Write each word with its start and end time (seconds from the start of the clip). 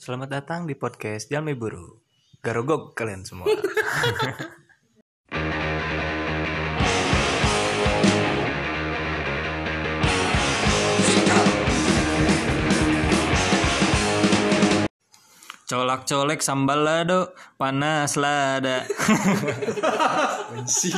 Selamat 0.00 0.32
datang 0.32 0.64
di 0.64 0.72
podcast 0.72 1.28
Jalmi 1.28 1.52
Buru. 1.52 2.00
Garogog 2.40 2.96
kalian 2.96 3.20
semua. 3.20 3.44
Colak 15.68 16.08
colek 16.08 16.40
sambal 16.40 16.80
lado 16.80 17.36
panas 17.60 18.16
lada. 18.16 18.88
Si. 20.64 20.88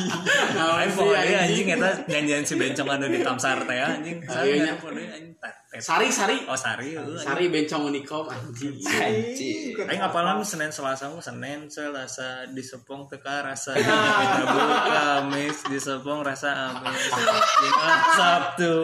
Ayo 0.54 0.94
pokoknya 0.94 1.50
anjing 1.50 1.66
kita 1.74 2.06
nyanyian 2.06 2.46
si 2.46 2.54
bencong 2.54 2.86
anu 2.86 3.10
di 3.10 3.18
Tamsar 3.18 3.66
teh 3.66 3.82
anjing. 3.82 4.22
Ayeuna. 4.30 4.78
anjing. 4.78 5.34
Sari 5.80 6.12
sari. 6.12 6.36
Oh 6.44 6.58
sari. 6.58 6.92
Sari 7.16 7.48
bencong 7.48 7.88
unikom 7.88 8.28
anjing. 8.28 8.76
Anjing. 8.76 9.72
Aing 9.72 10.04
ngapalan 10.04 10.44
Senin 10.44 10.68
Selasa. 10.68 11.08
Mah 11.08 11.24
Senin 11.24 11.64
Selasa. 11.64 12.44
Di 12.52 12.60
Sepong 12.60 13.08
teka 13.08 13.40
rasa 13.40 13.72
Rabu 13.80 14.60
Kamis. 14.92 15.64
Di 15.72 15.80
Sepong 15.80 16.20
rasa 16.20 16.76
amis 16.76 17.08
Jumat 17.08 18.00
Sabtu. 18.12 18.74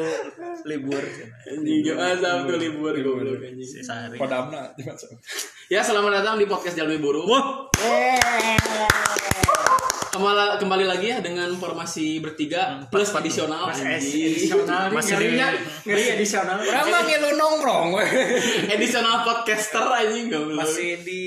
Libur. 0.65 1.05
Anjing 1.45 1.93
ah 1.93 2.17
Sabtu 2.17 2.57
libur. 2.57 2.97
goblok 2.97 3.45
anjing. 3.45 3.85
Sari. 3.85 4.17
Kodamna 4.17 4.73
Ya 5.69 5.85
selamat 5.85 6.25
datang 6.25 6.41
di 6.41 6.49
podcast 6.49 6.73
Jalmi 6.73 6.97
Buru. 6.97 7.29
Wah 7.29 7.69
Kembali, 10.19 10.59
kembali 10.59 10.85
lagi 10.91 11.15
ya 11.15 11.23
dengan 11.23 11.47
formasi 11.55 12.19
bertiga 12.19 12.83
plus 12.91 13.15
adisional. 13.15 13.71
anjing. 13.71 14.51
masih 14.91 15.15
di 15.15 15.39
ngeri 15.87 16.05
edisional 16.19 16.59
Orang 16.59 16.91
mah 16.91 17.03
ngilu 17.07 17.31
nongkrong. 17.39 17.89
Edisional 18.75 19.23
podcaster 19.23 19.87
anjing 19.87 20.27
goblok. 20.27 20.67
masih 20.67 21.07
di 21.07 21.23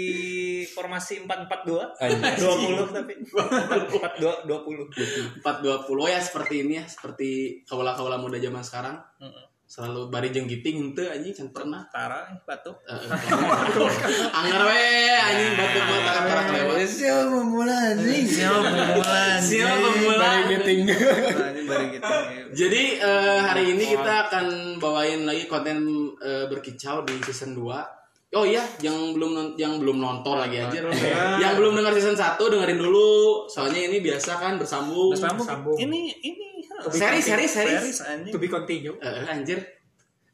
formasi 0.75 1.23
442 1.23 2.03
Anjing. 2.03 2.83
20 2.83 2.91
tapi 2.91 3.13
42 3.31 4.51
20 4.51 5.39
420 5.39 6.11
ya 6.11 6.19
seperti 6.19 6.55
ini 6.67 6.73
ya, 6.83 6.85
seperti 6.91 7.63
kaula-kaula 7.63 8.19
muda 8.19 8.43
zaman 8.43 8.59
sekarang. 8.59 8.99
Selalu 9.71 10.11
bari 10.11 10.35
jeung 10.35 10.51
giting 10.51 10.83
henteu 10.83 11.07
anjing 11.07 11.31
can 11.31 11.47
pernah. 11.55 11.87
Tara 11.87 12.27
batuk 12.43 12.75
Eh, 12.83 12.91
Anggar 14.35 14.67
we 14.67 14.83
anjing 15.15 15.55
batuk 15.55 15.83
mah 15.87 15.99
takan 16.03 16.23
tarak 16.27 16.47
lewat. 16.51 16.75
Siapa 16.83 17.23
memulai 17.31 17.95
anjing? 17.95 18.27
siapa 18.27 18.59
pemula 18.67 19.39
Siapa 19.39 19.75
pemula? 19.79 20.27
Bari 20.27 20.43
giting. 20.51 20.79
Jadi 22.51 22.83
eh, 22.99 23.39
hari 23.39 23.63
ini 23.71 23.95
kita 23.95 24.27
akan 24.27 24.75
bawain 24.75 25.23
lagi 25.23 25.47
konten 25.47 25.87
eh, 26.19 26.51
berkicau 26.51 27.07
di 27.07 27.15
season 27.23 27.55
2 27.55 28.01
Oh 28.31 28.47
iya, 28.47 28.63
yang 28.79 29.11
belum 29.11 29.59
yang 29.59 29.75
belum 29.75 29.99
nonton 29.99 30.39
lagi 30.39 30.55
aja. 30.55 30.79
yang 31.35 31.51
belum 31.59 31.75
dengar 31.75 31.91
season 31.91 32.15
1 32.15 32.39
dengerin 32.39 32.79
dulu. 32.79 33.43
Soalnya 33.47 33.91
ini 33.91 33.99
biasa 33.99 34.35
kan 34.35 34.55
bersambung. 34.55 35.11
Bersambung. 35.11 35.43
Sambung. 35.47 35.75
ini 35.75 36.11
ini 36.23 36.50
Seri, 36.89 37.21
seri, 37.21 37.45
seri. 37.45 37.75
series 37.77 37.99
to 38.31 38.41
be 38.41 38.49
continue 38.49 38.97
Eh, 38.97 39.29
anjir. 39.29 39.61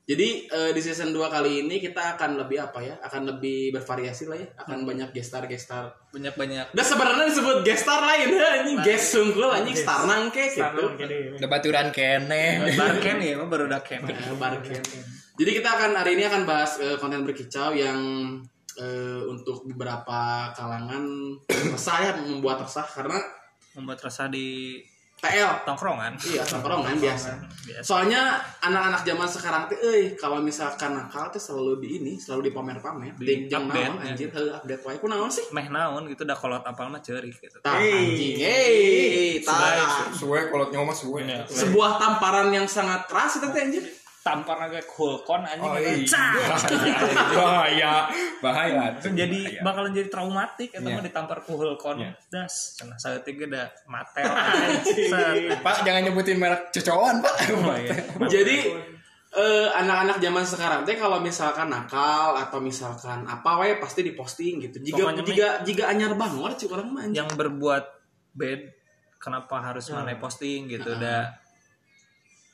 Jadi 0.08 0.48
eh, 0.48 0.72
di 0.72 0.80
season 0.80 1.12
2 1.12 1.20
kali 1.28 1.68
ini 1.68 1.84
kita 1.84 2.16
akan 2.16 2.40
lebih 2.40 2.64
apa 2.64 2.80
ya? 2.80 2.96
Akan 3.04 3.28
lebih 3.28 3.76
bervariasi 3.76 4.32
lah 4.32 4.40
ya. 4.40 4.48
Akan 4.56 4.88
banyak 4.88 5.12
gestar 5.12 5.44
gestar. 5.52 5.92
banyak 6.16 6.32
banyak 6.40 6.66
Udah 6.72 6.86
sebenarnya 6.88 7.28
disebut 7.28 7.68
gestar 7.68 8.00
lain 8.00 8.32
ya 8.32 8.48
anjing. 8.64 8.80
Guest 8.88 9.20
sungkul 9.20 9.52
anjing 9.52 9.76
starnang 9.76 10.32
ke 10.32 10.48
gitu. 10.56 10.96
Debaturan 11.36 11.92
kene. 11.92 12.72
Barken 12.80 13.20
ya 13.20 13.36
baru 13.44 13.68
udah 13.68 13.84
ken 13.84 14.08
Eh, 14.08 14.32
Barken. 14.40 14.80
Jadi 15.38 15.52
kita 15.60 15.70
akan 15.76 15.92
hari 16.00 16.16
ini 16.16 16.24
akan 16.24 16.48
bahas 16.48 16.80
eh, 16.80 16.96
konten 16.96 17.28
berkicau 17.28 17.76
yang 17.76 18.00
eh, 18.80 19.22
untuk 19.28 19.68
beberapa 19.68 20.50
kalangan 20.56 21.04
resah 21.52 21.98
ya 22.00 22.12
membuat 22.16 22.64
resah 22.64 22.88
karena 22.88 23.20
membuat 23.76 24.08
rasa 24.08 24.32
di 24.32 24.80
TL 25.18 25.66
tongkrongan 25.66 26.14
iya 26.24 26.46
tongkrongan 26.46 26.94
biasa. 26.96 27.42
biasa 27.66 27.82
Soalnya 27.82 28.38
anak-anak 28.60 29.02
zaman 29.02 29.26
sekarang 29.26 29.62
tuh 29.66 29.78
euy 29.82 30.14
kalau 30.14 30.40
misalkan 30.40 30.94
nakal 30.94 31.28
tuh 31.28 31.38
selalu 31.38 31.82
di 31.82 31.90
ini, 31.98 32.14
selalu 32.16 32.48
dipamer-pamer. 32.48 33.18
Di 33.18 33.26
Di 33.26 33.36
jeung 33.48 33.66
update, 33.66 33.90
naon 33.90 33.98
ya. 34.00 34.08
anjir, 34.08 34.30
heuh 34.30 34.50
update 34.52 34.82
wae 34.84 34.98
ku 34.98 35.08
naon 35.08 35.28
sih? 35.28 35.46
meh 35.50 35.68
naon 35.68 36.06
gitu 36.06 36.22
udah 36.22 36.34
kolot 36.34 36.62
apal 36.62 36.88
mah 36.88 37.02
ceurik 37.02 37.34
gitu 37.34 37.58
Tah 37.60 37.76
Hey. 37.76 37.92
anjing. 37.92 38.36
Hey, 38.38 39.30
tah. 39.42 40.08
Suwe 40.12 40.48
kalau 40.48 40.70
nyoma 40.70 40.94
suwe. 40.94 41.26
Sebuah 41.44 41.98
tamparan 41.98 42.50
yang 42.50 42.66
sangat 42.66 43.06
keras 43.06 43.38
itu 43.38 43.48
teh 43.48 43.62
anjir. 43.64 43.84
Tampar 44.28 44.58
agak 44.62 44.84
kulkon 44.86 45.40
anjing 45.42 45.64
Oh, 45.64 45.80
gitu. 45.80 46.12
iya. 46.12 47.00
Bahaya. 47.40 47.94
Bahaya. 48.40 48.84
Itu 48.94 49.08
jadi 49.12 49.64
bakalan 49.64 49.92
jadi 49.92 50.08
traumatik 50.08 50.70
eta 50.70 50.84
Iya. 50.84 50.94
mah 50.94 51.04
ditampar 51.04 51.40
ku 51.42 51.56
hulkon 51.56 51.98
Iya. 51.98 52.12
das 52.28 52.76
cenah 52.76 52.96
saeutik 52.96 53.38
ge 53.38 53.48
da 53.48 53.64
matel 53.86 54.28
anjing 54.28 55.08
Pak 55.66 55.82
jangan 55.82 56.04
nyebutin 56.04 56.36
merek 56.36 56.68
cocokan, 56.70 57.16
Pak. 57.20 57.34
Oh, 57.56 57.72
iya. 57.74 57.96
Jadi 58.36 58.58
eh, 59.30 59.68
anak-anak 59.72 60.18
zaman 60.18 60.44
sekarang 60.44 60.80
teh 60.82 60.96
kalau 60.96 61.20
misalkan 61.20 61.68
nakal 61.68 62.36
atau 62.36 62.60
misalkan 62.60 63.24
apa 63.24 63.58
wae 63.58 63.78
pasti 63.78 64.02
diposting 64.02 64.60
gitu. 64.62 64.82
Jika 64.82 65.08
Pokoknya 65.08 65.24
jika 65.24 65.48
jika 65.64 65.84
anyar 65.88 66.14
banget 66.14 66.60
cik 66.60 66.72
orang 66.72 66.90
mah 66.90 67.04
anjing. 67.06 67.22
yang 67.22 67.30
berbuat 67.30 67.84
bad 68.34 68.62
kenapa 69.18 69.60
harus 69.64 69.90
mana 69.90 70.14
posting 70.16 70.68
gitu 70.68 70.94
da 70.94 71.26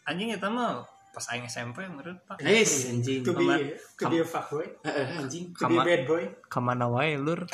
anjing 0.04 0.32
eta 0.32 0.48
mah 0.48 0.84
pas 1.14 1.26
aing 1.30 1.46
SMP 1.46 1.86
menurut 1.86 2.18
pak 2.24 2.42
Eh, 2.42 2.66
anjing. 2.66 3.22
to 3.22 3.32
be 3.32 3.46
to 3.94 4.06
be 4.08 4.18
a 4.18 4.26
fuckboy 4.26 4.66
Heeh, 4.82 5.06
anjing. 5.16 5.54
to 5.54 5.64
be 5.64 5.78
a 5.78 5.78
Kama- 5.78 5.86
bad 5.86 6.02
boy 6.04 6.24
ke 6.44 6.60
mana 6.60 6.86
wae 6.88 7.14
lur 7.16 7.46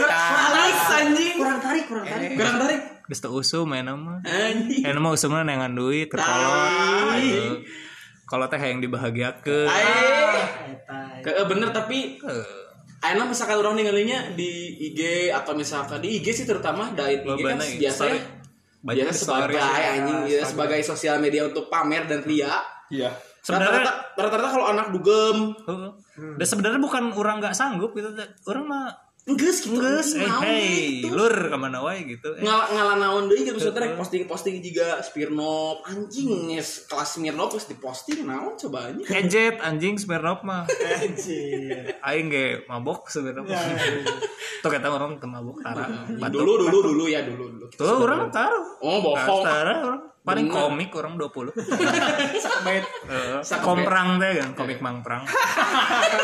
Malas 0.00 0.80
anjing. 0.92 1.36
Kurang 1.36 1.58
tarik, 1.60 1.84
kurang 1.86 2.04
tarik. 2.04 2.30
Kurang 2.34 2.56
tarik. 2.58 2.80
geus 3.02 3.18
teu 3.18 3.32
usum 3.32 3.66
eta 3.70 3.90
mah 3.92 4.22
Anjing. 4.22 4.82
Eta 4.82 4.98
mah 4.98 5.10
usumna 5.10 5.42
nengan 5.42 5.72
duit 5.72 6.06
ke 6.06 6.14
kolot 6.14 6.70
gitu. 7.18 7.66
Kalau 8.24 8.46
teh 8.46 8.60
yang 8.60 8.78
dibahagiakeun. 8.78 9.66
Ae. 9.66 9.82
eta 10.70 10.98
Ke- 11.20 11.34
eh, 11.34 11.46
bener 11.46 11.70
tapi 11.70 12.18
Eh, 12.20 12.46
Aina 13.00 13.24
misalkan 13.24 13.56
orang 13.56 13.74
ninggalinya 13.74 14.30
di 14.30 14.50
IG 14.84 15.00
atau 15.30 15.56
misalkan 15.56 15.98
di 15.98 16.20
IG 16.20 16.26
sih 16.34 16.44
terutama 16.44 16.92
dari 16.92 17.16
IG 17.16 17.40
kan 17.40 17.56
ya, 17.56 17.80
biasa 17.80 18.02
ya 18.06 18.20
Banyak 18.80 19.12
story 19.12 19.54
sebagai 19.54 19.60
anjing 19.60 20.20
ya, 20.26 20.40
sebagai 20.42 20.80
sosial 20.80 21.16
media 21.18 21.44
untuk 21.44 21.68
pamer 21.68 22.04
dan 22.04 22.20
ria 22.22 22.60
Iya. 22.88 23.12
Sebenarnya- 23.40 23.86
rata-rata 23.86 23.92
rata-rata 24.18 24.48
kalau 24.50 24.66
anak 24.68 24.86
dugem 24.90 25.36
Heeh. 25.64 25.90
Dan 26.36 26.46
sebenarnya 26.46 26.76
bukan 26.78 27.08
orang 27.10 27.40
nggak 27.40 27.52
sanggup 27.52 27.92
gitu, 27.92 28.08
orang 28.44 28.64
mah 28.66 28.84
enggeus 29.28 29.60
gitu 29.62 29.76
geus 29.76 30.16
eh 30.16 30.24
anjing, 30.24 30.32
naon 30.32 30.42
hey 30.48 31.04
gitu. 31.04 31.12
lur 31.12 31.36
ke 31.52 31.56
mana 31.60 31.78
wae 31.84 32.02
gitu. 32.08 32.28
Eh, 32.34 32.42
ngalah 32.42 32.66
ngalah 32.72 32.96
naon 32.96 33.24
deui 33.28 33.44
gitu 33.44 33.52
maksudnya 33.54 33.80
rek 33.84 33.94
posting-posting 34.00 34.64
juga 34.64 34.98
Spirnov 35.04 35.84
anjing 35.84 36.48
yes, 36.56 36.88
kelas 36.88 37.20
Smirnov 37.20 37.52
terus 37.52 37.68
diposting 37.68 38.24
naon 38.24 38.56
coba 38.56 38.90
anjing 38.90 39.06
Gadget 39.06 39.56
anjing 39.60 39.94
Smirnoff 40.00 40.40
mah. 40.42 40.64
anjir 40.66 41.94
Aing 42.00 42.32
ge 42.32 42.64
mabok 42.66 43.06
Smirnoff. 43.12 43.46
Tuh 44.60 44.68
kata 44.68 44.88
orang 44.92 45.16
teu 45.16 45.28
mabok 45.28 45.62
tara. 45.62 45.86
Dulu 46.08 46.66
dulu 46.66 46.78
dulu 46.92 47.04
ya 47.08 47.24
dulu 47.24 47.44
dulu 47.54 47.66
Tuh 47.72 48.04
orang 48.04 48.28
taruh. 48.34 48.82
oh 48.82 48.98
bohong 49.04 49.44
Tara 49.44 49.74
orang 49.84 50.02
paling 50.20 50.46
Bener. 50.46 50.56
komik 50.60 50.90
orang 50.92 51.16
20. 51.16 51.48
sakbait 52.36 52.84
Heeh. 52.84 53.40
Sakit. 53.40 53.64
Komprang 53.64 54.16
teh 54.16 54.36
kan 54.36 54.52
komik 54.52 54.78
mangprang. 54.78 55.24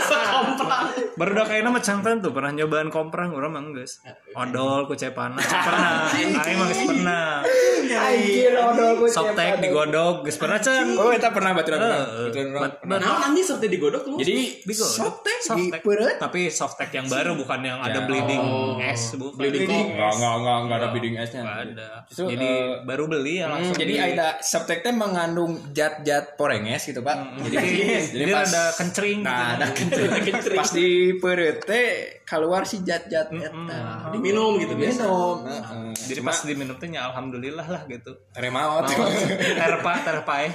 sekomprang 0.03 0.85
Baru 1.17 1.33
udah 1.33 1.47
kayaknya 1.47 1.71
mah 1.71 1.81
cantan 1.81 2.21
tuh 2.21 2.31
pernah 2.31 2.53
nyobaan 2.53 2.89
komprang 2.89 3.33
orang 3.33 3.51
mah 3.51 3.63
geus. 3.73 4.05
Odol 4.33 4.85
ku 4.85 4.93
cepana. 4.93 5.41
Pernah. 5.41 6.13
Aing 6.13 6.57
mah 6.57 6.67
geus 6.69 6.83
pernah. 6.85 7.41
Anjir, 7.87 8.53
odol 8.55 8.91
ku 8.97 9.05
Softtek 9.07 9.59
digodog 9.59 10.23
geus 10.23 10.37
pernah 10.37 10.59
can. 10.59 10.93
Oh, 10.95 11.09
eta 11.09 11.31
pernah 11.31 11.57
baturan. 11.57 11.81
Bet- 12.29 12.85
naon 12.87 13.01
anjing 13.23 13.45
seperti 13.45 13.67
digodok 13.71 14.03
tuh 14.05 14.17
Jadi 14.19 14.61
softtek 14.71 15.39
Softtek. 15.41 15.81
Tapi 16.19 16.41
softtek 16.49 16.91
yang 16.93 17.07
baru 17.07 17.33
bukan 17.35 17.61
yang 17.61 17.79
ada 17.81 17.97
Ya. 17.97 18.05
bleeding 18.05 18.43
es 18.79 19.17
bukan. 19.17 19.41
Bleeding 19.41 19.69
Enggak, 19.89 20.13
enggak, 20.13 20.35
enggak, 20.37 20.57
enggak 20.59 20.77
ada 20.77 20.89
bidding 20.93 21.15
esnya. 21.17 21.41
Nggak 21.41 21.59
ada. 21.65 21.89
Jadi 22.11 22.45
eh, 22.47 22.75
baru 22.85 23.05
beli 23.07 23.35
ya 23.37 23.47
Hmm, 23.47 23.55
langsung. 23.57 23.77
Jadi 23.87 23.95
di- 23.95 24.03
ada 24.13 24.29
subtek 24.39 24.79
teh 24.81 24.91
mengandung 24.91 25.55
zat-zat 25.71 26.35
porenges 26.35 26.83
gitu 26.83 27.01
pak. 27.01 27.17
Jadi, 27.43 27.69
Jadi 28.19 28.33
ada 28.33 28.63
kencring 28.73 29.19
Nah, 29.21 29.31
gitu. 29.31 29.53
ada 29.57 29.67
kencring. 29.77 30.57
Pas 30.57 30.71
di 30.71 30.89
perut 31.17 31.59
teh 31.63 31.87
keluar 32.23 32.63
si 32.63 32.81
zat-zat 32.81 33.31
eta. 33.31 34.11
diminum 34.11 34.57
gitu 34.57 34.75
biasa 34.75 35.03
Minum. 35.03 35.37
Heeh. 35.45 35.91
Jadi 35.95 36.21
pas 36.21 36.39
diminum 36.43 36.77
ya 36.77 37.01
alhamdulillah 37.07 37.67
lah 37.67 37.83
gitu. 37.87 38.13
Remote. 38.33 38.91
Terpa 39.61 39.93
terpa 40.03 40.35
ya. 40.41 40.51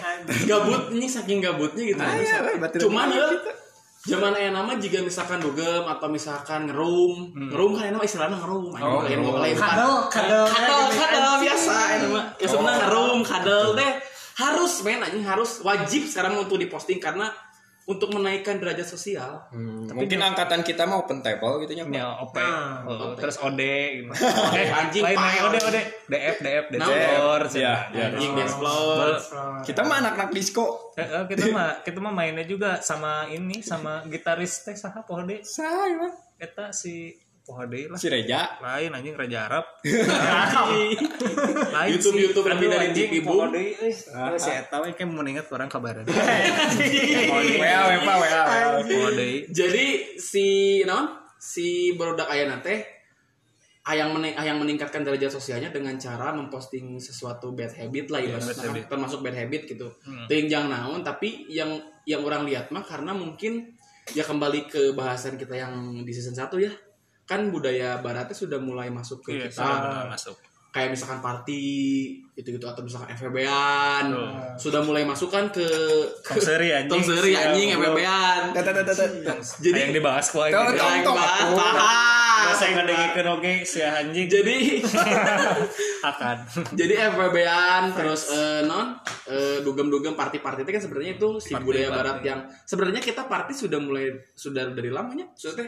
gabut 0.46 0.92
ini 0.92 1.08
saking 1.08 1.40
gabutnya 1.40 1.84
gitu 1.86 2.00
Ah, 2.00 2.14
iya, 2.14 2.38
batu 2.58 2.76
cuman 2.82 3.08
dulu 3.08 3.16
ya 3.16 3.28
gitu. 3.32 3.52
Zaman 4.02 4.34
ayah 4.34 4.50
nama 4.50 4.74
jika 4.76 5.02
misalkan 5.02 5.38
dugem 5.38 5.86
atau 5.86 6.08
misalkan 6.10 6.66
ngerum. 6.66 7.34
Ngerum 7.54 7.72
kan 7.78 7.94
nama 7.94 8.02
istilahnya 8.02 8.38
ngerum. 8.42 8.74
Anjing 8.74 8.90
Oh, 8.90 9.02
lain 9.06 9.20
ngerum. 9.22 9.42
lain 9.42 9.58
kadal 9.58 9.94
kadal 10.10 10.46
kadal 10.50 10.82
kadal 10.90 11.34
biasa 11.38 11.76
ya 11.76 11.98
nama. 12.02 12.22
Ya 12.42 12.48
sebenarnya 12.50 12.80
ngerum 12.90 13.20
kadal 13.22 13.64
teh 13.78 13.92
harus 14.42 14.74
men 14.82 15.00
anjing 15.00 15.22
harus 15.22 15.62
wajib 15.62 16.02
sekarang 16.10 16.34
untuk 16.40 16.58
diposting 16.58 16.98
karena 16.98 17.30
untuk 17.92 18.10
menaikkan 18.16 18.58
derajat 18.58 18.88
sosial. 18.88 19.44
Mungkin 19.92 20.20
angkatan 20.24 20.64
kita 20.64 20.88
mau 20.88 21.04
open 21.04 21.20
table 21.20 21.64
gitu 21.68 21.76
nya. 21.76 21.86
Ya, 21.92 22.08
OP, 22.24 22.36
Nah, 22.36 22.84
Oh, 22.88 23.14
terus 23.16 23.38
OD 23.38 23.62
gitu. 24.02 24.12
Anjing, 24.80 25.04
lain 25.04 25.18
paham. 25.20 25.46
OD 25.52 25.56
OD, 25.68 25.78
DF 26.08 26.38
DF 26.42 26.66
Nah, 26.76 26.88
Dexplor, 26.88 27.42
ya, 27.54 27.76
ya. 27.92 28.06
Anjing 28.10 28.34
explode. 28.40 29.20
Kita 29.68 29.82
mah 29.86 29.98
anak-anak 30.02 30.32
disco. 30.32 30.96
Eh, 30.96 31.04
eh, 31.04 31.24
kita 31.28 31.52
mah 31.52 31.84
kita 31.84 32.00
mah 32.00 32.14
mainnya 32.16 32.44
juga 32.48 32.80
sama 32.80 33.28
ini 33.30 33.60
sama 33.62 34.04
gitaris 34.08 34.64
teh 34.66 34.76
saha. 34.76 35.04
Saya 35.44 35.96
mah. 36.00 36.14
Eta 36.42 36.74
si 36.74 37.14
Pohode 37.42 37.90
lah. 37.90 37.98
Si 37.98 38.06
Reja. 38.06 38.58
Lain 38.60 38.94
anjing 38.94 39.18
Raja 39.18 39.50
Arab. 39.50 39.66
Lain 41.74 41.90
YouTube- 41.90 42.16
si- 42.16 42.24
YouTube 42.24 42.48
lebih 42.48 42.68
dari 42.70 42.88
Jiki 42.92 43.20
euy. 43.20 43.74
Oh, 44.14 44.38
si 44.38 44.50
eta 44.50 44.78
we 44.80 44.94
kayak 44.94 45.10
mau 45.10 45.24
inget 45.24 45.50
orang 45.50 45.66
kabaran. 45.68 46.06
WA, 46.06 46.20
WA, 47.58 48.16
WA. 48.16 48.44
Pohode. 48.84 49.30
Jadi 49.50 49.86
si 50.16 50.46
non 50.84 51.10
si 51.36 51.94
barudak 51.94 52.30
ayana 52.30 52.62
teh 52.62 52.78
ayang 53.82 54.14
mening 54.14 54.38
ayang 54.38 54.62
meningkatkan 54.62 55.02
derajat 55.02 55.34
sosialnya 55.34 55.74
dengan 55.74 55.98
cara 55.98 56.30
memposting 56.30 57.02
sesuatu 57.02 57.58
bad 57.58 57.74
habit 57.74 58.14
lah 58.14 58.22
ya 58.22 58.38
bad 58.38 58.54
habit. 58.62 58.86
termasuk 58.86 59.26
bad 59.26 59.34
habit 59.34 59.66
gitu. 59.66 59.90
Hmm. 60.06 60.30
Ting 60.30 60.46
jang 60.46 60.70
naon 60.70 61.02
tapi 61.02 61.50
yang 61.50 61.82
yang 62.06 62.22
orang 62.22 62.46
lihat 62.46 62.70
mah 62.70 62.86
karena 62.86 63.10
mungkin 63.12 63.74
ya 64.14 64.22
kembali 64.22 64.70
ke 64.70 64.94
bahasan 64.94 65.34
kita 65.34 65.58
yang 65.58 65.74
di 66.06 66.14
season 66.14 66.38
1 66.38 66.46
ya. 66.62 66.70
Kan 67.32 67.48
budaya 67.48 67.96
baratnya 67.98 68.36
sudah 68.36 68.60
mulai 68.60 68.92
masuk 68.92 69.24
ke 69.24 69.32
Iya, 69.34 69.48
kita. 69.48 69.64
sudah 69.64 70.10
masuk. 70.10 70.36
kayak 70.70 70.88
misalkan 70.90 71.20
party 71.20 71.68
gitu-gitu 72.32 72.64
atau 72.64 72.80
misalkan 72.80 73.12
FVB-an 73.12 74.08
Tuh. 74.08 74.32
sudah 74.58 74.80
mulai 74.80 75.04
masuk 75.04 75.28
kan 75.28 75.48
ke 75.48 75.68
Tong 76.24 76.40
seri 76.40 76.72
anjing. 76.72 76.88
Tong 76.88 77.04
seri 77.04 77.32
anjing 77.34 77.68
Ya, 77.68 77.76
FVB-an 77.78 78.42
tata. 78.54 78.72
Jadi- 79.60 79.80
yang 79.82 79.92
dibahas 79.94 80.28
tong, 80.28 80.48
Yang 80.48 80.80
tong, 81.04 81.12
bahas, 81.14 81.48
paham. 81.52 82.52
Saya 82.52 82.72
ngadengikeun 82.74 83.28
oge 83.32 83.54
si 83.64 83.80
anjing 83.80 84.28
jadi 84.28 84.56
akan. 86.04 86.36
jadi 86.80 86.94
FVB-an 87.10 87.84
terus 87.92 88.32
eh, 88.32 88.64
non 88.64 88.96
eh, 89.28 89.60
dugem-dugem 89.62 90.14
party-party 90.14 90.64
itu 90.64 90.72
kan 90.72 90.82
sebenarnya 90.82 91.12
itu 91.16 91.30
si 91.38 91.52
Party, 91.52 91.64
budaya 91.64 91.90
party. 91.90 91.98
barat 91.98 92.18
yang 92.24 92.40
sebenarnya 92.64 93.02
kita 93.02 93.22
party 93.26 93.54
sudah 93.54 93.80
mulai 93.80 94.08
sudah 94.32 94.72
dari 94.72 94.88
lamanya 94.88 95.28
maksudnya 95.28 95.68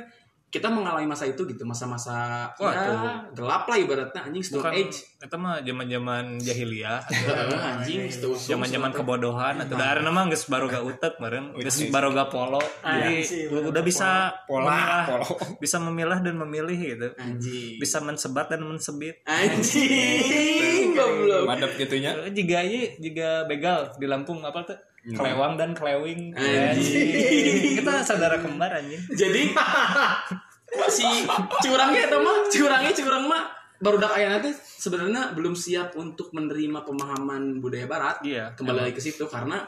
kita 0.53 0.69
mengalami 0.69 1.09
masa 1.09 1.25
itu 1.25 1.49
gitu 1.49 1.65
masa-masa 1.65 2.45
Wah, 2.61 2.69
ya, 2.69 3.25
gelap 3.33 3.65
lah 3.65 3.73
ibaratnya 3.73 4.21
anjing 4.29 4.45
stone 4.45 4.61
Bukan 4.61 4.73
age 4.77 5.01
itu 5.17 5.35
mah 5.39 5.63
zaman-zaman 5.65 6.37
jahiliyah. 6.37 6.99
Heeh, 7.09 7.59
anjing 7.73 8.05
stone 8.13 8.37
Zaman-zaman 8.37 8.93
kebodohan 8.93 9.65
atau 9.65 9.73
dari 9.73 10.05
nama 10.05 10.29
geus 10.29 10.45
baru 10.45 10.69
gak 10.69 10.85
utek 10.85 11.13
meureun, 11.17 11.57
geus 11.57 11.81
baru 11.89 12.13
gak 12.13 12.29
polo. 12.29 12.61
Jadi 12.85 13.25
sih, 13.25 13.49
udah 13.49 13.81
bisa 13.81 14.29
Pola, 14.45 14.69
memilah, 14.69 15.03
polo. 15.09 15.25
bisa 15.63 15.77
memilah 15.81 16.19
dan 16.21 16.35
memilih 16.37 16.77
gitu. 16.77 17.07
anjing 17.17 17.81
Bisa 17.81 17.97
mensebat 18.05 18.53
dan 18.53 18.61
mensebit. 18.61 19.25
anjing 19.25 20.93
goblok 20.93 21.49
Madep 21.49 21.71
gitunya. 21.81 22.13
Jika 22.29 22.61
ieu 22.61 22.93
jika 23.01 23.49
begal 23.49 23.89
di 23.97 24.05
Lampung 24.05 24.45
apa 24.45 24.61
tuh? 24.69 24.77
Kelewang 25.03 25.59
dan 25.59 25.75
kelewing. 25.75 26.31
Anjing. 26.31 27.75
Kita 27.83 27.99
saudara 28.07 28.39
kembar 28.39 28.71
anjing. 28.71 29.03
jadi 29.11 29.51
si 30.87 31.27
curangnya 31.59 32.07
itu 32.07 32.17
mah 32.23 32.37
curangnya 32.47 32.93
curang 32.95 33.25
mah 33.27 33.43
baru 33.83 33.99
dak 33.99 34.15
ayana 34.15 34.39
teh 34.39 34.55
sebenarnya 34.55 35.35
belum 35.35 35.53
siap 35.53 35.99
untuk 35.99 36.31
menerima 36.31 36.87
pemahaman 36.87 37.59
budaya 37.59 37.83
barat 37.83 38.17
Iya. 38.23 38.55
kembali 38.55 38.79
lagi 38.89 38.95
ke 38.95 39.03
situ 39.03 39.27
karena 39.27 39.59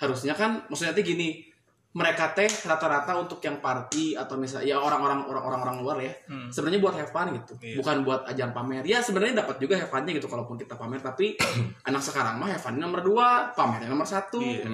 harusnya 0.00 0.32
kan 0.32 0.64
maksudnya 0.72 0.96
teh 0.96 1.04
gini 1.04 1.44
mereka 1.90 2.30
teh 2.30 2.46
rata-rata 2.46 3.18
untuk 3.18 3.38
yang 3.40 3.58
party 3.58 4.14
atau 4.14 4.38
misalnya 4.38 4.62
ya 4.64 4.76
orang-orang 4.78 5.26
orang-orang 5.26 5.76
luar 5.78 5.98
ya 5.98 6.14
Hmm. 6.24 6.46
sebenarnya 6.46 6.78
buat 6.78 6.94
have 6.94 7.10
fun 7.10 7.34
gitu 7.34 7.58
Iya. 7.58 7.74
bukan 7.76 7.96
buat 8.02 8.22
ajang 8.24 8.50
pamer 8.50 8.82
ya 8.82 9.02
sebenarnya 9.02 9.42
dapat 9.42 9.58
juga 9.58 9.74
have 9.74 9.90
funnya 9.90 10.12
gitu 10.12 10.26
kalaupun 10.26 10.54
kita 10.54 10.74
pamer 10.74 10.98
tapi 10.98 11.34
anak 11.88 11.98
sekarang 11.98 12.38
mah 12.38 12.46
have 12.48 12.62
funnya 12.62 12.86
nomor 12.86 13.02
dua 13.02 13.50
pamernya 13.50 13.90
nomor 13.90 14.06
satu 14.06 14.38
Iya. 14.38 14.70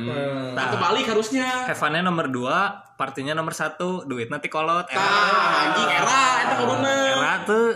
nah 0.53 0.69
kebalik 0.69 1.07
harusnya 1.07 1.49
Heavennya 1.67 2.03
nomor 2.03 2.29
2, 2.29 2.97
partinya 2.97 3.33
nomor 3.33 3.53
1, 3.53 4.05
duit 4.05 4.29
nanti 4.29 4.47
kolot. 4.47 4.87
Tah, 4.87 5.69
anjing 5.69 5.91
era 5.91 6.23
itu 6.43 6.55
kuduna 6.57 6.93
Era 7.09 7.33
tuh 7.43 7.67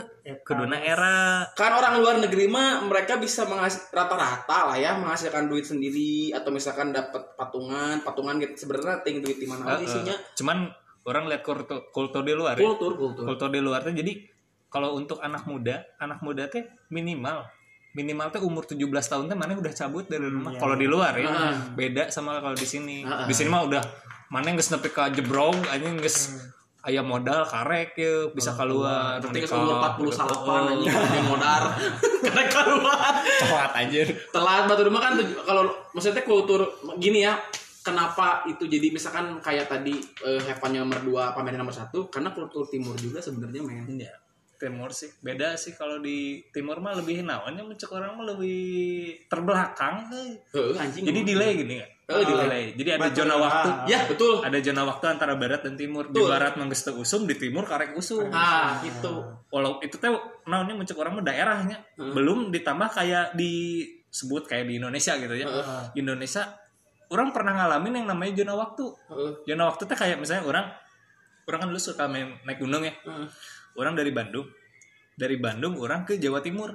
kuduna 0.41 0.77
era. 0.79 1.45
kan 1.53 1.73
orang 1.73 1.99
luar 1.99 2.17
negeri 2.19 2.47
mah 2.47 2.85
mereka 2.85 3.17
bisa 3.17 3.45
menghasil 3.45 3.91
rata-rata 3.91 4.71
lah 4.71 4.77
ya 4.77 4.95
menghasilkan 4.97 5.47
duit 5.47 5.65
sendiri 5.65 6.31
atau 6.31 6.51
misalkan 6.51 6.91
dapat 6.91 7.35
patungan 7.35 8.01
patungan 8.01 8.39
gitu 8.39 8.67
sebenarnya 8.67 9.03
ting 9.03 9.21
duit 9.21 9.39
di 9.39 9.47
mana 9.47 9.65
aja 9.67 9.81
Heeh. 9.81 9.87
isinya 9.87 10.17
Cuman 10.37 10.69
orang 11.05 11.27
lihat 11.27 11.43
kultur, 11.43 11.89
kultur 11.91 12.23
di 12.23 12.33
luar 12.33 12.55
ya. 12.55 12.65
kultur 12.65 12.95
kultur 12.95 13.25
Kultur 13.27 13.49
di 13.49 13.61
luar 13.61 13.81
tuh 13.81 13.93
jadi 13.93 14.13
kalau 14.71 14.95
untuk 14.95 15.19
anak 15.19 15.51
muda, 15.51 15.83
anak 15.99 16.23
muda 16.23 16.47
teh 16.47 16.63
minimal 16.95 17.43
minimal 17.91 18.31
tuh 18.31 18.47
umur 18.47 18.63
17 18.63 18.79
tahun 18.87 19.27
teh 19.27 19.35
mana 19.35 19.59
udah 19.59 19.75
cabut 19.75 20.07
dari 20.07 20.31
rumah. 20.31 20.55
Kalau 20.55 20.79
di 20.79 20.87
luar 20.87 21.11
ya 21.19 21.27
Heeh. 21.27 21.55
beda 21.75 22.07
sama 22.07 22.39
kalau 22.39 22.55
di 22.55 22.63
sini. 22.63 23.03
Heeh. 23.03 23.27
Di 23.27 23.35
sini 23.35 23.51
mah 23.51 23.67
udah 23.67 23.83
mana 24.31 24.55
geus 24.55 24.71
nepi 24.71 24.95
ka 24.95 25.11
jebrong 25.11 25.59
anjing 25.67 25.99
geus 25.99 26.39
aya 26.83 27.01
modal 27.01 27.43
karek 27.43 27.93
ya 27.93 28.29
bisa 28.31 28.53
keluar 28.53 29.21
Ketika 29.21 29.53
nikah. 29.53 29.59
umur 29.59 29.77
40 30.09 30.17
salapan 30.17 30.61
anjing 30.71 30.89
yang 30.89 31.27
modar 31.27 31.63
karena 32.25 32.45
keluar 32.47 33.13
Telat 33.21 33.73
anjir. 33.75 34.07
telat 34.29 34.65
batu 34.65 34.83
rumah 34.83 35.01
kan 35.03 35.13
kalau 35.43 35.63
maksudnya 35.91 36.23
kultur 36.23 36.65
gini 36.97 37.23
ya 37.23 37.37
kenapa 37.81 38.45
itu 38.45 38.65
jadi 38.65 38.89
misalkan 38.89 39.37
kayak 39.39 39.67
tadi 39.67 39.97
eh, 40.21 40.41
Heaven 40.43 40.73
nomor 40.79 41.01
2 41.01 41.37
pameran 41.37 41.59
nomor 41.59 41.73
satu 41.73 42.09
karena 42.09 42.29
kultur 42.31 42.65
timur 42.65 42.93
juga 42.95 43.19
sebenarnya 43.19 43.61
men 43.61 43.85
Iya. 43.91 44.13
Timur 44.61 44.93
sih 44.93 45.09
beda 45.25 45.57
sih 45.57 45.73
kalau 45.73 46.05
di 46.05 46.45
timur 46.53 46.85
mah 46.85 46.93
lebih 46.93 47.25
naonnya 47.25 47.65
mencek 47.65 47.89
orang 47.97 48.13
mah 48.13 48.37
lebih 48.37 49.17
terbelakang 49.25 50.13
euy. 50.13 50.37
Heeh, 50.53 50.77
anjing 50.77 51.09
Jadi 51.09 51.21
delay 51.25 51.57
gini 51.57 51.75
kan. 51.81 51.91
Oh, 52.11 52.21
delay. 52.27 52.75
Jadi 52.75 52.91
ada 52.99 53.09
zona 53.15 53.35
waktu. 53.39 53.69
ya 53.89 54.05
betul 54.05 54.43
Ada 54.43 54.59
zona 54.61 54.83
waktu 54.85 55.05
antara 55.09 55.33
barat 55.39 55.65
dan 55.65 55.81
timur. 55.81 56.11
Di 56.11 56.21
Betul. 56.21 56.29
barat 56.29 56.53
mangges 56.61 56.85
teu 56.85 56.99
usum, 56.99 57.25
di 57.25 57.41
timur 57.41 57.65
karek 57.65 57.97
usum. 57.97 58.29
ah 58.35 58.83
gitu 58.85 59.41
Walau 59.49 59.81
itu 59.81 59.97
teh 59.97 60.13
naonnya 60.45 60.77
mencek 60.77 60.99
orang 61.01 61.17
mah 61.17 61.25
daerahnya. 61.25 61.81
Belum 61.97 62.53
ditambah 62.53 62.89
kayak 62.93 63.33
disebut 63.39 64.45
kayak 64.45 64.69
di 64.69 64.77
Indonesia 64.77 65.17
gitu 65.17 65.35
ya. 65.41 65.47
Heeh. 65.49 65.83
Di 65.97 65.99
Indonesia 66.05 66.53
orang 67.09 67.33
pernah 67.33 67.65
ngalamin 67.65 68.05
yang 68.05 68.07
namanya 68.13 68.45
zona 68.45 68.55
waktu. 68.61 68.85
Heeh. 69.09 69.33
Zona 69.49 69.63
waktu 69.73 69.83
teh 69.89 69.97
kayak 69.97 70.21
misalnya 70.21 70.45
orang 70.45 70.67
orang 71.49 71.59
kan 71.65 71.69
dulu 71.73 71.81
suka 71.81 72.05
main 72.11 72.37
naik 72.45 72.59
gunung 72.61 72.85
ya. 72.85 72.93
Heeh. 73.07 73.27
Orang 73.79 73.95
dari 73.95 74.11
Bandung. 74.11 74.51
Dari 75.21 75.37
Bandung 75.37 75.77
orang 75.77 76.09
ke 76.09 76.17
Jawa 76.17 76.41
Timur. 76.41 76.73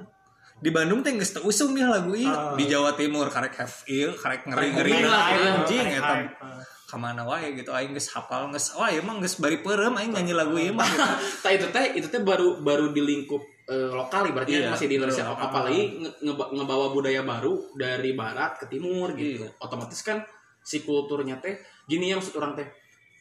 Di 0.56 0.70
Bandung 0.70 1.02
teh 1.02 1.10
geus 1.12 1.34
teu 1.34 1.42
usum 1.42 1.74
ya 1.74 1.90
lagu 1.90 2.14
ieu. 2.14 2.30
Ah. 2.30 2.54
Di 2.54 2.64
Jawa 2.64 2.94
Timur 2.94 3.26
karek 3.28 3.58
have 3.58 3.76
ieu, 3.90 4.14
karek 4.14 4.46
ngeri-ngeri 4.46 5.02
lah, 5.02 5.10
lah 5.10 5.24
ya. 5.34 5.50
anjing 5.58 5.86
eta. 5.90 6.14
ah. 6.40 6.62
Kamana 6.86 7.26
wae 7.26 7.50
gitu 7.52 7.74
aing 7.74 7.90
geus 7.92 8.14
hafal 8.14 8.46
geus 8.54 8.70
wah 8.72 8.86
mah 8.88 9.18
geus 9.18 9.42
bari 9.42 9.58
peureum 9.58 9.98
aing 9.98 10.14
nyanyi 10.14 10.32
lagu 10.32 10.54
ieu 10.54 10.70
mah 10.70 10.86
gitu. 10.86 11.02
Nah 11.44 11.50
itu 11.50 11.66
teh 11.74 11.86
itu 11.98 12.06
teh 12.06 12.22
baru 12.22 12.62
baru 12.62 12.94
di 12.94 13.02
lingkup 13.02 13.42
eh, 13.66 13.90
lokal 13.90 14.30
berarti 14.30 14.54
Iya, 14.54 14.70
masih 14.70 14.86
di 14.86 14.94
Indonesia 14.94 15.26
betul. 15.26 15.42
apalagi 15.42 15.82
nge- 15.98 16.16
ngeba- 16.22 16.50
ngebawa 16.54 16.86
budaya 16.94 17.26
baru 17.26 17.74
dari 17.74 18.14
barat 18.14 18.62
ke 18.62 18.70
timur 18.70 19.18
gitu. 19.18 19.42
Iya. 19.44 19.58
Otomatis 19.58 19.98
kan 20.00 20.22
si 20.62 20.86
kulturnya 20.86 21.42
teh 21.42 21.58
gini 21.84 22.14
ya 22.14 22.22
maksud 22.22 22.38
orang 22.38 22.54
teh. 22.54 22.70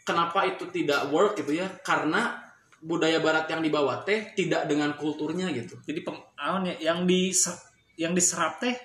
Kenapa 0.05 0.45
itu 0.45 0.69
tidak 0.69 1.09
work 1.09 1.33
gitu 1.33 1.57
ya? 1.57 1.65
Karena 1.81 2.44
budaya 2.85 3.17
barat 3.17 3.49
yang 3.49 3.59
dibawa 3.59 4.05
teh 4.05 4.31
tidak 4.31 4.69
dengan 4.69 4.93
kulturnya 4.93 5.49
gitu. 5.49 5.81
Jadi 5.81 6.05
pem, 6.05 6.13
naon 6.37 6.69
ya, 6.69 6.93
yang 6.93 7.03
di 7.03 7.33
yang 7.97 8.13
diserap 8.13 8.61
teh 8.61 8.77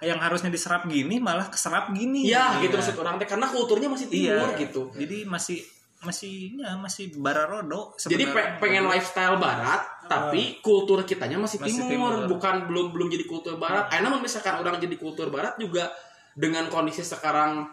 yang 0.00 0.16
harusnya 0.16 0.48
diserap 0.48 0.86
gini 0.86 1.18
malah 1.18 1.50
keserap 1.50 1.90
gini. 1.90 2.24
Iya 2.24 2.62
gitu 2.62 2.72
Iya. 2.72 2.80
maksud 2.80 2.96
orang 2.96 3.18
teh 3.18 3.26
karena 3.26 3.50
kulturnya 3.50 3.90
masih 3.90 4.06
timur 4.06 4.48
Iya. 4.54 4.60
gitu. 4.62 4.82
Jadi 4.94 5.26
masih 5.26 5.58
masih 6.00 6.56
ya 6.56 6.80
masih 6.80 7.12
bararodo 7.20 7.92
Jadi 8.00 8.24
pe- 8.24 8.32
sebenarnya. 8.32 8.56
pengen 8.56 8.84
lifestyle 8.88 9.36
barat, 9.36 9.82
tapi 10.08 10.56
kultur 10.64 11.04
kitanya 11.04 11.36
masih, 11.36 11.60
Masih 11.60 11.76
timur, 11.84 12.16
timur. 12.16 12.32
bukan 12.32 12.64
belum 12.64 12.86
belum 12.88 13.08
jadi 13.12 13.28
kultur 13.28 13.60
barat. 13.60 13.92
Karena 13.92 14.08
misalkan 14.16 14.56
orang 14.56 14.80
jadi 14.80 14.96
kultur 14.96 15.28
barat 15.28 15.60
juga 15.60 15.92
dengan 16.32 16.72
kondisi 16.72 17.04
sekarang 17.04 17.68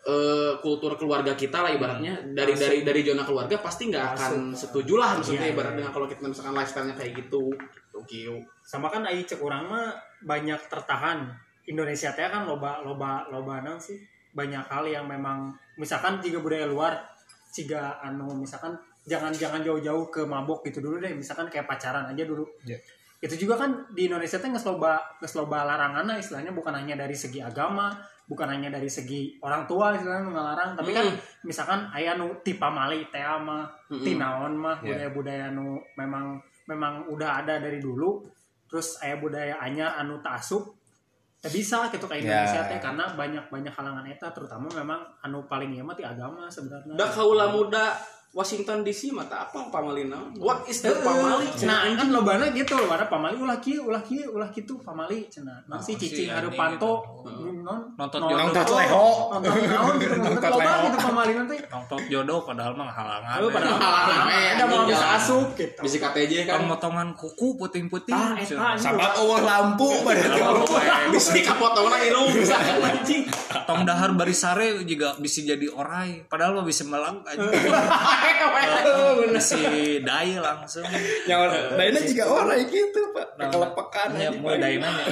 eh, 0.00 0.52
kultur 0.64 0.96
keluarga 0.96 1.36
kita 1.36 1.60
lah 1.60 1.70
ibaratnya 1.70 2.24
dari 2.32 2.56
dari 2.56 2.80
dari 2.80 3.00
zona 3.04 3.20
keluarga 3.24 3.56
pasti 3.60 3.92
nggak 3.92 4.06
akan 4.16 4.32
setuju 4.52 4.94
lah 4.96 5.20
maksudnya 5.20 5.48
Iya, 5.48 5.52
ibarat 5.52 5.72
iya. 5.72 5.78
dengan 5.84 5.92
kalau 5.92 6.06
kita 6.08 6.24
misalkan 6.24 6.54
lifestyle-nya 6.56 6.94
kayak 6.96 7.12
gitu. 7.20 7.44
Tokyo. 7.90 8.40
sama 8.64 8.86
kan 8.88 9.02
ai 9.04 9.26
cek 9.26 9.42
urang 9.42 9.66
mah 9.68 9.92
banyak 10.24 10.56
tertahan 10.70 11.26
Indonesia 11.66 12.14
teh 12.14 12.24
kan 12.24 12.46
loba 12.48 12.80
loba 12.80 13.28
loba 13.28 13.60
naon 13.60 13.76
sih 13.76 13.98
banyak 14.32 14.62
hal 14.70 14.86
yang 14.86 15.04
memang 15.04 15.52
misalkan 15.76 16.16
jika 16.22 16.38
budaya 16.40 16.64
luar 16.64 16.96
jika 17.50 17.98
anu 18.00 18.30
misalkan 18.38 18.72
jangan 19.04 19.34
jangan 19.34 19.60
jauh-jauh 19.60 20.06
ke 20.08 20.22
mabok 20.22 20.62
gitu 20.64 20.78
dulu 20.80 21.02
deh 21.02 21.12
misalkan 21.12 21.50
kayak 21.50 21.66
pacaran 21.66 22.06
aja 22.08 22.22
dulu 22.24 22.46
Iya. 22.64 22.78
Itu 23.20 23.36
juga 23.36 23.60
kan 23.60 23.84
di 23.92 24.08
Indonesia 24.08 24.40
teh 24.40 24.48
nggak 24.48 24.64
loba 24.64 24.96
geus 25.20 25.36
loba 25.36 25.68
larangan 25.68 26.16
istilahnya. 26.16 26.56
Bukan 26.56 26.72
hanya 26.72 26.96
dari 26.96 27.12
segi 27.12 27.40
agama 27.44 27.92
bukan 28.30 28.46
hanya 28.46 28.70
dari 28.70 28.86
segi 28.86 29.42
orang 29.42 29.66
tua 29.66 29.90
istilahnya 29.90 30.22
nu 30.22 30.30
ngalarang 30.38 30.78
tapi 30.78 30.94
kan 30.94 31.02
misalkan 31.42 31.90
aya 31.90 32.14
nu 32.14 32.30
ti 32.46 32.54
pamali 32.54 33.10
teh 33.10 33.18
mah 33.26 33.66
ti 33.90 34.14
naon 34.14 34.54
mah 34.54 34.78
Iya. 34.78 35.10
budaya-budaya 35.10 35.46
nu 35.50 35.82
memang 35.98 36.38
memang 36.70 37.10
udah 37.10 37.42
ada 37.42 37.58
dari 37.58 37.82
dulu. 37.82 38.22
Terus 38.70 39.02
aya 39.02 39.18
budaya 39.18 39.58
anyar 39.58 39.98
anu 39.98 40.22
tak 40.22 40.38
asup 40.38 40.62
tak 41.42 41.50
bisa 41.50 41.90
gitu 41.90 42.06
kayak 42.06 42.22
Ya. 42.22 42.28
Indonesia 42.46 42.62
teh. 42.70 42.78
Karena 42.78 43.04
banyak 43.18 43.44
banyak 43.50 43.74
halangan 43.74 44.06
eta 44.06 44.30
terutama 44.30 44.70
memang 44.78 45.00
anu 45.26 45.42
paling 45.50 45.74
ieu 45.74 45.82
mah 45.82 45.98
ti 45.98 46.06
agama 46.06 46.46
sebenarnya. 46.46 46.94
Da 46.94 47.10
kaula 47.10 47.50
muda 47.50 47.98
Washington 48.30 48.86
DC 48.86 49.10
mata 49.10 49.42
apa 49.42 49.58
pamalina? 49.68 50.14
What 50.36 50.62
is 50.64 50.80
the 50.80 50.94
pamali? 50.96 51.50
Nah, 51.60 51.82
kan 51.90 52.08
lobana 52.08 52.46
gitu, 52.48 52.78
lobana 52.78 53.04
pamali 53.04 53.34
ulah 53.34 53.58
kieu, 53.58 53.82
ulah 53.82 53.98
kieu, 54.00 54.30
ulah 54.30 54.46
kitu 54.48 54.78
pamali 54.78 55.26
cenah. 55.26 55.66
Nah, 55.66 55.76
si 55.76 55.90
Oh, 55.90 55.98
cicing 55.98 56.30
anjing 56.30 56.46
panto 56.48 57.02
gitu. 57.26 57.58
non 57.60 57.90
Nonton 57.92 58.20
Nonton 58.22 58.54
jodoh. 58.54 58.78
leho. 58.78 59.06
nonton 59.34 59.50
naon 59.66 59.94
gitu, 59.98 60.14
nonton 60.16 60.52
leho. 60.54 60.78
gitu 60.86 60.98
pamali 61.10 61.32
nanti. 61.34 61.56
nonton 61.66 61.98
jodoh 62.06 62.38
padahal 62.40 62.72
mah 62.72 62.86
halangan 62.88 63.34
Aduh, 63.34 63.50
padahal 63.50 63.76
Halangan, 63.76 64.26
ada 64.30 64.64
mau 64.64 64.78
anjing, 64.78 64.94
bisa 64.94 65.06
asup 65.12 65.46
gitu. 65.58 65.80
Bisa 65.82 65.96
KTJ 66.00 66.32
kan. 66.46 66.70
potongan 66.70 67.08
kuku 67.12 67.58
puting-puting 67.58 68.14
Ah, 68.14 68.38
Sabat 68.78 69.18
eueuh 69.18 69.42
lampu 69.42 69.90
pada 70.06 70.22
Bisa 71.10 71.34
dikapotongna 71.34 71.98
irung 71.98 72.30
bisa 72.30 72.54
anjing. 72.56 73.26
tong 73.66 73.82
dahar 73.82 74.14
bari 74.14 74.30
sare 74.32 74.86
juga 74.86 75.14
bisa 75.16 75.42
jadi 75.42 75.66
orai 75.66 76.22
padahal 76.24 76.54
mah 76.54 76.64
bisa 76.64 76.82
melang 76.84 77.22
aja 77.22 77.42
bisa 78.20 79.56
dai 80.00 80.32
langsung 80.36 80.84
Yang 81.24 81.40
lainnya 81.74 82.00
juga 82.02 82.24
orang 82.28 82.60
gitu, 82.66 83.00
Pak. 83.12 83.26
Kelepekan 83.40 84.08
ya 84.14 84.28
aja. 84.28 84.36
mulai 84.36 84.58
dai 84.58 84.76
nanya 84.76 85.04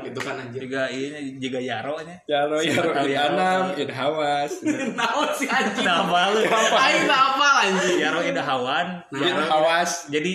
Itu 0.00 0.20
kan 0.20 0.34
anjing. 0.38 0.60
juga 0.62 0.82
ini 0.88 1.36
juga 1.36 1.58
yaro 1.60 1.96
nya 2.00 2.16
Ya 2.24 2.48
ro 2.48 2.58
ya 2.58 2.72
ro 2.74 2.90
Siapa 2.90 2.92
tahu 2.96 3.08
ya, 3.08 3.20
anam, 3.28 3.62
Ro. 3.68 3.76
id 3.76 3.90
hawas. 3.90 4.52
Naon 4.94 5.28
si 5.34 5.44
anjing? 5.46 5.84
nah 5.84 6.00
malu 6.02 6.40
Aing 6.44 7.06
apa 7.06 7.48
anjing. 7.68 7.96
yaro 8.00 8.20
ida 8.20 8.42
hawan 8.42 8.86
Id 9.10 9.20
Yaro- 9.20 9.48
hawas. 9.48 10.08
jadi 10.08 10.32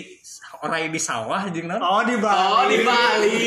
orai 0.60 0.92
di 0.92 1.00
sawah 1.00 1.48
jeung 1.50 1.66
naon 1.66 1.82
Oh, 1.82 2.02
di 2.04 2.16
Oh 2.16 2.22
Bali. 2.22 2.70
di 2.70 2.80
Bali. 2.84 3.40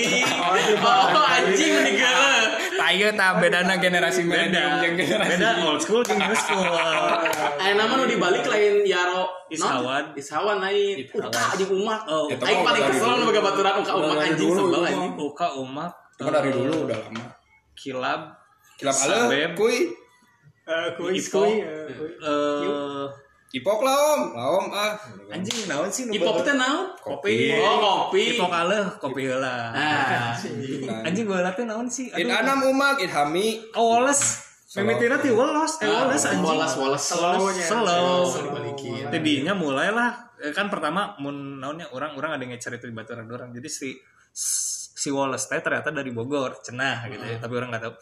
Oh 0.80 1.22
anjing 1.22 1.72
meninggal. 1.74 2.40
Tayo 2.82 3.14
ta 3.14 3.38
bedana 3.38 3.78
generasi 3.78 4.26
beda 4.26 4.42
milenium 4.50 4.72
jeung 4.82 4.94
generasi. 4.98 5.30
beda 5.38 5.48
old 5.62 5.78
school 5.78 6.02
jeung 6.02 6.18
new 6.18 6.34
school 6.34 6.66
Ayo 7.62 7.72
nama 7.78 7.94
nu 7.94 8.10
dibalik 8.10 8.42
lain 8.42 8.82
Yaro 8.82 9.30
Isawan. 9.46 10.18
Isawan 10.18 10.58
lain. 10.58 11.06
Uka 11.14 11.54
jeung 11.62 11.70
umak 11.78 12.02
Oh, 12.10 12.26
Aing 12.26 12.66
paling 12.66 12.82
kesel 12.90 13.22
nu 13.22 13.30
baturan 13.30 13.74
uka 13.86 13.92
umak 13.94 14.16
anjing 14.26 14.50
sebel 14.50 14.82
anjing 14.82 15.14
uka 15.14 15.46
umak 15.62 15.92
Itu 16.18 16.26
dari 16.26 16.50
dulu 16.50 16.74
udah 16.90 16.98
lama. 17.06 17.24
kilab 17.78 18.20
Kilap 18.82 18.94
Sabem. 18.98 19.30
ale, 19.30 19.40
kuy. 19.54 19.94
Eh, 20.66 20.88
kuis 20.98 21.30
Ipo. 21.30 21.38
kuis. 21.46 21.62
Ipok 23.52 23.84
lah 23.84 23.96
om, 24.16 24.20
lah 24.32 24.48
om 24.48 24.66
ah. 24.72 24.96
anjing 25.28 25.68
naon 25.68 25.92
sih? 25.92 26.08
Nu 26.08 26.16
Hip 26.16 26.24
hop 26.24 26.40
teh 26.40 26.56
naon? 26.56 26.96
kopi. 26.96 27.52
Oh 27.60 27.76
kopi. 28.08 28.40
Ipok 28.40 28.48
aleh 28.48 28.80
kopi 28.96 29.28
heula. 29.28 29.76
Ah 29.76 30.32
anjing. 31.04 31.28
Gue 31.28 31.36
teh 31.36 31.64
naon 31.68 31.84
sih? 31.84 32.08
Id 32.08 32.32
anam 32.32 32.64
umak, 32.72 33.04
id 33.04 33.12
hami. 33.12 33.60
oh 33.76 34.00
woles. 34.00 34.48
Mimitina 34.72 35.20
ti 35.20 35.28
wolos 35.28 35.84
eh 35.84 35.88
woles 35.92 36.22
anjing. 36.24 36.48
Woles 36.48 36.72
woles. 36.80 37.04
Slow 37.04 37.52
Slow 37.52 38.16
tadinya 39.12 39.52
mulailah 39.52 40.40
eh, 40.40 40.56
kan 40.56 40.72
pertama 40.72 41.12
mun 41.20 41.60
naonnya 41.60 41.92
orang 41.92 42.16
orang 42.16 42.40
ada 42.40 42.44
ngecerita 42.48 42.88
di 42.88 42.96
baturan 42.96 43.28
orang 43.28 43.52
jadi 43.52 43.68
si 43.68 43.92
si 45.02 45.10
Wallace 45.10 45.50
teh 45.50 45.60
ternyata 45.60 45.90
dari 45.90 46.14
Bogor 46.14 46.62
cenah 46.62 47.10
gitu 47.10 47.24
ya. 47.26 47.36
Tapi 47.42 47.52
orang 47.58 47.68
nggak 47.74 47.84
tahu 47.84 47.94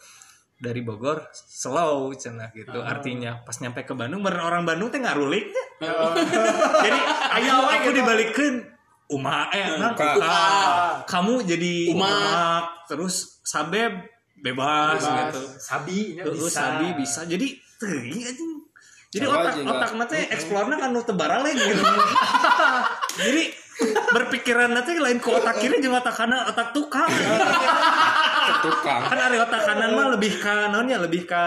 dari 0.61 0.85
Bogor 0.85 1.25
slow 1.33 2.13
cenah 2.13 2.53
gitu. 2.53 2.77
Artinya 2.77 3.41
pas 3.41 3.57
nyampe 3.57 3.81
ke 3.81 3.97
Bandung 3.97 4.21
bener 4.21 4.45
orang 4.45 4.61
Bandung 4.61 4.93
teh 4.93 5.01
ngarulik. 5.01 5.49
Jadi 6.85 6.99
ayo 7.41 7.65
aku 7.65 7.89
dibalikeun 7.89 8.55
Uma 9.11 9.51
eh 9.51 9.75
nah, 9.75 9.91
kamu? 11.03 11.43
Jadi 11.43 11.91
Uma. 11.91 12.63
Terus 12.87 13.41
Sabeb 13.43 14.07
bebas, 14.39 15.01
Bebas. 15.01 15.11
gitu. 15.33 15.41
Sabi 15.59 15.97
nya 16.15 16.23
Terus 16.29 16.39
bisa. 16.47 16.61
Sabi 16.61 16.87
bisa. 16.95 17.21
Jadi 17.27 17.47
teuing 17.81 18.21
anjing 18.23 18.51
jadi 19.11 19.27
otak 19.27 19.59
aja, 19.59 19.67
otak 19.67 19.91
mata 19.99 20.15
eksplornya 20.15 20.79
kan 20.79 20.95
nu 20.95 21.03
tebarale 21.03 21.51
gitu. 21.51 21.83
Jadi 23.19 23.43
berpikiran 24.15 24.71
nanti 24.71 24.95
lain 24.95 25.19
ke 25.19 25.27
otak 25.27 25.59
kiri 25.59 25.83
jeung 25.83 25.99
otak 25.99 26.15
kanan 26.15 26.47
otak 26.47 26.71
tukang 26.71 27.09
Tukang. 28.59 29.01
kan 29.03 29.19
ada 29.19 29.35
otak 29.39 29.61
kanan 29.63 29.91
mah 29.91 30.07
lebih 30.09 30.31
ke 30.35 30.53
naonnya 30.67 30.97
lebih 30.99 31.23
ke 31.23 31.43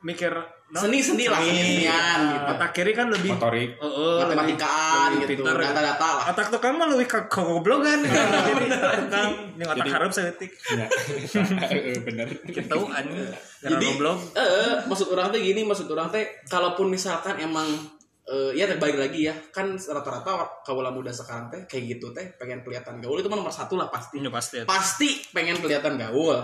mikir 0.00 0.30
naon? 0.66 0.82
Seni-seni 0.82 1.24
lah, 1.24 1.38
seni-senian 1.38 2.18
gitu. 2.28 2.44
otak 2.48 2.70
kiri 2.72 2.90
kan 2.90 3.06
lebih 3.06 3.30
Motorik. 3.32 3.70
Heeh, 3.76 4.16
Matematikaan 4.18 5.08
lebih 5.16 5.36
gitu. 5.36 5.42
Data-data 5.44 6.08
lah 6.12 6.24
otak 6.28 6.46
tukang 6.48 6.74
mah 6.74 6.88
lebih 6.88 7.06
ke 7.06 7.18
kegoblogan 7.24 7.98
jadi 8.06 8.66
tukang 8.68 9.30
yang 9.54 9.68
otak 9.68 9.78
Jadi- 9.80 9.92
harap 9.92 10.10
seetik 10.10 10.50
Ya. 10.68 10.86
Eh, 11.86 11.98
Bener. 12.00 12.26
gitu 12.44 12.78
anjing 12.88 13.30
gara 13.58 13.72
Jadi 13.72 13.86
goblok 13.88 14.18
eh 14.34 14.74
maksud 14.84 15.06
orang 15.08 15.30
teh 15.30 15.40
gini, 15.40 15.62
maksud 15.62 15.86
orang 15.88 16.08
teh 16.08 16.22
kalaupun 16.44 16.86
misalkan 16.86 17.34
emang 17.36 17.66
eh, 18.26 18.50
ya 18.58 18.66
terbalik 18.66 18.98
lagi 18.98 19.30
ya. 19.30 19.34
Kan 19.54 19.78
rata-rata 19.78 20.62
kaula 20.66 20.90
muda 20.90 21.14
sekarang 21.14 21.48
teh 21.48 21.62
kayak 21.64 21.96
gitu 21.96 22.10
teh 22.10 22.26
pengen 22.36 22.60
kelihatan 22.66 22.98
gaul. 22.98 23.18
Itu 23.22 23.30
mah 23.30 23.38
nomor 23.40 23.54
satu 23.54 23.78
lah 23.78 23.88
pasti. 23.88 24.18
Ini 24.18 24.28
pasti. 24.28 24.54
Ya. 24.60 24.64
pasti 24.66 25.08
pengen 25.30 25.58
kelihatan 25.62 25.96
gaul. 25.96 26.38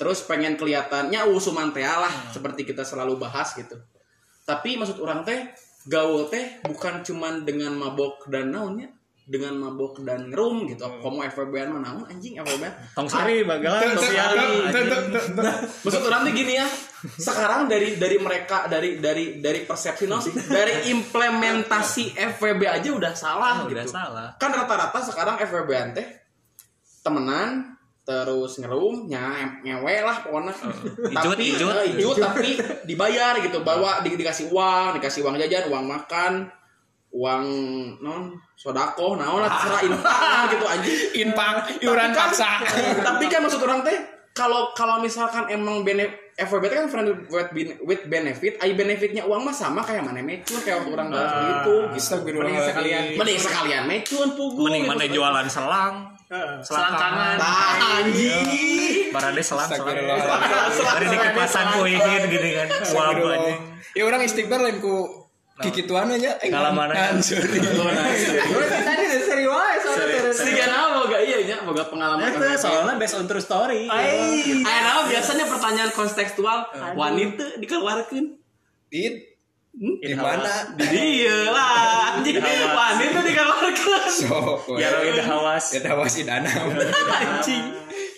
Terus 0.00 0.24
pengen 0.26 0.56
kelihatannya 0.56 1.20
usuman 1.30 1.70
teh 1.70 1.84
lah 1.84 2.10
seperti 2.32 2.64
kita 2.64 2.82
selalu 2.82 3.20
bahas 3.20 3.54
gitu. 3.54 3.76
Tapi 4.42 4.74
maksud 4.80 4.98
orang 4.98 5.22
teh 5.22 5.52
gaul 5.86 6.26
teh 6.30 6.62
bukan 6.66 7.02
cuman 7.02 7.42
dengan 7.42 7.74
mabok 7.74 8.30
dan 8.30 8.54
naonnya 8.54 8.90
dengan 9.32 9.56
mabok 9.56 10.04
dan 10.04 10.28
ngerum 10.28 10.68
gitu. 10.68 10.84
Kamu 10.84 11.24
FWB 11.32 11.54
mah 11.72 11.80
naon 11.80 12.04
anjing 12.04 12.36
FWB 12.36 12.92
tong 12.92 13.08
sari 13.08 13.40
bagalan 13.48 13.96
tong 13.96 14.04
sari. 14.12 14.44
Maksud 15.80 16.02
orang 16.04 16.28
tuh 16.28 16.32
gini 16.36 16.60
ya. 16.60 16.68
Sekarang 17.16 17.64
dari 17.64 17.96
dari 17.96 18.20
mereka 18.20 18.68
dari 18.68 19.00
dari 19.00 19.40
dari 19.40 19.64
persepsi 19.64 20.04
no 20.04 20.20
sih, 20.20 20.36
dari 20.36 20.92
implementasi 20.92 22.12
FWB 22.36 22.62
aja 22.68 22.88
udah 22.92 23.12
salah 23.16 23.64
udah 23.64 23.84
gitu. 23.88 23.96
salah. 23.96 24.28
Kan 24.36 24.52
rata-rata 24.52 25.00
sekarang 25.00 25.40
FWB 25.40 25.96
teh 25.96 26.06
temenan 27.00 27.72
terus 28.02 28.58
ngerum 28.60 29.08
nya 29.08 29.32
nyewe 29.64 30.04
lah 30.04 30.20
pokoknya. 30.20 30.52
Ijut, 31.08 31.34
tapi 31.40 31.44
ijut. 31.56 31.72
eh, 31.72 31.86
ijut 31.96 32.16
tapi 32.20 32.50
dibayar 32.84 33.40
gitu. 33.40 33.64
Bawa 33.64 34.04
di, 34.04 34.12
dikasih 34.12 34.52
uang 34.52 35.00
dikasih 35.00 35.24
uang 35.24 35.40
jajan 35.40 35.72
uang 35.72 35.88
makan 35.88 36.52
uang 37.12 37.44
non 38.00 38.22
sodako 38.54 39.14
naon 39.14 39.40
lah 39.40 39.50
terserah 39.50 39.82
infak 39.84 40.18
lah 40.18 40.42
gitu 40.48 40.64
anjing 40.64 40.96
Infak, 41.22 41.54
iuran 41.78 42.08
Tapi 42.08 42.16
kan- 42.16 42.28
paksa. 42.32 42.50
tapi 43.04 43.24
kan 43.28 43.40
maksud 43.40 43.60
orang 43.60 43.80
teh 43.82 43.98
kalau 44.32 44.72
kalau 44.72 44.96
misalkan 44.98 45.44
emang 45.46 45.84
benefit 45.84 46.16
FWB 46.32 46.64
kan 46.66 46.88
friend 46.88 47.28
with, 47.28 47.52
with 47.84 48.02
benefit, 48.08 48.56
ay 48.58 48.72
benefitnya 48.72 49.20
uang 49.22 49.44
mah 49.44 49.52
sama 49.52 49.84
kayak 49.84 50.00
mana 50.00 50.24
mecun 50.24 50.64
kayak 50.64 50.80
waktu 50.80 50.90
orang 50.90 51.12
bahas 51.12 51.28
gitu. 51.28 51.76
gitu. 51.92 52.40
Mending 52.40 52.56
sekalian. 52.58 53.02
Mending 53.14 53.36
sekalian 53.38 53.82
mecun 53.84 54.28
pugu. 54.32 54.64
mending 54.64 54.84
mana 54.88 55.04
gitu. 55.04 55.20
jualan 55.20 55.46
selang 55.46 55.94
Heeh, 56.32 56.64
Selangkangan. 56.64 57.36
selangkangan. 57.36 57.36
Tah, 57.36 58.00
anjing. 58.00 59.12
barade 59.12 59.42
selang 59.44 59.68
selang 59.68 59.84
dari 60.96 61.04
di 61.04 61.16
kipasan 61.20 61.64
ku 61.70 61.80
ingin 61.84 62.22
gini 62.24 62.50
kan 62.56 62.66
wah 62.96 63.04
anjing 63.12 63.60
Ya 63.92 64.02
orang 64.08 64.24
istighfar 64.24 64.64
lain 64.64 64.80
ku 64.80 65.21
kikituan 65.54 66.08
aja. 66.08 66.38
Eh, 66.38 66.48
Kalau 66.48 66.72
mana? 66.72 66.92
kan, 66.92 67.20
sorry. 67.20 67.60
Gue 67.60 68.64
tadi 68.88 69.04
dari 69.04 69.22
seri 69.22 69.44
wae 69.44 69.74
soalnya. 69.78 70.32
Sedikit 70.32 70.66
apa 70.66 70.88
boga 70.96 71.18
iya 71.18 71.38
nya 71.42 71.56
boga 71.60 71.84
pengalaman. 71.84 72.24
itu 72.24 72.40
soalnya 72.56 72.94
based 72.96 73.14
on 73.14 73.26
true 73.26 73.38
story 73.38 73.84
Ai. 73.84 74.40
Ayo 74.58 74.80
naon 74.80 75.04
biasanya 75.06 75.44
pertanyaan 75.44 75.90
kontekstual 75.90 76.58
wanita 76.94 77.58
dikeluarkan. 77.58 78.24
Dit, 78.88 79.28
Hmm? 79.72 79.96
di 79.98 80.12
mana? 80.12 80.68
Di 80.76 80.84
dia 80.84 81.48
lah 81.48 82.12
anjing 82.12 82.36
wanita 82.36 83.18
dikeluarkan. 83.24 84.04
So, 84.04 84.36
ya 84.76 85.00
ida 85.00 85.24
hawas 85.24 85.72
Ya 85.72 85.80
hawas 85.88 86.12
id 86.14 86.28
anam. 86.28 86.76
Anjing. 87.24 87.72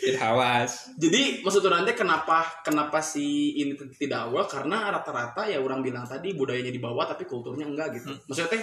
Id 0.04 0.16
hawas. 0.20 0.92
Jadi 1.00 1.40
maksud 1.40 1.64
orang 1.64 1.88
teh 1.88 1.96
kenapa 1.96 2.60
kenapa 2.60 3.00
si 3.00 3.56
ini 3.56 3.72
tidak 3.96 4.28
awal 4.28 4.44
karena 4.44 4.92
rata-rata 4.92 5.48
ya 5.48 5.58
orang 5.60 5.80
bilang 5.80 6.04
tadi 6.04 6.36
budayanya 6.36 6.68
di 6.68 6.82
bawah 6.82 7.08
tapi 7.08 7.24
kulturnya 7.24 7.64
enggak 7.64 7.96
gitu. 7.96 8.12
Maksudnya 8.28 8.50
teh 8.58 8.62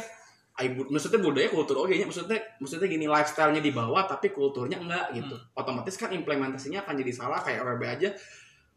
maksudnya 0.62 1.20
budaya 1.24 1.48
kultur 1.50 1.82
oke 1.82 1.90
nya 1.90 2.06
maksudnya 2.06 2.38
maksudnya 2.62 2.86
gini 2.86 3.10
lifestyle-nya 3.10 3.64
di 3.66 3.74
bawah 3.74 4.06
tapi 4.06 4.30
kulturnya 4.30 4.78
enggak 4.78 5.18
gitu. 5.18 5.36
Otomatis 5.58 5.98
kan 5.98 6.14
implementasinya 6.14 6.86
akan 6.86 6.94
jadi 7.02 7.12
salah 7.12 7.42
kayak 7.42 7.66
ORB 7.66 7.84
aja 7.90 8.10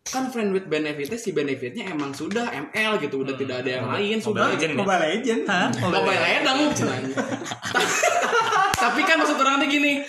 kan 0.05 0.29
friend 0.29 0.53
with 0.53 0.69
benefitnya 0.69 1.17
si 1.17 1.33
benefitnya 1.33 1.89
emang 1.89 2.13
sudah 2.13 2.53
ML 2.53 3.01
gitu 3.01 3.25
udah 3.25 3.41
tidak 3.41 3.65
ada 3.65 3.71
yang 3.81 3.89
lain 3.89 4.17
sudah 4.21 4.53
Mobile 4.53 4.61
Legend 4.61 4.73
ya? 4.73 4.77
Mobile 4.77 5.01
Legend. 5.01 5.43
Hah? 5.49 5.69
Mobile 5.81 6.21
Legends 6.21 6.75
cenanya. 6.79 7.17
Tapi 8.85 9.01
kan 9.09 9.17
maksud 9.17 9.41
orang 9.41 9.65
teh 9.65 9.69
gini, 9.73 10.05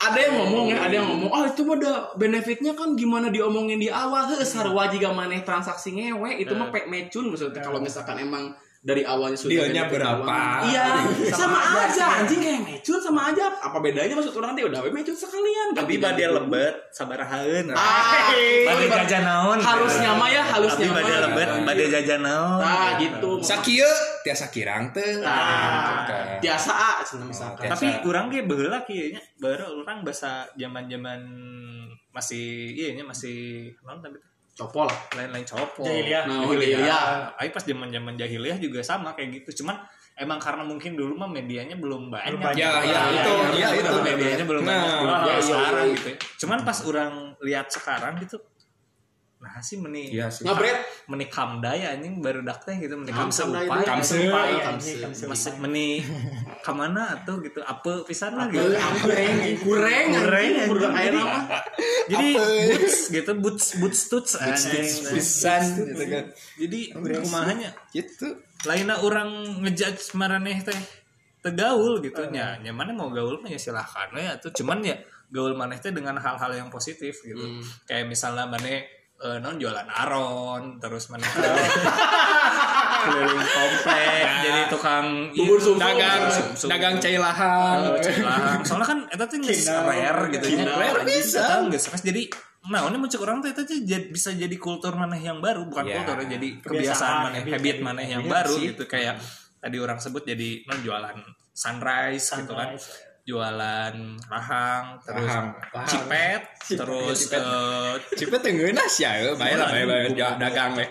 ada 0.00 0.16
yang 0.16 0.34
ngomong 0.40 0.72
ya, 0.72 0.78
ada 0.80 0.94
yang 0.96 1.08
ngomong, 1.12 1.28
ah 1.28 1.44
itu 1.44 1.60
mah 1.60 1.76
ada 1.76 1.92
benefitnya 2.16 2.72
kan 2.72 2.96
gimana 2.96 3.28
diomongin 3.28 3.76
di 3.76 3.92
awal, 3.92 4.32
heh 4.32 4.40
sarua 4.48 4.88
jika 4.88 5.12
maneh 5.12 5.44
transaksi 5.44 5.92
ngewe 5.92 6.40
itu 6.40 6.56
mah 6.56 6.72
pek 6.72 6.88
mecun 6.88 7.28
maksudnya. 7.28 7.60
Kalau 7.60 7.84
misalkan 7.84 8.16
emang 8.16 8.56
dari 8.80 9.04
awalnya 9.04 9.36
sudah 9.36 9.68
Dealnya 9.68 9.92
berapa? 9.92 10.64
Iya, 10.64 11.04
sama, 11.28 11.60
Sama 11.60 11.84
aja, 11.84 12.24
anjing 12.24 12.40
kayak 12.40 12.60
mecun 12.64 12.96
sama 12.96 13.28
aja. 13.28 13.52
Apa 13.60 13.76
bedanya 13.84 14.16
maksud 14.16 14.32
orang 14.40 14.56
dia 14.56 14.64
udah 14.64 14.80
we 14.80 14.88
mecun 14.88 15.12
sekalian. 15.12 15.76
Tapi 15.76 16.00
badai 16.00 16.32
lembet, 16.32 16.88
sabar 16.88 17.20
haeun. 17.20 17.76
Ah, 17.76 18.32
Badai 18.64 18.88
jajan 18.88 19.22
naon. 19.28 19.58
Halusnya 19.60 20.16
mah 20.16 20.28
ya, 20.32 20.40
Tapi 20.40 20.52
halusnya 20.56 20.88
mah. 20.88 20.96
badai 20.96 21.18
lembet, 21.28 21.48
badai 21.68 21.86
jajan 21.92 22.20
naon. 22.24 22.60
Nah, 22.64 22.88
gitu. 22.96 23.30
Sakieu 23.44 23.92
tiasa 24.24 24.48
kirang 24.48 24.96
teh. 24.96 25.20
Nah, 25.20 26.40
biasa 26.40 26.70
ah, 26.72 26.96
cenah 27.04 27.28
misalkan. 27.28 27.68
Biasa. 27.68 27.76
Tapi 27.76 27.86
orang 28.08 28.32
ge 28.32 28.48
baheula 28.48 28.80
kieu 28.88 29.12
nya, 29.12 29.20
baru 29.36 29.84
orang 29.84 30.00
bahasa 30.08 30.48
zaman-zaman 30.56 31.20
masih 32.10 32.74
iya 32.74 32.96
nya 32.96 33.04
masih 33.06 33.70
non 33.86 34.02
tapi 34.02 34.18
Copol. 34.60 34.88
lain-lain 35.16 35.46
copot. 35.48 35.88
Jahiliyah. 35.88 36.22
Nah, 36.28 36.44
jahiliyah. 36.44 37.02
Ayo 37.40 37.50
pas 37.50 37.64
zaman-zaman 37.64 38.14
jahiliyah 38.20 38.58
juga 38.60 38.80
sama 38.84 39.16
kayak 39.16 39.40
gitu. 39.40 39.64
Cuman 39.64 39.80
emang 40.20 40.36
karena 40.36 40.62
mungkin 40.68 40.92
dulu 40.92 41.16
mah 41.16 41.30
medianya 41.32 41.80
belum 41.80 42.12
banyak. 42.12 42.36
Belum 42.36 42.42
banyak. 42.44 42.60
Ya, 42.60 42.70
ya, 42.84 42.84
Ya, 42.84 43.02
itu, 43.08 43.32
ya, 43.32 43.48
ya, 43.56 43.68
ya, 43.72 43.80
itu. 43.80 43.98
medianya 44.04 44.44
belum 44.44 44.62
Nah, 44.62 44.76
banyak 44.76 44.84
iya, 44.84 45.16
kayak 45.16 45.32
iya, 45.32 45.40
sekarang 45.48 45.84
iya. 45.88 45.94
gitu 45.96 46.06
ya. 46.06 46.16
Cuman 46.44 46.58
pas 46.60 46.78
orang 46.84 47.12
lihat 47.40 47.66
sekarang 47.72 48.12
gitu 48.20 48.36
nah 49.40 49.56
sih 49.58 49.76
meni 49.76 50.12
Iya 50.12 50.28
sih. 50.28 50.44
Ngabret. 50.44 50.84
meni 51.06 51.24
kamdaya 51.26 51.96
anjing 51.96 52.20
baru 52.20 52.40
dak 52.40 52.60
teh 52.60 52.76
gitu 52.76 52.92
meni 52.94 53.08
Nah. 53.08 53.24
Kamse. 53.24 53.48
Kamse. 53.48 54.16
Kamse. 55.00 55.24
masih 55.24 55.52
meni 55.58 56.04
ke 56.64 56.70
mana 56.70 57.16
atau 57.16 57.40
gitu 57.40 57.56
apa 57.58 58.04
pisan 58.04 58.36
lah 58.36 58.46
gitu 58.46 58.68
Kureng, 58.68 59.58
kureng, 59.64 60.06
Kureng, 60.12 60.50
anjing, 60.54 60.68
udah 60.68 60.90
kayak 60.92 61.12
Jadi- 62.06 62.36
boots 62.70 62.96
gitu 63.08 63.30
boots 63.34 63.66
boots 63.76 64.00
tuts 64.06 64.32
anjing. 64.36 64.84
Pisan 65.08 65.62
gitu 65.88 66.04
kan. 66.04 66.24
jadi 66.56 66.80
kumahanya 67.18 67.70
Gitu. 67.90 68.28
lainnya 68.62 68.96
orang 68.98 69.30
ngejudge 69.58 70.12
maraneh 70.12 70.60
teh 70.60 70.76
tegaul 71.40 71.96
gitu 71.98 72.28
nya 72.28 72.60
nya 72.60 72.70
mana 72.70 72.92
mau 72.92 73.08
gaul 73.08 73.40
mah 73.40 73.48
ya 73.48 73.56
silahkan 73.56 74.12
ya 74.12 74.36
tuh 74.36 74.52
cuman 74.52 74.84
ya 74.84 75.00
gaul 75.26 75.56
maneh 75.56 75.80
teh 75.80 75.88
dengan 75.88 76.12
hal-hal 76.14 76.52
yang 76.52 76.68
positif 76.68 77.24
gitu 77.24 77.40
Hmm. 77.40 77.64
kayak 77.84 78.04
misalnya 78.04 78.44
maneh 78.44 78.84
eh, 79.20 79.38
non 79.38 79.56
jualan 79.56 79.84
aron 79.86 80.76
terus 80.76 81.08
maneh 81.08 81.24
keliling 83.00 83.40
komplek 83.42 84.24
jadi 84.40 84.60
tukang 84.68 85.06
Bubur 85.32 85.56
sumsum. 85.56 85.76
Dagang, 85.78 86.22
Sumsum. 86.28 86.68
dagang 86.68 86.94
cai 86.96 87.16
lahang. 87.16 87.96
Eh, 87.96 88.02
celah. 88.02 88.60
soalnya 88.60 88.86
kan 88.86 88.98
itu 89.06 89.24
tuh 89.24 89.36
nggak 89.38 89.56
rare 89.86 90.22
gitu 90.30 90.46
ya. 90.50 90.64
Rare 90.68 91.00
bisa. 91.04 91.44
nggak 91.64 92.02
jadi 92.02 92.22
nah 92.60 92.84
ini 92.84 92.96
muncul 92.96 93.24
orang 93.24 93.40
tuh 93.40 93.56
itu 93.56 93.62
bisa 94.12 94.36
jadi 94.36 94.52
kultur 94.56 94.92
maneh 94.92 95.16
yang 95.18 95.40
baru 95.40 95.64
bukan 95.64 95.80
Ya. 95.82 95.96
kultur 95.96 96.20
jadi 96.28 96.60
Kebiasaan, 96.60 96.60
kebiasaan 96.60 97.16
maneh 97.24 97.40
habit, 97.40 97.52
habit 97.56 97.76
maneh 97.80 98.06
yang 98.06 98.22
Iya 98.22 98.30
baru 98.30 98.52
sih. 98.52 98.64
gitu 98.68 98.84
kayak 98.84 99.16
tadi 99.56 99.76
orang 99.76 99.96
sebut 99.96 100.22
jadi 100.22 100.64
non 100.64 100.80
jualan 100.80 101.16
sunrise, 101.50 102.28
gitu 102.36 102.52
kan 102.52 102.76
Sunrise. 102.76 103.09
Jualan 103.30 103.94
rahang 104.26 104.84
terus 105.06 105.30
Rahang. 105.30 105.46
cipet 105.90 106.42
terus 106.74 107.30
eh, 107.30 107.94
Cipet 108.18 108.40
tenggeun 108.42 108.74
sia 108.90 109.14
ya, 109.22 109.38
bae 109.38 109.54
lah 109.54 109.70
ja- 110.10 110.34
dagang 110.34 110.74
we. 110.74 110.86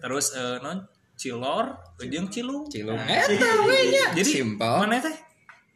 terus 0.00 0.32
eh, 0.32 0.56
non 0.64 0.88
cilor 1.22 1.66
jeung 2.02 2.26
cilung. 2.26 2.66
Cilung. 2.66 2.98
Eta 2.98 3.50
we 3.62 3.94
nya. 3.94 4.10
jadi 4.10 4.26
simpel. 4.42 4.82
mana 4.82 4.98
teh? 4.98 5.14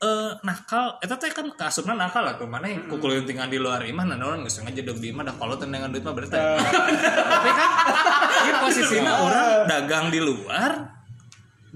Eh 0.02 0.32
nakal. 0.42 0.99
Eta 0.99 1.14
teh 1.14 1.30
kan 1.30 1.46
kasupna 1.54 1.94
nakal 1.94 2.26
lah 2.26 2.35
tuh. 2.35 2.50
Mana 2.50 2.66
yang 2.66 2.90
kukul 2.90 3.14
tinggal 3.23 3.46
di 3.46 3.62
luar 3.62 3.87
imah 3.87 4.04
nah 4.11 4.18
orang 4.18 4.42
nggak 4.42 4.50
sengaja 4.50 4.82
dong 4.82 4.99
di 4.99 5.14
imah 5.14 5.23
dah 5.23 5.35
kalau 5.38 5.54
tendangan 5.54 5.94
duit 5.94 6.02
mah 6.02 6.14
berarti. 6.18 6.35
Tapi 6.35 7.50
kan 7.54 7.70
ini 8.42 8.52
posisinya 8.58 9.12
orang 9.23 9.46
dagang 9.70 10.06
di 10.11 10.18
luar 10.18 10.96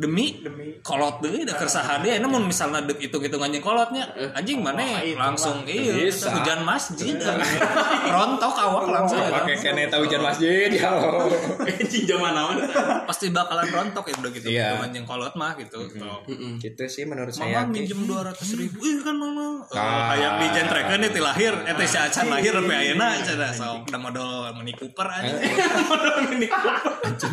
demi 0.01 0.41
Demi. 0.41 0.81
kolot 0.81 1.21
deh 1.21 1.45
udah 1.45 1.53
kersaha 1.55 2.01
deh 2.01 2.17
namun 2.19 2.43
misalnya 2.43 2.81
dek 2.83 2.97
hitung 2.99 3.21
hitungan 3.21 3.49
yang 3.49 3.61
kolotnya 3.61 4.05
anjing 4.33 4.59
mana 4.59 4.81
itu 4.99 5.13
langsung 5.15 5.61
iya 5.63 6.09
hujan 6.09 6.65
masjid 6.65 7.21
rontok 8.07 8.55
awak 8.57 8.89
langsung 8.89 9.21
Pakai 9.21 9.55
kene 9.55 9.87
tahu 9.87 10.05
hujan 10.05 10.23
masjid 10.23 10.73
ya. 10.73 10.89
Anjing 11.61 12.05
zaman 12.07 12.33
naon. 12.33 12.57
pasti 13.05 13.29
bakalan 13.29 13.69
rontok 13.69 14.05
ya 14.05 14.15
udah 14.17 14.31
gitu 14.33 14.47
Iya. 14.49 14.67
hitungan 14.73 14.91
yang 14.93 15.05
kolot 15.05 15.35
mah 15.35 15.53
gitu 15.55 15.79
Tuh. 15.91 16.21
Gitu 16.57 16.83
sih 16.87 17.05
menurut 17.05 17.29
saya. 17.31 17.61
Mama 17.61 17.73
minjem 17.73 18.01
dua 18.03 18.25
ratus 18.25 18.55
ribu, 18.55 18.81
ih 18.81 18.99
kan 18.99 19.13
mama. 19.13 19.61
Ah. 19.71 20.11
Kayak 20.11 20.33
di 20.35 20.47
jentrekan 20.51 20.99
nih 20.99 21.11
ti 21.11 21.21
lahir, 21.21 21.53
eh 21.61 21.75
teh 21.75 21.85
si 21.85 21.97
acan 21.97 22.27
lahir 22.29 22.53
tapi 22.53 22.73
ayeuna 22.73 23.21
cenah 23.21 23.51
sok 23.51 23.85
da 23.87 23.97
modal 23.97 24.49
Mini 24.55 24.73
Cooper 24.73 25.05
aja. 25.05 25.35
Si 27.21 27.27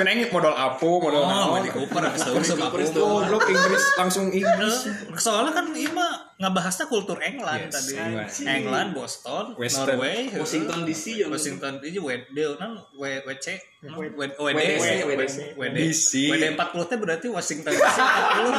neng 0.00 0.18
modal 0.28 0.52
apa, 0.52 0.82
modal 0.84 1.22
Oh. 1.22 1.56
Mini 1.56 1.68
Cooper 1.68 2.02
sok 2.14 2.40
Cooper. 2.42 2.80
Goblok 2.90 3.44
Inggris 3.46 3.84
langsung 3.96 4.26
Inggris. 4.28 4.76
Soalnya 5.16 5.52
kan 5.52 5.66
ieu 5.72 5.90
mah 5.90 6.32
ngabahasnya 6.40 6.88
kultur 6.88 7.20
England 7.20 7.68
Yes, 7.68 7.92
tadi. 7.92 8.00
England, 8.48 8.96
Boston, 8.96 9.52
Western. 9.54 10.00
Norway. 10.00 10.32
Washington 10.32 10.78
DC 10.84 11.04
ya. 11.20 11.26
Washington 11.28 11.78
DC 11.78 12.00
WD 12.00 12.38
nan 12.56 12.80
W- 12.96 13.22
WC 13.28 13.46
WD. 13.84 14.40
WD 14.40 15.76
DC. 15.76 16.10
WD 16.32 16.44
40 16.56 16.88
teh 16.88 16.96
berarti 16.96 17.26
Washington 17.28 17.72
DC 17.72 17.98
40 18.00 18.56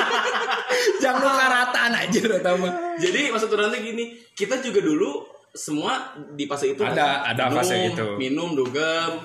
Jangan 1.02 1.20
lu 1.20 1.28
karataan 1.28 1.92
aja 1.92 2.20
mah. 2.56 2.72
Jadi 2.96 3.20
maksud 3.28 3.48
orang 3.52 3.76
gini, 3.76 4.04
kita 4.32 4.60
juga 4.60 4.80
dulu 4.80 5.24
semua 5.50 6.14
di 6.30 6.46
fase 6.46 6.72
itu 6.72 6.82
Ada- 6.86 7.26
ada 7.26 7.50
minum, 7.50 7.58
fase 7.58 7.74
gitu. 7.90 8.06
Minum, 8.16 8.48
dugem, 8.54 9.18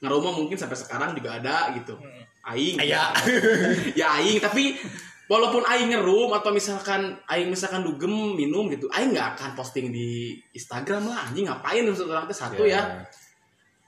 ngerumah 0.00 0.32
mungkin 0.32 0.56
sampai 0.56 0.76
sekarang 0.76 1.12
juga 1.12 1.36
ada 1.36 1.70
gitu. 1.76 1.96
Aing. 2.40 2.80
Aya. 2.80 3.12
ya 4.00 4.16
aing, 4.16 4.40
tapi 4.40 4.72
walaupun 5.28 5.60
aing 5.62 5.92
ngerum 5.92 6.32
atau 6.34 6.50
misalkan 6.50 7.20
aing 7.28 7.52
misalkan 7.52 7.84
dugem 7.84 8.10
minum 8.34 8.66
gitu, 8.72 8.88
aing 8.90 9.12
nggak 9.12 9.36
akan 9.36 9.50
posting 9.52 9.92
di 9.92 10.40
Instagram 10.56 11.04
lah. 11.04 11.28
Anjing 11.28 11.46
ngapain 11.46 11.84
maksud 11.84 12.08
orang 12.08 12.24
tuh 12.24 12.36
satu 12.36 12.64
ya. 12.64 13.04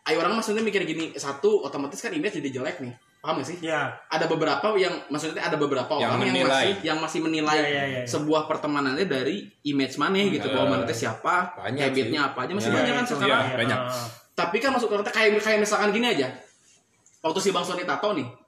Aing 0.05 0.19
orang 0.21 0.37
maksudnya 0.37 0.61
mikir 0.61 0.85
gini, 0.85 1.17
satu 1.17 1.65
otomatis 1.65 1.97
kan 1.99 2.13
image 2.13 2.39
jadi 2.39 2.61
jelek 2.61 2.85
nih. 2.85 2.93
Paham 3.23 3.39
gak 3.39 3.55
sih? 3.55 3.59
Ya. 3.63 3.95
ada 4.11 4.27
beberapa 4.27 4.75
yang 4.75 4.99
maksudnya 5.07 5.47
ada 5.47 5.55
beberapa 5.55 5.95
Yang 5.95 6.11
orang 6.11 6.27
yang 6.27 6.35
menilai. 6.43 6.51
masih 6.51 6.73
yang 6.83 6.99
masih 6.99 7.21
menilai 7.23 7.55
Iya, 7.55 7.63
iya, 7.63 7.71
iya, 7.71 7.85
iya. 7.87 8.07
sebuah 8.11 8.51
pertemanannya 8.51 9.07
dari 9.07 9.47
image 9.63 9.95
mana 9.95 10.19
gitu 10.27 10.51
Iya. 10.51 10.55
bahwa 10.59 10.67
mana 10.75 10.83
teh 10.91 10.99
siapa 10.99 11.55
Banyak 11.55 11.87
habitnya 11.87 12.35
apa 12.35 12.39
aja 12.43 12.53
masih 12.59 12.75
banyak 12.75 12.93
kan 12.99 13.07
sekarang 13.07 13.43
banyak. 13.63 13.81
Tapi 14.33 14.57
kan 14.59 14.73
orang 14.73 15.05
teh 15.05 15.13
kayak 15.13 15.41
kayak 15.45 15.61
misalkan 15.61 15.93
gini 15.93 16.13
aja. 16.13 16.29
Waktu 17.23 17.39
si 17.39 17.51
bang 17.55 17.63
Sony 17.63 17.85
tato 17.85 18.17
nih 18.17 18.43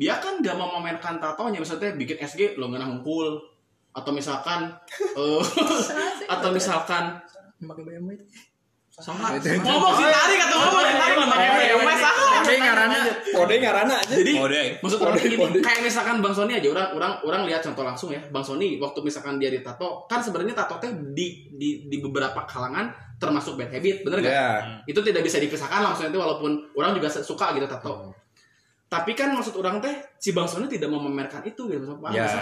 dia 0.00 0.22
kan 0.22 0.38
gak 0.38 0.54
mau 0.54 0.70
memamerkan 0.70 1.18
tatonya. 1.18 1.58
Maksudnya 1.60 1.92
bikin 1.98 2.22
SG 2.22 2.56
lo 2.56 2.70
nggak 2.70 2.86
ngumpul 2.86 3.42
atau 3.90 4.10
misalkan 4.14 4.70
eh, 4.96 5.42
atau 6.34 6.48
misalkan 6.54 7.18
Salah 9.00 9.32
ngomong 9.40 9.92
sih 9.96 10.06
tadi 10.06 10.34
kata 10.36 10.54
ngomong 10.60 10.82
sih 10.84 10.96
tadi 11.00 11.14
pakai 11.16 11.48
BMW 11.56 11.92
salah 11.96 12.28
Kode 12.40 12.56
ngarana, 12.66 12.98
kode 13.30 13.54
ngarana 13.62 13.94
aja. 14.02 14.14
jadi 14.16 14.32
deh. 14.34 14.68
maksud 14.82 14.98
Kode, 14.98 15.20
kode. 15.38 15.58
kayak 15.62 15.80
misalkan 15.86 16.18
bang 16.18 16.34
Sony 16.34 16.52
aja 16.58 16.68
orang 16.72 16.88
orang 16.98 17.12
orang 17.22 17.42
lihat 17.46 17.62
contoh 17.62 17.86
langsung 17.86 18.10
ya. 18.10 18.18
Bang 18.32 18.42
Sony 18.42 18.74
waktu 18.82 18.98
misalkan 19.06 19.38
dia 19.38 19.54
ditato 19.54 20.08
kan 20.10 20.18
sebenarnya 20.18 20.58
tato 20.58 20.82
teh 20.82 20.90
di 21.14 21.46
di 21.54 21.86
di 21.86 21.96
beberapa 22.02 22.42
kalangan 22.48 22.90
termasuk 23.22 23.54
bad 23.54 23.70
habit 23.70 24.02
bener 24.02 24.18
gak? 24.24 24.32
Ya. 24.32 24.48
itu 24.88 25.00
tidak 25.04 25.22
bisa 25.22 25.36
dipisahkan 25.38 25.78
langsung 25.84 26.08
itu 26.10 26.18
walaupun 26.18 26.74
orang 26.74 26.90
juga 26.96 27.06
suka 27.12 27.54
gitu 27.54 27.70
tato. 27.70 28.10
Tapi 28.90 29.14
kan 29.14 29.30
maksud 29.30 29.54
orang 29.54 29.78
teh 29.78 29.94
si 30.18 30.34
bang 30.34 30.48
Sony 30.50 30.66
tidak 30.66 30.90
mau 30.90 30.98
memamerkan 30.98 31.46
itu 31.46 31.70
gitu. 31.70 31.86
Ya. 31.86 32.10
nggak 32.10 32.26
sih? 32.26 32.40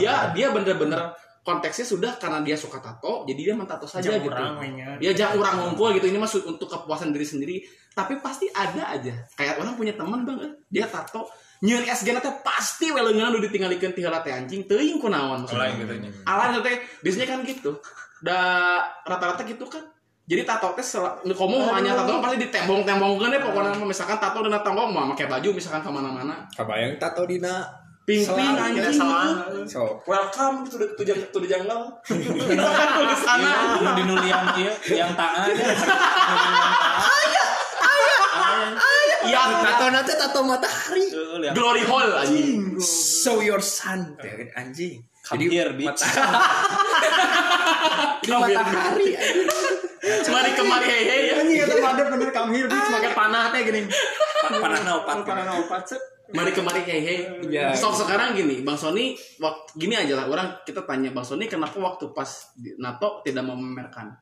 dia 0.00 0.14
dia 0.32 0.46
bener-bener 0.56 1.12
konteksnya 1.40 1.86
sudah 1.88 2.12
karena 2.20 2.44
dia 2.44 2.52
suka 2.52 2.76
tato 2.84 3.24
jadi 3.24 3.52
dia 3.52 3.54
mentato 3.56 3.88
saja 3.88 4.12
Jangan 4.12 4.20
gitu. 4.20 4.36
orang 4.36 4.52
ya 5.00 5.10
jangan 5.16 5.40
orang 5.40 5.54
ngumpul 5.64 5.88
gitu. 5.96 6.06
Ini 6.12 6.18
masuk 6.20 6.44
untuk 6.44 6.68
kepuasan 6.68 7.16
diri 7.16 7.26
sendiri. 7.26 7.56
Tapi 7.90 8.20
pasti 8.20 8.46
ada 8.52 8.92
aja. 8.92 9.14
Kayak 9.34 9.58
orang 9.58 9.74
punya 9.74 9.96
teman 9.96 10.22
bang 10.28 10.38
eh, 10.44 10.52
dia 10.68 10.86
tato. 10.86 11.26
Nyeun 11.60 11.84
SG 11.84 12.08
teh 12.16 12.34
pasti 12.40 12.88
welengan 12.88 13.36
udah 13.36 13.44
ditinggalikeun 13.44 13.92
ti 13.92 14.00
heula 14.00 14.24
teh 14.24 14.32
anjing 14.32 14.64
teuing 14.64 15.00
kunaon 15.00 15.44
maksudnya. 15.44 15.76
Gitu 15.76 15.94
nya. 16.00 16.10
alay 16.24 16.60
teh 16.60 16.76
biasanya 17.04 17.26
kan 17.28 17.38
gitu. 17.44 17.72
Da 18.20 18.38
rata-rata 19.04 19.44
gitu 19.44 19.64
kan. 19.68 19.84
Jadi 20.28 20.46
tato 20.46 20.72
teh 20.76 20.86
komo 21.36 21.72
hanya 21.72 21.96
tato 21.96 22.20
pasti 22.20 22.36
ditembong-tembongkeun 22.48 23.32
deh. 23.32 23.40
Pokoknya 23.40 23.76
mah. 23.76 23.88
misalkan 23.88 24.16
tato 24.20 24.44
dan 24.44 24.60
tembong 24.60 24.92
mah 24.92 25.12
pakai 25.16 25.28
baju 25.28 25.48
misalkan 25.56 25.80
ke 25.84 25.90
mana-mana. 25.92 26.44
Kabayang 26.52 26.96
tato 27.00 27.24
dina 27.24 27.79
ping-ping 28.10 28.54
anjing 28.58 28.90
selang. 28.90 29.62
so 29.70 30.02
welcome 30.02 30.66
to 30.66 30.74
the 30.82 30.86
to 30.98 31.02
the, 31.06 31.14
to 31.30 31.38
the 31.38 31.46
jungle 31.46 31.94
tulisanna 32.98 33.52
Nu 33.78 33.90
di 33.94 34.02
nulian 34.02 34.44
kieu 34.58 34.74
yang 34.98 35.14
taat. 35.14 35.46
iya 39.30 39.42
tato 39.62 39.86
nanti 39.94 40.12
tato 40.18 40.40
matahari. 40.42 41.06
Glory 41.54 41.86
hole 41.86 42.12
anjing 42.18 42.82
Show 42.82 43.38
your 43.44 43.62
sun, 43.62 44.18
anjing. 44.58 45.06
Come 45.22 45.46
here, 45.46 45.70
bitch. 45.76 46.02
Di 48.24 48.32
matahari. 48.32 49.08
Mari 50.02 50.50
kemari 50.56 50.86
hei 50.88 51.22
ya. 51.30 51.34
Ini 51.44 51.62
kata 51.62 52.02
bener 52.10 52.30
kamu 52.32 52.50
here 52.56 52.66
bitch 52.66 52.88
pakai 52.90 53.12
panah 53.14 53.52
teh 53.54 53.60
gini. 53.68 53.86
Panah 54.42 54.98
opat. 54.98 55.16
Panah 55.22 55.54
opat. 55.62 55.84
Mari 56.30 56.50
kemari 56.50 56.80
hei 56.82 57.00
hei. 57.00 57.18
Ya. 57.48 57.72
Stop 57.72 57.94
sekarang 57.94 58.32
gini, 58.32 58.62
Bang 58.62 58.74
Sony, 58.74 59.12
wak- 59.36 59.74
gini 59.74 59.94
aja 59.94 60.14
lah. 60.14 60.26
Orang 60.26 60.62
kita 60.62 60.82
tanya 60.82 61.10
Bang 61.10 61.22
Sony 61.22 61.44
kenapa 61.44 61.74
waktu 61.76 62.10
pas 62.10 62.28
di 62.54 62.74
NATO 62.76 63.20
tidak 63.20 63.42
mau 63.42 63.54
memamerkan? 63.54 64.14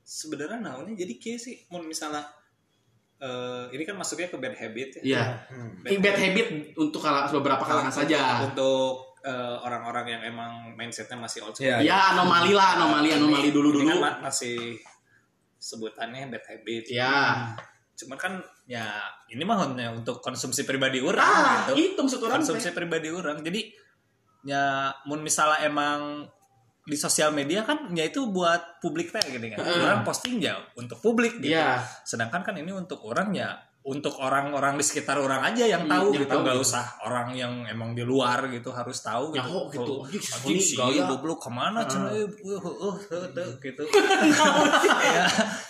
Sebenarnya 0.00 0.56
naonnya 0.58 0.96
jadi 0.96 1.14
kayak 1.14 1.38
sih 1.38 1.54
mau 1.68 1.78
misalnya 1.78 2.24
eh 3.18 3.66
ini 3.74 3.82
kan 3.82 3.98
masuknya 3.98 4.30
ke 4.30 4.38
bad 4.38 4.54
habit 4.54 4.88
ya. 4.98 5.02
Iya. 5.02 5.22
Ini 5.84 5.98
bad 5.98 6.16
habit 6.16 6.46
untuk 6.74 7.02
kala, 7.02 7.26
beberapa 7.28 7.60
kalangan 7.60 7.90
saja. 7.92 8.46
Untuk 8.46 9.18
eh, 9.20 9.56
orang-orang 9.58 10.06
yang 10.08 10.22
emang 10.24 10.52
mindsetnya 10.72 11.18
masih 11.18 11.42
old 11.42 11.52
school. 11.52 11.66
Iya. 11.66 11.82
Ya 11.82 11.98
anomali 12.14 12.54
lah, 12.54 12.78
anomali 12.78 13.10
anomali 13.10 13.50
dulu 13.50 13.68
Ini 13.68 13.76
dulu. 13.76 13.88
kan 13.90 13.98
ma- 13.98 14.18
masih 14.24 14.78
sebutannya 15.58 16.30
bad 16.30 16.44
habit. 16.46 16.84
Ya. 16.88 17.52
Cuman 17.98 18.14
kan 18.16 18.32
ya 18.68 18.84
ini 19.26 19.42
mah 19.42 19.64
hanya 19.64 19.88
untuk 19.90 20.20
konsumsi 20.20 20.62
pribadi 20.62 21.00
orang 21.00 21.24
Ah, 21.24 21.64
gitu. 21.66 21.72
itu 21.88 21.98
maksud 21.98 22.20
orang. 22.20 22.38
Konsumsi 22.38 22.68
teh. 22.68 22.76
pribadi 22.76 23.08
orang. 23.08 23.40
Jadi 23.40 23.72
ya 24.44 24.64
mun 25.04 25.20
misalnya 25.20 25.64
emang 25.64 26.28
di 26.84 26.96
sosial 26.96 27.32
media 27.32 27.64
kan 27.64 27.92
ya 27.92 28.04
itu 28.04 28.28
buat 28.28 28.78
publik 28.78 29.08
teh 29.08 29.24
gini 29.26 29.52
kan. 29.52 29.60
Orang 29.60 30.04
posting 30.04 30.36
ya 30.38 30.56
untuk 30.74 31.00
publik 31.00 31.36
gitu. 31.38 31.52
Iya. 31.52 31.80
Sedangkan 32.04 32.40
kan 32.40 32.54
ini 32.54 32.68
untuk 32.70 33.00
orang 33.02 33.32
ya 33.32 33.56
untuk 33.78 34.20
orang-orang 34.20 34.76
di 34.76 34.84
sekitar 34.84 35.16
orang 35.16 35.48
aja 35.48 35.64
yang 35.64 35.88
Hmm, 35.88 35.92
tahu 35.96 36.06
yang 36.12 36.20
gitu 36.20 36.28
tahu 36.28 36.40
nggak 36.44 36.56
gitu. 36.60 36.66
usah 36.68 36.84
orang 37.02 37.28
yang 37.32 37.52
emang 37.64 37.96
di 37.96 38.04
luar 38.04 38.44
gitu 38.48 38.68
harus 38.68 39.00
tahu 39.00 39.32
gitu. 39.32 39.40
Nyaho 39.40 39.60
gitu. 39.72 39.92
Oh, 39.94 40.04
Anjing, 40.04 40.60
sih 40.60 40.76
gaya. 40.76 41.08
goblok 41.08 41.40
ke 41.40 41.48
mana 41.48 41.80
uh, 41.80 41.88
uh, 41.88 42.60
uh, 42.84 42.96
uh, 43.16 43.52
gitu. 43.56 43.82
ya, 45.16 45.24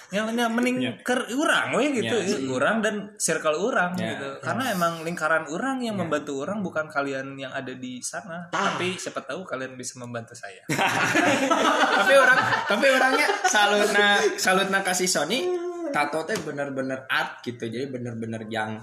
yang 0.09 0.33
yang 0.33 0.49
mending 0.49 1.05
ke 1.05 1.15
urang 1.37 1.77
we 1.77 1.93
gitu 1.93 2.17
ya. 2.17 2.37
Urang 2.49 2.81
dan 2.81 3.13
circle 3.21 3.61
urang 3.61 3.93
Ya, 4.01 4.17
gitu. 4.17 4.41
Karena 4.41 4.73
emang 4.73 5.05
lingkaran 5.05 5.45
urang 5.53 5.85
yang 5.85 6.01
membantu 6.01 6.41
orang 6.41 6.65
bukan 6.65 6.89
kalian 6.89 7.37
yang 7.37 7.53
ada 7.53 7.77
di 7.77 8.01
sana. 8.01 8.49
Ah. 8.57 8.73
Tapi 8.73 8.97
siapa 8.97 9.21
tahu 9.21 9.45
kalian 9.45 9.77
bisa 9.77 10.01
membantu 10.01 10.33
saya. 10.33 10.65
tapi 11.99 12.15
orang 12.17 12.39
tapi 12.65 12.87
orangnya 12.89 13.27
salutna 13.45 14.09
salutna 14.41 14.81
kasih 14.81 15.09
Sony 15.09 15.45
tato 15.93 16.25
teh 16.25 16.37
bener-bener 16.41 17.05
art 17.09 17.41
gitu 17.45 17.69
jadi 17.69 17.89
bener-bener 17.89 18.45
yang 18.49 18.81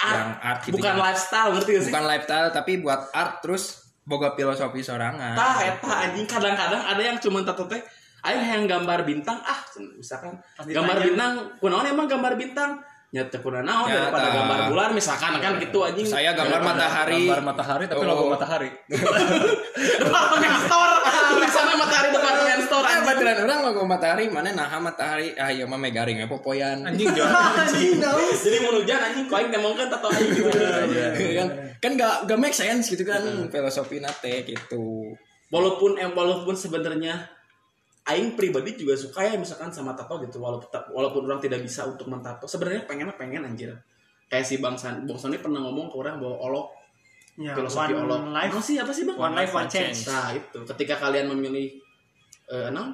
yang 0.00 0.30
art 0.40 0.60
gitu 0.64 0.76
Bukan 0.76 0.96
lifestyle 0.98 1.50
ngerti 1.56 1.72
sih? 1.80 1.92
bukan 1.92 2.04
lifestyle 2.08 2.48
tapi 2.52 2.72
buat 2.80 3.12
art 3.12 3.40
terus 3.40 3.82
boga 4.02 4.34
filosofi 4.34 4.82
sorangan 4.82 5.38
Tah 5.38 5.58
eta 5.62 5.92
anjing 6.08 6.26
kadang-kadang 6.26 6.82
ada 6.82 7.02
yang 7.02 7.16
cuma 7.22 7.40
tato 7.46 7.64
teh 7.70 7.80
aing 8.22 8.42
yang 8.44 8.64
gambar 8.66 9.02
bintang 9.02 9.38
ah 9.38 9.60
misalkan. 9.92 10.38
Pasti 10.54 10.70
gambar 10.70 10.96
tanya. 10.96 11.06
bintang 11.06 11.32
kunaon 11.58 11.84
emang 11.84 12.06
gambar 12.06 12.34
bintang? 12.34 12.78
Nyata 13.12 13.38
kunaon 13.38 13.60
naon 13.62 13.86
Ya, 13.86 14.08
daripada 14.08 14.28
gambar 14.32 14.58
bulan 14.68 14.90
misalkan 14.92 15.36
kan 15.36 15.58
gitu 15.58 15.78
anjing. 15.80 16.06
Saya 16.06 16.32
gambar 16.32 16.60
matahari. 16.60 17.26
Gambar 17.26 17.42
matahari 17.44 17.84
tapi 17.84 18.00
Oh. 18.00 18.08
logo 18.08 18.24
matahari. 18.34 18.70
departemen 18.88 20.52
store. 20.62 20.94
Tulisannya 21.32 21.76
matahari 21.76 22.08
departemen 22.10 22.58
store 22.62 22.80
Ah, 22.82 22.90
anjing. 22.90 23.04
baturan 23.04 23.36
orang 23.42 23.60
logo 23.62 23.82
matahari 23.84 24.24
mana 24.28 24.48
nah 24.50 24.68
matahari? 24.78 25.34
Ah 25.34 25.48
iya 25.48 25.64
mah 25.64 25.76
megaring 25.76 26.18
ya 26.18 26.26
popoyan. 26.26 26.84
Anjing 26.84 27.10
jangan. 27.18 27.68
jadi 28.32 28.56
mau 28.60 28.72
hujan 28.72 29.00
anjing 29.02 29.26
kau 29.26 29.36
yang 29.36 29.50
ngomong 29.52 29.74
kan 29.74 29.86
tato 29.88 30.08
aing 30.08 30.28
gitu. 30.30 30.48
kan 31.36 31.48
kan 31.78 31.90
gak 31.94 32.14
gak 32.24 32.38
make 32.38 32.54
sense 32.54 32.88
gitu 32.88 33.02
kan 33.02 33.20
filosofi 33.48 33.98
nate 33.98 34.46
gitu. 34.46 35.12
Walaupun 35.48 36.00
em 36.00 36.10
walaupun 36.10 36.56
sebenarnya 36.56 37.28
aing 38.04 38.34
pribadi 38.34 38.74
juga 38.74 38.94
suka 38.94 39.22
ya 39.22 39.34
misalkan 39.34 39.70
sama 39.70 39.94
tato 39.94 40.18
gitu 40.18 40.38
walaupun 40.38 40.66
walaupun 40.90 41.22
orang 41.24 41.38
tidak 41.38 41.62
bisa 41.62 41.84
untuk 41.84 42.06
mentato. 42.06 42.44
Sebenarnya 42.44 42.82
pengen 42.84 43.10
pengen 43.14 43.42
anjir. 43.44 43.70
Kayak 44.26 44.44
si 44.44 44.58
bang 44.58 44.74
San 44.74 45.04
bang 45.04 45.14
Sony 45.14 45.38
pernah 45.38 45.60
ngomong 45.60 45.86
ke 45.86 45.96
orang 45.96 46.18
bahwa 46.18 46.38
olok 46.42 46.66
Ya, 47.32 47.56
filosofi 47.56 47.96
one 47.96 48.04
olok. 48.04 48.28
life, 48.28 48.52
apa 48.52 48.60
sih 48.60 48.76
apa 48.76 48.92
sih 48.92 49.08
bang? 49.08 49.16
One 49.16 49.32
life, 49.32 49.52
one 49.52 49.64
change. 49.64 50.04
nah 50.04 50.28
itu. 50.30 50.60
Ketika 50.68 51.00
kalian 51.00 51.32
memilih 51.32 51.80
eh 52.46 52.68
enam 52.68 52.92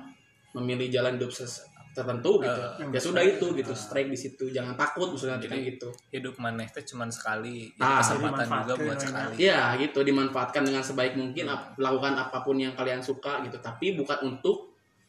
memilih 0.52 0.86
jalan 0.88 1.18
hidup 1.18 1.34
tertentu 1.90 2.38
gitu 2.38 2.62
Eh, 2.78 2.86
ya 2.94 3.00
sudah 3.02 3.22
itu 3.24 3.46
gitu 3.52 3.72
strike 3.74 4.06
di 4.06 4.14
situ. 4.14 4.46
Jangan 4.46 4.78
takut 4.78 5.10
maksudnya 5.10 5.42
kayak 5.42 5.74
gitu. 5.74 5.90
hidup 6.12 6.38
maneh 6.38 6.70
teh 6.70 6.84
cuman 6.84 7.10
sekali. 7.10 7.66
Jadi 7.72 7.82
Ah, 7.82 7.98
kesempatan 7.98 8.46
juga 8.62 8.74
buat 8.78 8.94
ya. 8.94 9.02
sekali. 9.02 9.34
Ya 9.40 9.60
gitu. 9.76 9.98
Dimanfaatkan 10.02 10.62
dengan 10.62 10.82
sebaik 10.82 11.18
mungkin 11.18 11.48
ap- 11.48 11.74
lakukan 11.74 12.14
apa 12.14 12.38
pun 12.38 12.54
yang 12.54 12.78
kalian 12.78 13.02
suka 13.02 13.42
gitu. 13.42 13.58
Tapi 13.58 13.98
bukan 13.98 14.18
untuk 14.28 14.67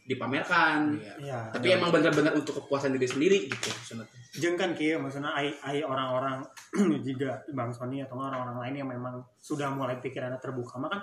dipamerkan 0.10 0.98
Iya. 0.98 1.14
Ya. 1.22 1.40
tapi 1.50 1.70
emang 1.70 1.94
benar-benar 1.94 2.34
untuk 2.34 2.58
kepuasan 2.58 2.92
diri 2.92 3.06
sendiri 3.06 3.38
gitu 3.46 3.70
maksudnya. 3.70 4.06
Jeung 4.34 4.58
kan 4.58 4.74
kieu 4.74 4.98
maksudnya 4.98 5.30
ai, 5.30 5.54
ai 5.62 5.80
orang-orang 5.80 6.42
juga 7.06 7.38
Bang 7.50 7.70
Sony 7.70 8.02
atau 8.02 8.18
orang-orang 8.18 8.58
lain 8.60 8.76
yang 8.78 8.90
memang 8.90 9.22
sudah 9.38 9.70
mulai 9.70 9.98
pikirannya 9.98 10.38
terbuka 10.38 10.76
mah 10.76 10.90
kan 10.90 11.02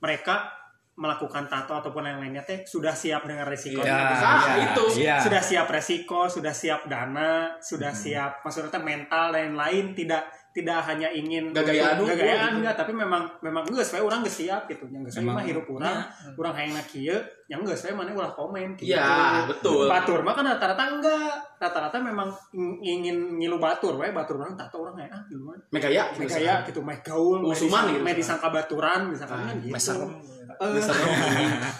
mereka 0.00 0.48
melakukan 0.96 1.44
tato 1.46 1.72
ataupun 1.74 2.02
yang 2.02 2.18
lainnya 2.18 2.40
teh 2.42 2.60
sudah 2.62 2.92
siap 2.92 3.24
dengan 3.24 3.44
resikonya. 3.44 3.88
Ya, 3.88 4.12
Ah, 4.12 4.40
ya, 4.50 4.54
itu. 4.66 4.84
iya. 4.98 5.16
Sudah 5.16 5.40
siap 5.40 5.64
resiko, 5.66 6.28
sudah 6.28 6.52
siap 6.52 6.84
dana, 6.86 7.56
sudah 7.58 7.88
siap 7.90 8.40
maksudnya 8.40 8.76
mental 8.78 9.32
dan 9.32 9.52
lain 9.54 9.92
tidak 9.92 10.28
tidak 10.50 10.82
hanya 10.82 11.06
ingin 11.08 11.54
Gagayaan 11.54 11.94
gagayaan 11.96 12.50
gitu. 12.50 12.58
enggak 12.58 12.74
tapi 12.74 12.92
memang 12.92 13.22
memang 13.38 13.62
geus 13.64 13.94
we 13.94 14.02
urang 14.02 14.20
geus 14.20 14.34
siap 14.36 14.66
gitu 14.66 14.82
yang 14.90 15.00
geus 15.00 15.14
mah 15.22 15.40
hirup 15.40 15.62
urang 15.64 16.02
urang 16.34 16.50
hayang 16.50 16.74
na 16.74 16.82
kieu 16.82 17.14
yang 17.50 17.60
geus 17.60 17.82
we 17.82 17.90
mana 17.90 18.14
ulah 18.14 18.30
komen 18.30 18.78
gitu. 18.78 18.94
Iya, 18.94 19.42
betul. 19.44 19.84
Batur 19.84 20.22
mah 20.22 20.32
kan 20.32 20.46
rata-rata 20.46 20.86
enggak. 20.88 21.34
Rata-rata 21.58 21.98
memang 21.98 22.30
ing- 22.52 22.78
ingin 22.80 23.16
ngilu 23.36 23.58
batur 23.58 23.98
we, 23.98 24.06
batur 24.10 24.38
orang 24.38 24.54
tato 24.54 24.78
orang 24.78 24.94
kayak 24.94 25.10
ah 25.10 25.22
duluan. 25.26 25.58
Megaya 25.68 26.14
Meh 26.14 26.24
gaya 26.24 26.62
gitu, 26.62 26.78
meh 26.78 26.98
gaul, 27.00 27.42
Musuman 27.42 27.58
disangka- 27.84 27.90
gitu. 27.92 28.02
meh 28.02 28.14
disangka 28.14 28.48
baturan 28.48 29.00
misalkan 29.10 29.38
kan 29.40 29.56
gitu. 29.58 29.74
Meserem. 29.74 30.10
Eh, 30.52 30.82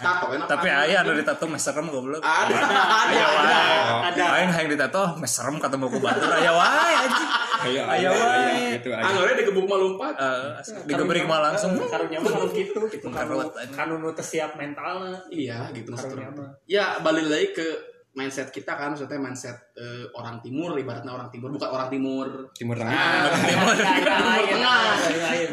tato 0.01 0.25
enak 0.31 0.47
tapi 0.49 0.65
ayah 0.65 1.03
anu 1.03 1.13
ditato 1.13 1.45
meserem 1.45 1.85
goblok 1.85 2.17
ada 2.17 2.49
ada, 2.49 2.77
ada, 3.05 3.25
wae. 3.29 4.09
ada. 4.09 4.23
Aing 4.33 4.49
hayang 4.49 4.69
ditato 4.69 5.01
meserem 5.15 5.55
ketemu 5.55 5.85
ku 5.87 5.99
batur 5.99 6.31
aya 6.31 6.49
wae 6.49 6.93
anjing. 6.97 7.29
Ayo, 7.61 7.81
Aya 7.85 8.09
wae. 8.09 8.73
gitu 8.73 8.89
aja. 8.89 9.05
anggarnya 9.05 9.35
digebuk 9.37 9.65
malumpat 9.65 10.17
Eh, 10.17 10.49
digebrik 10.87 11.23
mah 11.23 11.43
langsung. 11.43 11.77
karunya 11.77 12.17
mah 12.17 12.49
gitu 12.49 12.79
gitu 12.87 13.05
kanu 13.69 13.93
nu 13.99 14.09
siap 14.15 14.55
mentalna. 14.55 15.13
iya 15.29 15.60
gitu 15.69 15.93
maksudnya 15.93 16.33
ya 16.65 16.97
balik 17.05 17.29
lagi 17.29 17.47
ke 17.53 17.91
mindset 18.11 18.51
kita 18.51 18.75
kan 18.75 18.91
maksudnya 18.91 19.15
mindset 19.23 19.55
eh, 19.79 20.03
orang 20.19 20.43
timur 20.43 20.75
ibaratnya 20.75 21.15
orang 21.15 21.31
timur 21.31 21.47
bukan 21.55 21.69
orang 21.71 21.87
timur. 21.87 22.27
Timur 22.51 22.75
tengah. 22.75 22.91
Ah, 22.91 23.31
Timur. 23.31 23.75
Tengah. 24.51 24.79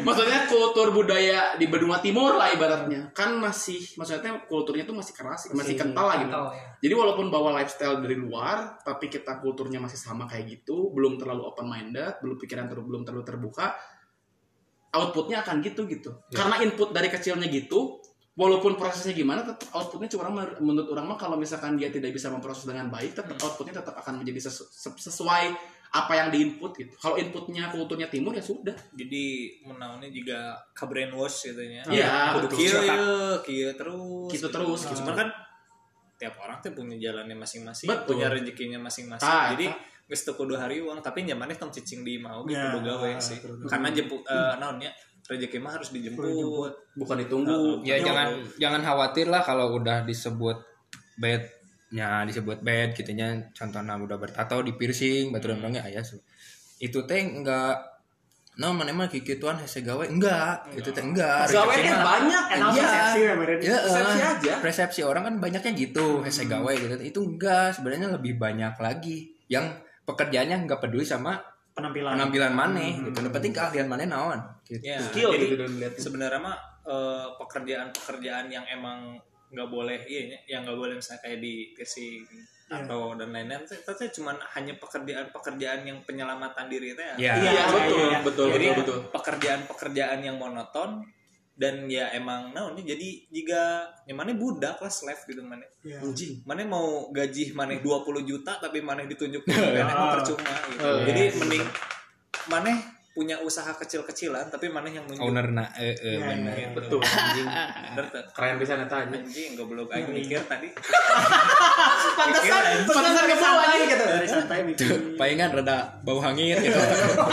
maksudnya 0.03 0.39
kultur 0.43 0.91
budaya 0.91 1.55
di 1.55 1.71
benua 1.71 2.03
timur 2.03 2.35
lah 2.35 2.51
ibaratnya. 2.51 3.15
Kan 3.15 3.39
masih 3.39 3.79
maksudnya 3.95 4.43
kulturnya 4.43 4.83
tuh 4.83 4.95
masih 4.99 5.15
keras 5.15 5.47
masih, 5.55 5.79
kental 5.79 6.03
lah 6.03 6.19
gitu. 6.19 6.27
kental, 6.27 6.45
ya. 6.51 6.67
jadi 6.83 6.93
walaupun 6.99 7.31
bawa 7.31 7.55
lifestyle 7.63 8.03
dari 8.03 8.19
luar 8.19 8.75
tapi 8.83 9.07
kita 9.07 9.39
kulturnya 9.39 9.79
masih 9.79 9.95
sama 9.95 10.27
kayak 10.27 10.59
gitu 10.59 10.91
belum 10.91 11.15
terlalu 11.15 11.47
open 11.47 11.63
minded 11.63 12.19
belum 12.19 12.35
pikiran 12.35 12.67
ter 12.67 12.77
belum 12.83 13.07
terlalu 13.07 13.23
terbuka 13.23 13.71
outputnya 14.91 15.47
akan 15.47 15.63
gitu 15.63 15.87
gitu. 15.87 16.11
Karena 16.35 16.59
input 16.59 16.91
dari 16.91 17.07
kecilnya 17.07 17.47
gitu 17.47 18.03
walaupun 18.39 18.79
prosesnya 18.79 19.11
gimana 19.11 19.43
tetap 19.43 19.67
outputnya 19.75 20.07
cuma 20.07 20.31
orang 20.31 20.55
menurut 20.63 20.87
orang 20.95 21.11
mah 21.11 21.17
kalau 21.19 21.35
misalkan 21.35 21.75
dia 21.75 21.91
tidak 21.91 22.15
bisa 22.15 22.31
memproses 22.31 22.63
dengan 22.63 22.87
baik 22.87 23.11
tetap 23.11 23.35
outputnya 23.35 23.83
tetap 23.83 23.99
akan 23.99 24.23
menjadi 24.23 24.47
sesu- 24.47 24.71
se- 24.71 24.95
sesuai 24.95 25.51
apa 25.89 26.13
yang 26.13 26.29
diinput 26.29 26.71
gitu 26.77 26.93
kalau 26.95 27.17
inputnya 27.17 27.67
kulturnya 27.67 28.07
timur 28.07 28.31
ya 28.31 28.39
sudah 28.39 28.77
Jadi 28.93 29.23
menaunnya 29.65 30.07
juga 30.07 30.53
ke 30.71 30.85
brainwash 30.85 31.49
gitu 31.49 31.65
nya. 31.65 31.81
Iya, 31.83 32.07
kudu 32.37 32.47
kieu 32.53 32.79
kieu 33.43 33.69
terus. 33.73 34.29
Gitu 34.29 34.47
terus, 34.47 34.79
gitu. 34.85 35.01
Cuman 35.01 35.15
kan 35.17 35.29
tiap 36.15 36.37
orang 36.37 36.61
tuh 36.61 36.71
punya 36.71 36.95
jalannya 36.95 37.33
masing-masing, 37.33 37.89
punya 38.05 38.29
rezekinya 38.29 38.79
masing-masing. 38.79 39.25
Jadi 39.51 39.65
geus 40.05 40.21
teu 40.21 40.33
kudu 40.33 40.53
hari 40.53 40.77
uang, 40.77 41.01
tapi 41.01 41.25
nyamannya 41.25 41.57
tong 41.57 41.69
cicing 41.69 42.05
di 42.05 42.17
mau 42.17 42.41
gitu 42.43 42.53
Ya, 42.53 42.69
kudu 42.69 42.79
gawe 42.85 43.09
sih. 43.17 43.37
Karena 43.65 43.89
jemput 43.89 44.21
eh 44.25 44.53
naonnya 44.55 44.91
rezeki 45.29 45.57
mah 45.57 45.71
harus 45.71 45.89
dijemput. 45.89 46.73
bukan 46.95 47.17
ditunggu 47.19 47.79
ya 47.81 47.95
jangan 47.97 48.27
jangan 48.57 48.81
khawatir 48.81 49.25
lah 49.25 49.39
kalau 49.39 49.77
udah 49.77 50.01
disebut 50.01 50.57
bednya 51.15 52.23
disebut 52.23 52.59
bed 52.59 52.91
gitu 52.93 53.11
nya 53.11 53.27
contohnya 53.51 53.93
udah 53.95 54.17
bertato 54.17 54.59
di 54.59 54.73
piercing 54.73 55.29
batu 55.29 55.47
Hmm. 55.47 55.61
orangnya 55.61 55.85
ayah 55.85 56.01
su- 56.01 56.21
itu 56.77 56.97
teh 57.03 57.19
enggak 57.19 57.77
no 58.55 58.73
mana 58.73 58.91
mah 58.91 59.07
kikituan 59.07 59.55
hese 59.55 59.79
gawe 59.81 60.03
enggak 60.03 60.67
itu 60.73 60.89
teh 60.89 60.99
enggak 60.99 61.45
gawe 61.45 61.71
kan 61.71 61.99
banyak 62.01 62.43
Enak 62.49 62.69
Iya. 62.69 62.81
persepsi 62.81 63.19
ya 63.21 63.33
bener. 63.35 63.55
Ya, 63.55 63.77
Persepsi 63.79 64.19
aja. 64.19 64.53
Persepsi 64.59 65.01
orang 65.01 65.23
kan 65.23 65.35
banyaknya 65.37 65.71
gitu, 65.71 66.19
hese 66.19 66.43
gawe 66.45 66.71
gitu. 66.73 66.91
Itu 66.99 67.19
enggak, 67.23 67.71
sebenarnya 67.71 68.09
lebih 68.11 68.35
banyak 68.35 68.73
lagi 68.75 69.17
yang 69.45 69.69
pekerjaannya 70.03 70.65
enggak 70.65 70.81
peduli 70.81 71.05
sama 71.05 71.37
penampilan 71.79 72.11
penampilan 72.19 72.53
maneh 72.53 72.91
gitu 73.01 73.17
nu 73.23 73.29
penting 73.31 73.53
keahlian 73.55 73.87
maneh 73.87 74.05
naon 74.05 74.39
gitu 74.67 74.83
Ya, 74.83 74.99
Skill 75.01 75.31
jadi 75.33 75.45
gitu 75.55 75.65
sebenarnya 75.97 76.39
mah 76.39 76.57
eh, 76.85 77.27
pekerjaan-pekerjaan 77.39 78.51
yang 78.51 78.65
emang 78.67 79.17
nggak 79.49 79.69
boleh 79.71 79.99
iya 80.05 80.37
yang 80.45 80.61
nggak 80.67 80.77
boleh 80.77 80.93
misalnya 80.99 81.21
kayak 81.25 81.39
di 81.41 81.73
piercing 81.73 82.21
Iya. 82.69 82.85
atau 82.85 83.17
dan 83.17 83.33
lain-lain 83.33 83.65
tuh 83.65 83.81
cuman 84.21 84.37
hanya 84.53 84.77
pekerjaan-pekerjaan 84.77 85.89
yang 85.89 85.97
penyelamatan 86.05 86.69
diri 86.69 86.93
itu 86.93 87.01
ya. 87.01 87.15
ya 87.17 87.33
Iya, 87.33 87.49
Iya, 87.49 87.63
betul, 87.65 87.97
iya, 87.97 88.05
iya. 88.05 88.19
betul, 88.21 88.47
Jadi 88.53 88.65
betul, 88.69 88.77
betul. 88.85 88.99
pekerjaan-pekerjaan 89.09 90.19
yang 90.21 90.37
monoton 90.37 90.89
dan 91.59 91.91
ya 91.91 92.07
emang 92.15 92.55
nah 92.55 92.71
ini 92.71 92.87
jadi 92.87 93.09
jika 93.27 93.61
ya 94.07 94.15
mana 94.15 94.31
budak 94.31 94.79
lah 94.79 94.87
slave 94.87 95.19
gitu 95.27 95.43
mana 95.43 95.67
Iya. 95.79 96.03
Anjing. 96.03 96.43
mana 96.43 96.63
mau 96.67 97.07
gaji 97.11 97.55
mana 97.55 97.75
20 97.79 98.23
juta 98.27 98.59
tapi 98.59 98.79
mana 98.83 99.03
ditunjuk 99.07 99.47
PNS 99.47 99.87
mah 99.95 100.11
percuma 100.19 100.55
gitu. 100.67 100.79
Oh, 100.83 101.03
jadi 101.07 101.21
iya. 101.31 101.35
mending 101.39 101.65
mana 102.51 102.71
punya 103.09 103.41
usaha 103.41 103.73
kecil-kecilan 103.73 104.53
tapi 104.53 104.69
mana 104.69 104.85
yang 104.85 105.03
nunjuk 105.09 105.25
owner 105.25 105.49
na 105.49 105.65
eh 105.75 105.97
eh 105.97 106.21
bener. 106.21 106.53
iya, 106.53 106.69
iya. 106.69 106.69
Betul, 106.77 107.01
anjing. 107.01 107.47
Bener. 107.97 108.23
Keren 108.31 108.55
bisa 108.61 108.73
neta 108.77 108.95
anjing. 109.01 109.23
anjing 109.25 109.51
goblok. 109.57 109.89
Aing 109.89 110.13
mikir 110.13 110.45
tadi. 110.45 110.69
Pantesan, 112.15 112.61
pantesan 112.85 113.23
ke 113.25 113.35
bawah 113.41 113.65
anjing 113.65 113.89
gitu. 113.89 114.05
dari 114.05 114.27
santai 114.29 114.61
bikin 114.61 115.17
palingan 115.17 115.49
rada 115.57 115.99
bau 116.05 116.21
hangit 116.21 116.61
gitu. 116.61 116.77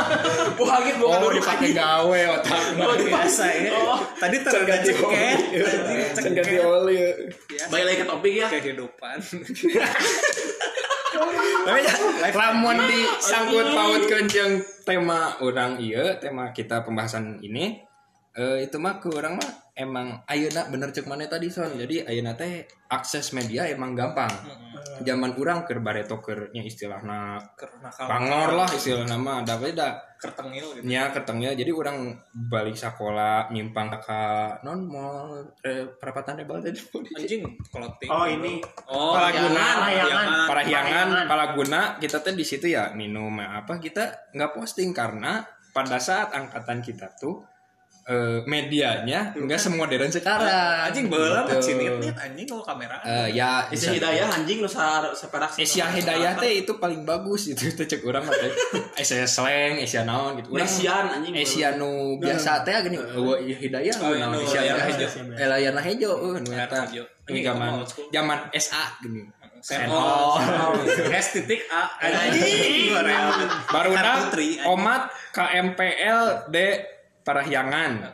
Buah 0.58 0.80
angin 0.80 0.96
bukan 0.96 1.20
oh 1.20 1.32
dipakai 1.36 1.70
gawe 1.76 2.20
otak. 2.40 2.62
Biasa 3.06 3.44
ya? 3.52 3.70
Tadi 4.16 4.36
tergantung 4.40 4.96
cengket 4.96 5.38
Can 6.16 6.32
ganti 6.32 6.40
cengket 6.40 6.64
oli. 6.64 6.96
Balik 7.68 7.84
lagi 7.84 7.96
ke 8.00 8.06
topik 8.08 8.32
ya. 8.32 8.48
kehidupan. 8.48 9.16
ya 9.70 9.86
lamun 12.36 12.78
disangkut 12.86 13.66
pautkeun 13.74 14.26
jeung 14.30 14.52
tema 14.86 15.34
orang 15.42 15.82
iya 15.82 16.16
tema 16.22 16.54
kita 16.54 16.86
pembahasan 16.86 17.42
ini. 17.42 17.82
Eh, 18.36 18.68
itu 18.68 18.76
mah 18.76 19.00
ke 19.00 19.08
orang 19.10 19.40
mah 19.40 19.65
emang 19.76 20.24
ayeuna 20.24 20.72
bener 20.72 20.88
cek 20.88 21.04
mana 21.04 21.28
tadi 21.28 21.52
son? 21.52 21.76
Jadi 21.76 22.00
ayeuna 22.08 22.32
teh 22.32 22.64
akses 22.88 23.36
media 23.36 23.68
emang 23.68 23.92
gampang. 23.92 24.32
Zaman 25.04 25.36
orang 25.36 25.68
keur 25.68 25.84
bareto 25.84 26.16
keur 26.24 26.48
nya 26.56 26.64
istilahna 26.64 27.36
karena 27.52 27.92
kalau 27.92 28.08
bangor 28.08 28.50
lah 28.56 28.68
istilahna 28.72 29.16
mah 29.20 29.44
da 29.44 29.60
beda 29.60 30.16
kertengil 30.16 30.80
gitu. 30.80 30.88
Nya 30.88 31.12
ketengnya 31.12 31.52
jadi 31.52 31.68
orang 31.76 32.16
balik 32.32 32.72
sekolah 32.72 33.52
nyimpang 33.52 33.92
ke 34.00 34.22
non 34.64 34.88
mall 34.88 35.44
eh, 35.60 35.84
perapatan 36.00 36.40
ebal 36.40 36.64
tadi? 36.64 36.80
Anjing 37.12 37.44
clothing 37.68 38.08
oh 38.08 38.24
ini. 38.24 38.64
Oh 38.88 39.12
Palaguna, 39.12 39.60
Parahiangan. 39.60 40.28
Parahiangan, 40.48 40.48
Parahiangan. 40.48 41.26
Palaguna, 41.28 41.80
kita 42.00 42.24
tuh 42.24 42.32
di 42.32 42.44
situ 42.48 42.72
ya 42.72 42.96
minum 42.96 43.36
apa 43.44 43.76
kita 43.76 44.32
nggak 44.32 44.56
posting 44.56 44.96
karena 44.96 45.44
pada 45.76 46.00
saat 46.00 46.32
angkatan 46.32 46.80
kita 46.80 47.12
tuh 47.20 47.44
eh, 48.06 48.38
medianya 48.46 49.34
nggak 49.34 49.58
semodern 49.58 50.06
sekarang. 50.06 50.46
anjing 50.86 51.10
bola 51.10 51.42
Gitu. 51.42 51.58
kecinit 51.58 51.92
nih 51.98 52.12
anjing 52.14 52.46
kalau 52.46 52.62
kamera 52.62 52.96
Eh, 53.02 53.34
ya 53.34 53.66
Isi 53.66 53.98
hidayah 53.98 54.30
anjing 54.30 54.62
sa 54.70 55.02
seperak. 55.10 55.50
Asia 55.58 55.90
Hidayah 55.90 56.38
teh 56.38 56.62
itu 56.62 56.72
paling 56.78 57.02
bagus 57.02 57.50
itu 57.50 57.66
teh 57.74 57.82
cek 57.82 58.06
urang 58.06 58.22
mah 58.22 58.34
teh. 58.34 58.50
Asia 59.02 59.26
slang, 59.26 59.82
Asia 59.82 60.06
naon 60.06 60.38
gitu. 60.38 60.54
Urang 60.54 60.66
Asian 60.70 61.04
anjing. 61.10 61.34
Asia 61.34 61.68
nu 61.74 62.18
biasa 62.22 62.62
teh 62.62 62.74
gini, 62.86 62.98
eueuh 62.98 63.42
Hidayah 63.42 63.94
Oh, 63.98 64.14
naon 64.14 64.38
hejo. 64.38 65.06
Eh 65.34 65.46
layarna 65.46 65.82
hejo 65.82 66.10
eueuh 66.14 66.38
nu 66.38 66.50
eta. 66.54 66.86
Ini 67.26 67.42
zaman 67.42 67.82
zaman 68.14 68.38
SA 68.54 69.02
gini. 69.02 69.26
Senol 69.66 70.38
S 71.10 71.26
titik 71.34 71.66
A 71.74 71.90
anjing 71.98 72.94
Baru. 73.66 73.90
Omat 74.70 75.10
KMPL 75.34 76.50
D 76.54 76.56
Parahyangan 77.26 78.06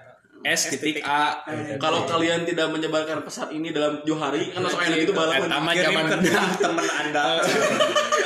S 0.43 0.75
titik 0.75 1.03
A. 1.07 1.43
Kalau 1.79 2.05
kalian 2.05 2.43
tidak 2.43 2.71
menyebarkan 2.75 3.23
pesan 3.23 3.55
ini 3.55 3.71
dalam 3.71 4.03
Johari 4.03 4.51
kan 4.51 4.67
masuk 4.67 4.83
aja 4.83 4.99
itu 4.99 5.13
mah 5.15 5.73
kirim 5.75 5.95
zaman 5.95 6.05
ke 6.11 6.17
temen 6.59 6.87
anda. 6.87 7.23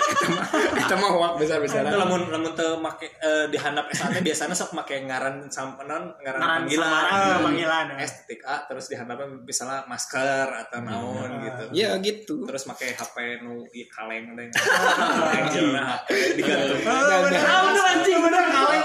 Kita 0.77 0.95
mah 0.99 1.11
hoak 1.13 1.33
besar-besaran. 1.39 1.91
Itu 1.91 1.99
lamun 1.99 2.23
lamun 2.31 2.53
teu 2.57 2.79
make 2.79 3.19
eh, 3.21 3.47
di 3.51 3.59
handap 3.59 3.91
S 3.91 4.01
nya 4.11 4.21
biasanya 4.23 4.55
sok 4.57 4.75
make 4.75 4.97
ngaran 5.07 5.51
sampenan 5.51 6.15
ngaran 6.23 6.41
panggilan. 6.41 6.87
samaran, 6.87 7.39
panggilan, 7.43 7.85
ya. 7.95 8.07
S 8.07 8.13
titik 8.25 8.43
A 8.47 8.65
terus 8.67 8.87
di 8.91 8.97
handapnya 8.99 9.27
misalnya 9.43 9.85
masker 9.87 10.47
atau 10.67 10.79
naon 10.83 11.31
gitu. 11.43 11.65
Ya 11.75 11.95
gitu. 12.01 12.47
Terus 12.47 12.63
make 12.71 12.87
HP 12.97 13.17
nu 13.45 13.67
ieu 13.71 13.87
kaleng 13.91 14.35
teh 14.35 14.47
kaleng 14.57 15.69
nah, 15.75 15.99
digantung. 16.09 16.81
Ah, 16.87 17.19
bener 17.27 17.85
anjing 17.97 18.19
bener 18.23 18.45
kaleng. 18.51 18.83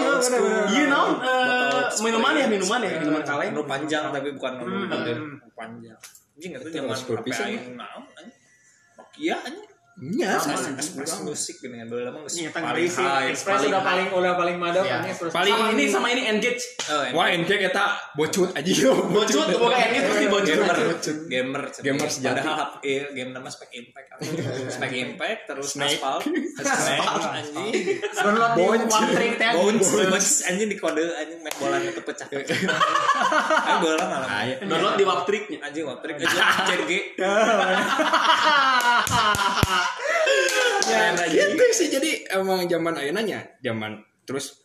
Iya 0.71 0.83
naon 0.89 1.13
eh, 1.21 1.81
minuman 2.01 2.33
ya 2.37 2.45
minuman 2.49 2.79
ya 2.81 2.91
minuman 3.01 3.20
kaleng. 3.25 3.51
nu 3.55 3.63
panjang 3.65 4.03
tapi 4.11 4.29
bukan 4.35 4.53
nu 4.59 4.65
nu 4.85 5.47
panjang. 5.55 5.99
Anjing 6.37 6.51
itu 6.57 6.69
zaman 6.73 6.97
HP 6.97 7.25
aing 7.31 7.65
naon 7.79 8.03
anjing? 8.17 8.37
Nokia 8.99 9.35
anjing 9.47 9.70
Iya 10.01 10.33
Sama 10.35 10.57
Express 10.73 11.21
musik 11.21 11.61
dengan 11.61 11.85
bola 11.85 12.09
mah 12.09 12.25
geus 12.25 12.33
Ini 12.35 12.49
tang 12.49 12.65
paling 12.65 12.89
high 12.89 13.29
Express 13.29 13.53
paling 13.55 13.69
udah 13.69 13.83
paling 13.85 14.07
udah 14.09 14.33
paling 14.33 14.57
madok 14.57 14.81
Iya. 14.81 14.97
Express. 15.05 15.29
Paling 15.29 15.53
Sama 15.53 15.69
ini 15.69 15.83
sama 15.85 16.07
ini 16.09 16.21
engage. 16.25 16.63
Oh, 16.89 17.05
Wah 17.13 17.29
NK 17.29 17.51
kita 17.61 17.85
bocut 18.11 18.49
aja. 18.51 18.65
Yo 18.67 18.97
Bocot 18.97 19.45
bukan 19.53 19.77
engage 19.77 20.05
pasti 20.07 20.25
bocot. 20.25 20.57
gamer. 20.57 20.77
gamer 21.29 21.63
Gamer 21.69 22.07
sejati. 22.09 22.33
padahal 22.33 22.57
HP 22.57 22.73
eh, 22.83 23.01
game 23.13 23.29
nama 23.29 23.45
spek 23.47 23.69
impact. 23.71 24.07
Spek 24.73 24.91
impact 24.95 25.41
terus 25.45 25.69
Snake. 25.71 26.01
aspal 26.01 26.17
snake. 26.81 27.05
Anjing. 27.05 28.01
Download 28.11 28.57
one 28.83 29.09
trick 29.11 29.33
bounce. 29.37 29.85
Bounce 29.85 30.31
anjing 30.43 30.65
di 30.65 30.77
kode 30.77 31.05
anjing 31.13 31.39
main 31.39 31.53
bola 31.55 31.77
itu 31.77 32.01
pecah 32.01 32.25
ayo 32.31 33.75
bola 33.77 34.03
malam 34.03 34.29
Download 34.61 34.95
di 34.95 35.05
Waptriknya. 35.05 35.57
anjing 35.61 35.85
waptrik 35.85 36.17
aja 36.17 36.41
CG 36.65 36.89
Ya 40.91 41.45
gitu 41.47 41.63
sih 41.73 41.87
jadi 41.89 42.11
emang 42.37 42.67
zaman 42.67 42.93
ayeuna 42.99 43.21
nya 43.23 43.39
zaman 43.63 43.99
terus 44.27 44.61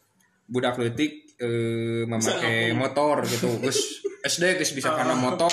budak 0.47 0.79
leutik 0.79 1.27
eh, 1.39 2.05
memakai 2.07 2.73
motor 2.73 3.23
gitu. 3.27 3.61
Terus 3.61 4.03
SD 4.27 4.59
geus 4.59 4.73
bisa 4.75 4.95
karena 4.95 5.15
motor. 5.15 5.53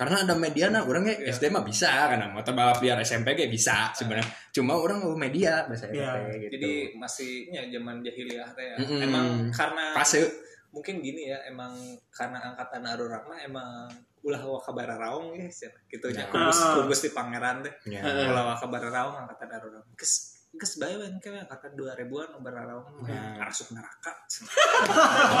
Karena 0.00 0.24
ada 0.24 0.32
media 0.32 0.72
nah 0.72 0.88
orangnya 0.88 1.12
SD 1.28 1.52
mah 1.52 1.60
bisa 1.60 1.92
karena 2.08 2.32
motor. 2.32 2.56
Balap 2.56 2.80
liar 2.80 2.96
SMP 3.04 3.36
kayak 3.36 3.52
bisa 3.52 3.92
sebenarnya. 3.92 4.24
Cuma 4.48 4.80
orang 4.80 5.04
mau 5.04 5.12
media 5.12 5.68
bahasa 5.68 5.92
Iya. 5.92 6.16
SMP 6.16 6.28
gitu. 6.40 6.52
Jadi 6.56 6.72
masih 6.96 7.30
ya 7.52 7.62
zaman 7.68 8.00
jahiliyah 8.00 8.48
teh 8.56 8.64
ya. 8.64 8.76
Mm-mm. 8.80 9.00
emang 9.04 9.26
karena 9.52 9.84
fase. 9.92 10.24
mungkin 10.70 11.02
gini 11.02 11.26
ya 11.26 11.38
emang 11.50 11.74
karena 12.14 12.38
angkatan 12.54 12.86
Arurang 12.86 13.26
mah 13.26 13.42
emang 13.42 13.90
ulah 14.20 14.42
wakabara 14.42 14.96
raung 14.96 15.32
ya 15.32 15.48
gitu 15.88 16.06
nya 16.12 16.28
Nah. 16.28 16.50
kubus 16.50 16.58
kubus 16.76 17.00
di 17.00 17.10
pangeran 17.10 17.64
teh 17.64 17.72
Ya. 17.88 18.00
ulah 18.04 18.52
wakabara 18.52 18.88
raung 18.88 19.16
angkatan 19.16 19.48
Arurang 19.50 19.84
geus 19.96 20.39
we 20.52 20.66
engke 21.00 21.30
we 21.30 21.38
angkatan 21.38 21.70
2000-an 21.72 22.06
ubara 22.34 22.66
raung 22.66 22.82
Ya. 23.06 23.38
ngarasuk 23.38 23.70
neraka. 23.70 24.10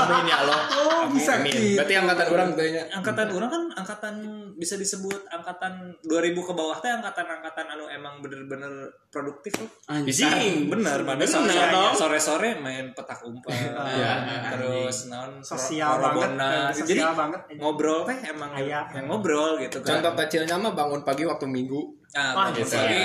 Amin 0.00 0.24
ya 0.24 0.36
Allah. 0.40 0.60
Oh, 0.72 1.02
bisa 1.10 1.36
Amin. 1.36 1.50
gitu. 1.50 1.76
Berarti 1.76 1.94
angkatan 1.94 2.26
orang 2.30 2.48
tuh 2.52 2.64
nya. 2.64 2.82
angkatan 2.90 3.28
orang 3.28 3.50
kan 3.50 3.62
angkatan 3.76 4.14
bisa 4.54 4.74
disebut 4.76 5.20
angkatan 5.28 5.72
2000 6.04 6.30
ke 6.40 6.52
bawah 6.52 6.78
teh 6.78 6.90
angkatan-angkatan 6.90 7.66
anu 7.68 7.84
emang 7.86 8.20
bener-bener 8.20 8.70
produktif 9.08 9.58
loh 9.58 9.70
Anjing. 9.88 10.68
bener 10.68 11.02
pada 11.02 11.18
Bener 11.18 11.28
sore 11.28 11.58
dong. 11.68 11.92
sore 11.92 12.18
sore 12.18 12.50
main 12.56 12.92
petak 12.92 13.20
umpet 13.20 13.50
Iya. 13.90 14.12
terus 14.52 15.08
naon 15.08 15.42
Sosial 15.42 15.98
banget, 15.98 16.30
sosial 16.72 16.86
jadi 16.86 17.00
banget. 17.10 17.40
ngobrol 17.56 18.04
teh 18.04 18.18
emang 18.26 18.50
yang 18.56 18.86
ngobrol 19.04 19.58
gitu 19.58 19.82
kan 19.82 19.98
Contoh 19.98 20.12
kecilnya 20.16 20.54
mah 20.54 20.72
bangun 20.72 21.02
pagi 21.02 21.24
waktu 21.24 21.44
Minggu. 21.44 21.99
Ah, 22.16 22.32
Wah, 22.34 22.46
gitu. 22.50 22.74
Jadi, 22.74 22.98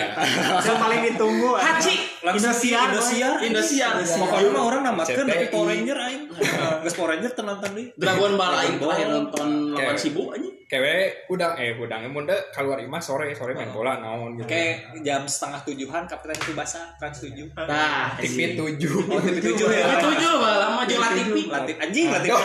Yang 0.65 0.77
paling 0.81 0.99
ditunggu. 1.05 1.49
Haci. 1.57 1.95
langsung 2.25 2.49
Indosiar, 2.57 2.87
Indosiar 2.89 3.91
Indosiar. 4.01 4.17
pokoknya 4.17 4.49
mah 4.49 4.63
orang 4.65 4.81
nambahkan 4.81 5.13
CPI. 5.13 5.29
tapi 5.29 5.45
Power 5.53 5.67
Ranger 5.69 5.97
aing 6.09 6.23
geus 6.81 6.93
Power 6.97 7.09
Ranger 7.13 7.31
teu 7.37 7.43
nonton 7.45 7.69
deui 7.77 7.85
Dragon 7.93 8.33
Ball 8.33 8.53
aing 8.65 8.75
terakhir 8.81 9.07
nonton 9.13 9.47
lawan 9.77 9.97
Sibu 9.99 10.23
anjing. 10.33 10.54
Kewe 10.65 10.95
udang 11.27 11.53
eh 11.55 11.73
udang 11.73 12.09
mun 12.09 12.25
deh 12.25 12.49
keluar 12.49 12.77
imah 12.77 12.97
sore 12.97 13.29
sore 13.31 13.53
main 13.53 13.69
bola 13.69 13.97
naon 13.97 14.33
gitu. 14.35 14.49
kayak 14.49 14.97
jam 14.99 15.21
setengah 15.23 15.61
tujuhan 15.61 16.03
Kapten 16.03 16.33
Tsubasa 16.33 16.89
trans 16.97 17.21
tujuh 17.21 17.53
Nah, 17.55 18.17
TV 18.17 18.57
7. 18.57 18.65
oh 19.05 19.19
TV 19.19 19.37
tujuh 19.43 19.67
ya 19.67 19.85
Itu 19.95 20.09
juga 20.15 20.37
malah 20.39 20.69
mah 20.71 20.83
jeung 20.83 20.97
Latifi. 20.97 21.43
Latih 21.47 21.75
anjing 21.77 22.05
latih 22.09 22.33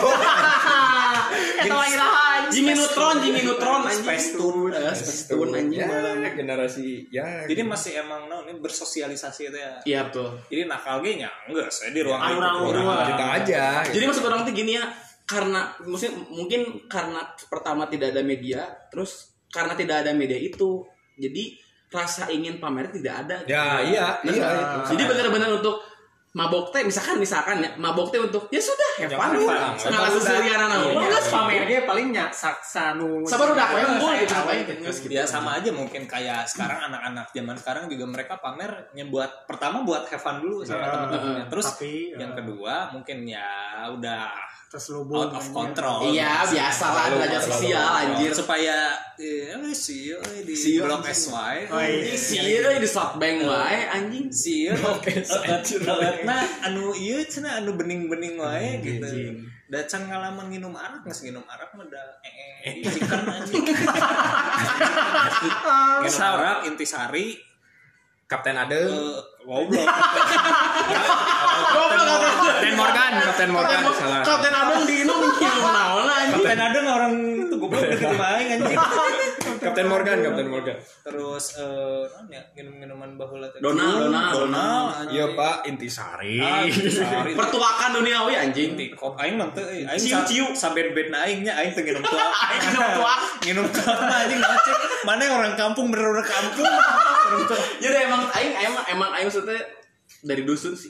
Eta 1.31 1.73
lagi 1.73 1.95
rahan. 1.95 2.41
Jimmy 2.49 2.73
Neutron, 2.73 3.15
Jimmy 3.19 3.41
Neutron 3.41 3.81
anjing. 3.83 4.03
Space 4.03 4.27
Tune. 4.33 4.69
Eh, 4.69 4.93
Space 4.93 5.23
Tune 5.25 5.51
anjing. 5.51 5.79
Ya, 5.81 6.29
generasi 6.31 6.85
ya. 7.07 7.25
jadi 7.45 7.61
masih 7.63 7.91
emang 7.99 8.25
no, 8.27 8.43
ini 8.43 8.57
bersosialisasi 8.57 9.41
itu 9.43 9.57
ya 9.57 9.71
Iya 9.83 9.99
betul. 10.05 10.29
jadi 10.45 10.65
nakal 10.65 11.01
ge 11.01 11.17
nya 11.17 11.29
enggak 11.43 11.69
saya 11.69 11.89
di 11.89 12.01
ruang 12.01 12.19
Orang 12.19 12.37
lingkup 12.37 12.73
dua. 12.75 12.93
orang. 12.93 13.07
kita 13.09 13.25
aja. 13.35 13.63
Jadi 13.87 14.03
maksud 14.03 14.23
orang 14.23 14.41
tuh 14.43 14.53
gini 14.53 14.71
ya, 14.73 14.85
karena 15.31 15.71
maksudnya 15.79 16.19
mungkin 16.27 16.61
karena 16.91 17.23
pertama 17.47 17.87
tidak 17.87 18.11
ada 18.11 18.19
media, 18.19 18.67
terus 18.91 19.31
karena 19.47 19.71
tidak 19.79 20.03
ada 20.03 20.11
media 20.11 20.35
itu, 20.35 20.83
jadi 21.15 21.55
rasa 21.87 22.27
ingin 22.27 22.59
pamer 22.59 22.91
tidak 22.91 23.27
ada. 23.27 23.35
Ya, 23.47 23.79
iya, 23.83 24.07
Nah, 24.23 24.31
iya. 24.31 24.47
itu. 24.59 24.95
Jadi 24.95 25.03
benar-benar 25.07 25.49
untuk 25.55 25.79
mabok 26.31 26.71
teh 26.71 26.79
misalkan 26.87 27.19
misalkan 27.19 27.59
ya 27.59 27.75
mabok 27.75 28.07
teh 28.07 28.15
untuk 28.15 28.47
ya 28.55 28.63
sudah 28.63 29.03
have 29.03 29.11
fun. 29.19 29.35
fun. 29.35 29.51
lah 29.51 29.75
ngalah 29.75 30.11
seselianan 30.15 30.67
naon 30.71 30.95
Iya, 30.95 31.07
geus 31.11 31.27
pamer 31.27 31.61
ge 31.67 31.77
palingnya 31.83 32.25
saksa 32.31 32.95
nu 32.95 33.27
sabar 33.27 33.51
udah 33.51 33.65
kowe 33.67 33.83
unggul 33.83 34.15
gitu 34.15 34.31
Apa 34.39 34.51
gitu. 34.63 34.79
geus 34.79 34.97
gitu 35.03 35.11
ya 35.11 35.27
sama 35.27 35.59
aja 35.59 35.67
mungkin 35.75 36.07
kayak 36.07 36.47
sekarang 36.47 36.87
anak-anak 36.87 37.35
zaman 37.35 37.55
sekarang 37.59 37.83
juga 37.91 38.07
mereka 38.07 38.39
pamer 38.39 38.95
buat 39.11 39.43
pertama 39.43 39.83
buat 39.83 40.07
have 40.07 40.23
fun 40.23 40.39
dulu 40.39 40.63
sama 40.63 40.79
Ya, 40.79 40.91
teman-temannya. 40.95 41.45
Terus 41.51 41.67
tapi, 41.75 41.93
yang 42.15 42.31
eh, 42.31 42.35
kedua 42.39 42.73
mungkin 42.95 43.17
ya 43.27 43.47
udah 43.91 44.23
terselubung 44.71 45.27
out 45.27 45.35
of 45.35 45.43
control. 45.51 45.99
Iya 46.07 46.47
biasa 46.47 46.85
lah 46.95 47.05
derajat 47.11 47.43
sosial 47.43 47.91
anjir. 47.91 48.31
supaya 48.31 48.95
eh 49.19 49.51
see 49.75 50.15
you 50.15 50.17
eh, 50.23 50.47
di 50.47 50.55
See 50.55 50.79
you, 50.79 50.87
blok 50.87 51.03
anjing. 51.03 51.27
SY 51.27 51.55
Oh, 51.67 51.83
iya. 51.83 52.15
si 52.15 52.39
ieu 52.39 52.63
di 52.79 52.87
softbank 52.87 53.43
wae 53.43 53.79
anjing. 53.91 54.31
see 54.31 54.71
you 54.71 54.75
nah 56.23 56.47
anu 56.63 56.95
iya 56.95 57.19
cina 57.27 57.59
anu 57.59 57.75
bening-bening 57.75 58.39
wae 58.39 58.79
gitu. 58.79 59.43
Dan 59.67 59.83
can 59.87 60.07
ngalaman 60.07 60.47
minum 60.47 60.71
arak 60.71 61.03
nggak 61.03 61.19
minum 61.19 61.43
arak 61.51 61.71
mah 61.75 61.87
da 61.91 62.03
eh 62.23 62.71
eh 62.71 62.73
chicken 62.87 63.27
anjing. 63.27 63.63
Minum 66.07 66.23
arak 66.23 66.63
intisari 66.71 67.50
Kapten 68.31 68.55
Ade. 68.55 68.79
Eh, 68.79 69.19
goblok. 69.43 69.83
Goblok 71.75 72.21
Kapten 72.39 72.73
Morgan 72.79 73.11
Kapten 73.27 73.49
Morgan 73.51 73.79
salah. 73.91 74.23
Kapten 74.23 74.53
Adang 74.55 74.83
diinum 74.89 75.19
minum 75.19 75.67
naon 75.67 76.07
anjing 76.07 76.39
Kapten 76.39 76.59
nggak 76.79 76.95
orang 76.95 77.13
itu 77.43 77.55
goblok 77.59 77.83
gitu 77.91 78.07
main 78.15 78.55
anjing 78.55 78.79
Kapten 79.61 79.85
Morgan 79.85 80.17
Kapten 80.19 80.47
Morgan. 80.49 80.75
Terus 81.05 81.45
eh 81.55 82.01
non 82.03 82.25
ya 82.27 82.41
minum 82.51 82.73
minuman 82.75 83.13
bahula 83.13 83.45
tadi. 83.47 83.61
Donal, 83.61 84.09
Donal, 84.09 84.29
Donal 84.33 84.83
iya 85.07 85.25
Pak. 85.31 85.63
Intisari. 85.63 86.41
Ah, 86.41 86.65
intisari. 86.65 87.31
Pertuakan 87.39 88.01
duniawi 88.01 88.33
anjing. 88.35 88.73
Kop 88.91 89.13
aing 89.15 89.37
mah 89.37 89.53
teu 89.53 89.61
aing 89.63 89.85
Ciu, 89.95 90.11
sa- 90.11 90.25
ciu. 90.25 90.45
saben 90.51 90.91
bed 90.91 91.09
na 91.09 91.21
aing 91.23 91.45
nya 91.45 91.53
aing 91.55 91.71
teu 91.71 91.81
nginum 91.81 92.01
tuak 92.01 92.31
Aing 92.49 92.61
nginum 92.65 92.89
tuak. 92.91 93.19
nginum 93.45 93.67
tuak 93.69 93.97
mah 94.01 94.17
anjing 94.19 94.39
ngocek 94.39 94.77
mana 95.01 95.23
orang 95.27 95.53
kampung 95.53 95.89
bener-bener 95.89 96.25
kampung? 96.25 96.65
Nginum 96.65 97.43
tuak. 97.45 97.61
jadi 97.77 98.09
emang 98.09 98.21
aing 98.33 98.53
emang 98.59 98.83
emang 98.89 99.09
aing 99.13 99.27
maksudnya 99.29 99.61
dari 100.21 100.41
dusun 100.41 100.73
sih 100.73 100.89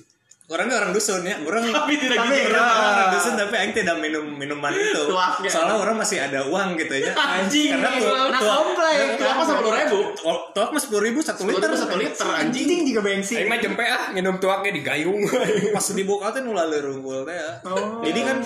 orangnya 0.52 0.76
orang 0.78 0.92
dusun 0.92 1.24
ya 1.24 1.40
orang 1.40 1.64
Tapi 1.72 1.94
tidak 1.96 2.18
tapi 2.20 2.36
gitu. 2.36 2.52
orang, 2.52 2.68
orang 2.68 3.10
dusun 3.16 3.34
tapi 3.34 3.56
aing 3.56 3.72
tidak 3.72 3.96
minum 3.98 4.26
minuman 4.28 4.72
itu 4.72 5.02
Tuaknya. 5.08 5.48
soalnya 5.48 5.76
orang 5.80 5.96
masih 5.96 6.18
ada 6.20 6.44
uang 6.44 6.76
gitu 6.76 6.96
ya 6.98 7.16
Anjing, 7.16 7.72
karena 7.72 7.90
tuak 7.96 8.20
anak 8.28 8.40
tuak 8.40 8.56
komplek. 8.60 8.96
Tuak 9.16 9.34
mah 9.34 9.46
10.000. 9.48 10.28
Oh, 10.28 10.38
tuak 10.52 10.70
mah 10.70 10.82
sepuluh 10.82 11.02
ribu 11.02 11.20
satu 11.22 11.42
liter 11.44 11.64
Liter 11.64 11.72
satu 11.78 11.96
liter 11.96 12.28
anjing. 12.28 12.68
anjing 12.68 12.82
juga 12.86 13.02
bensin 13.02 13.38
Aing 13.40 13.48
mah 13.48 13.58
jempe 13.58 13.84
ah 13.84 14.12
nginum 14.12 14.36
tuaknya 14.38 14.72
di 14.72 14.82
gayung 14.82 15.24
pas 15.76 15.86
dibuka 15.90 16.30
teh 16.30 16.42
nu 16.42 16.52
laleur 16.52 16.92
unggul 16.92 17.24
teh 17.24 17.32
ya. 17.32 17.52
Oh. 17.64 18.04
Jadi 18.04 18.20
kan 18.20 18.38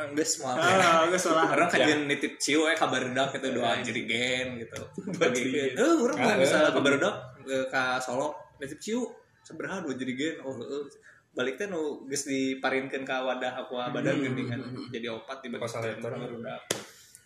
enggak 0.00 0.24
semua. 0.24 0.56
ah 0.56 1.04
geus 1.06 1.28
lah 1.28 1.44
Orang 1.46 1.68
kajian 1.68 2.08
nitip 2.08 2.34
ciu 2.36 2.64
eh 2.64 2.74
kabar 2.74 3.04
dak 3.06 3.36
gitu 3.36 3.54
doa 3.54 3.78
jerigen 3.78 4.58
gitu. 4.58 4.80
Bagi 5.20 5.70
eh 5.70 5.92
urang 5.94 6.16
mah 6.16 6.34
Ah, 6.34 6.36
bisa 6.36 6.58
kabar 6.70 6.96
dak 6.96 7.14
ke 7.46 7.82
Solo 8.00 8.34
nitip 8.58 8.80
ciu 8.80 9.06
sabaraha 9.40 9.80
dua 9.80 9.94
jerigen. 9.94 10.40
Oh 10.40 10.52
heeh. 10.52 10.82
Balik 11.30 11.54
teh 11.56 11.66
nu 11.66 12.02
geus 12.06 12.26
diparinkeun 12.26 13.06
ka 13.06 13.22
wadah 13.22 13.54
aqua 13.54 13.88
badan 13.88 14.18
geuning 14.18 14.50
kan 14.50 14.60
jadi 14.90 15.14
opat 15.14 15.40
di 15.40 15.48
Pasal 15.54 15.86
letter. 15.86 16.10
barudak. 16.10 16.62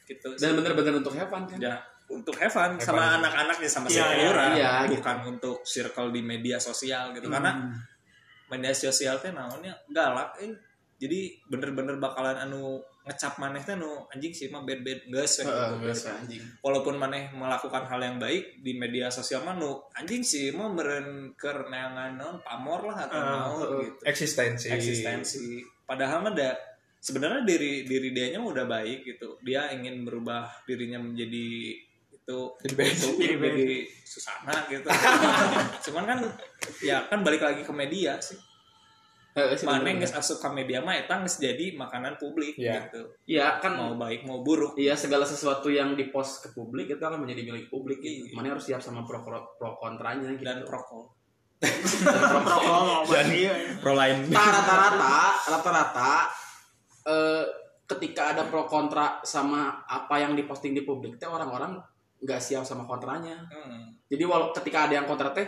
Gitu. 0.05 0.29
Dan 0.37 0.61
bener-bener 0.61 1.01
untuk 1.01 1.17
have 1.17 1.33
fun 1.33 1.49
kan. 1.49 1.57
ya 1.57 1.75
untuk 2.05 2.37
have 2.37 2.53
fun 2.53 2.77
sama 2.77 3.17
anak-anaknya 3.17 3.65
sama 3.65 3.89
Iya, 3.89 4.05
sekolah 4.05 4.49
iya, 4.53 4.73
gitu. 4.85 5.01
bukan 5.01 5.17
untuk 5.25 5.57
circle 5.65 6.13
di 6.13 6.21
media 6.21 6.61
sosial 6.61 7.17
gitu 7.17 7.33
karena 7.33 7.73
media 8.45 8.77
sosial 8.77 9.17
teh 9.17 9.33
naonnya 9.33 9.73
galak 9.89 10.37
eh 10.37 10.53
jadi 11.01 11.33
bener-bener 11.49 11.97
bakalan 11.97 12.37
anu 12.37 12.77
ngecap 13.05 13.37
maneh 13.37 13.61
teh 13.61 13.77
nu 13.77 14.09
anjing 14.09 14.33
sih 14.33 14.49
mah 14.49 14.65
bad 14.65 14.81
bad 14.81 15.05
geus 15.13 15.45
gitu. 15.45 15.53
we, 15.53 15.93
anjing. 15.93 16.41
walaupun 16.65 16.97
maneh 16.97 17.29
melakukan 17.37 17.85
hal 17.85 18.01
yang 18.01 18.17
baik 18.17 18.65
di 18.65 18.81
media 18.81 19.13
sosial 19.13 19.45
mah 19.45 19.61
nu 19.61 19.77
anjing 19.93 20.25
sih 20.25 20.49
mah 20.57 20.73
meren 20.73 21.37
keur 21.37 21.69
neangan 21.69 22.17
pamor 22.41 22.89
lah 22.89 23.05
atau 23.05 23.21
Ah, 23.21 23.29
naon 23.29 23.85
gitu. 23.85 24.01
Eksistensi. 24.09 24.73
Eksistensi. 24.73 25.61
Padahal 25.85 26.25
mah 26.25 26.33
da 26.33 26.57
sebenarnya 26.97 27.45
diri 27.45 27.85
diri 27.85 28.09
dia 28.17 28.33
nya 28.33 28.41
udah 28.41 28.65
baik 28.65 29.05
gitu. 29.05 29.37
Dia 29.45 29.69
ingin 29.77 30.09
merubah 30.09 30.49
dirinya 30.65 30.97
menjadi 30.97 31.77
itu 32.25 32.41
Jadi 32.65 32.73
Jadi 33.37 33.85
susana 34.01 34.65
gitu. 34.73 34.89
Cuman 35.91 36.05
kan 36.09 36.19
ya 36.81 37.05
kan 37.13 37.21
balik 37.21 37.45
lagi 37.45 37.61
ke 37.61 37.73
media 37.77 38.17
sih, 38.25 38.41
mana 39.35 39.83
bener-bener. 39.83 40.07
nggak 40.07 40.15
asup 40.15 40.39
ke 40.39 40.49
media 40.55 40.79
mah 40.79 40.95
geus 40.95 41.43
jadi 41.43 41.75
makanan 41.75 42.15
publik 42.23 42.55
Iya. 42.55 42.87
gitu 42.87 43.03
Iya 43.27 43.59
kan 43.59 43.75
mau 43.75 43.99
baik 43.99 44.23
mau 44.31 44.47
buruk 44.47 44.79
Iya 44.79 44.95
segala 44.95 45.27
sesuatu 45.27 45.67
yang 45.67 45.99
dipost 45.99 46.47
ke 46.47 46.49
publik 46.55 46.87
itu 46.95 47.03
akan 47.03 47.27
menjadi 47.27 47.43
milik 47.51 47.67
publik 47.67 47.99
gitu. 47.99 48.31
Iya. 48.31 48.35
Mana 48.39 48.55
harus 48.55 48.63
siap 48.63 48.79
sama 48.79 49.03
pro 49.03 49.27
pro, 49.27 49.59
pro 49.59 49.75
kontranya 49.83 50.31
gitu. 50.39 50.47
dan 50.47 50.63
prokol 50.63 51.11
protokol 51.65 53.09
obat 53.09 53.27
iya 53.33 53.55
pro 53.81 53.97
lain 53.97 54.29
rata-rata 54.29 55.17
rata-rata 55.49 56.13
eh, 57.09 57.45
ketika 57.89 58.37
ada 58.37 58.43
pro 58.49 58.69
kontra 58.69 59.21
sama 59.25 59.85
apa 59.85 60.15
yang 60.21 60.37
diposting 60.37 60.73
di 60.77 60.85
publik 60.85 61.17
teh 61.17 61.29
orang-orang 61.29 61.77
nggak 62.25 62.41
siap 62.41 62.65
sama 62.65 62.89
kontranya. 62.89 63.37
hmm. 63.53 64.09
Jadi 64.09 64.25
walau 64.25 64.49
ketika 64.57 64.89
ada 64.89 64.97
yang 64.97 65.05
kontra 65.05 65.29
teh 65.37 65.45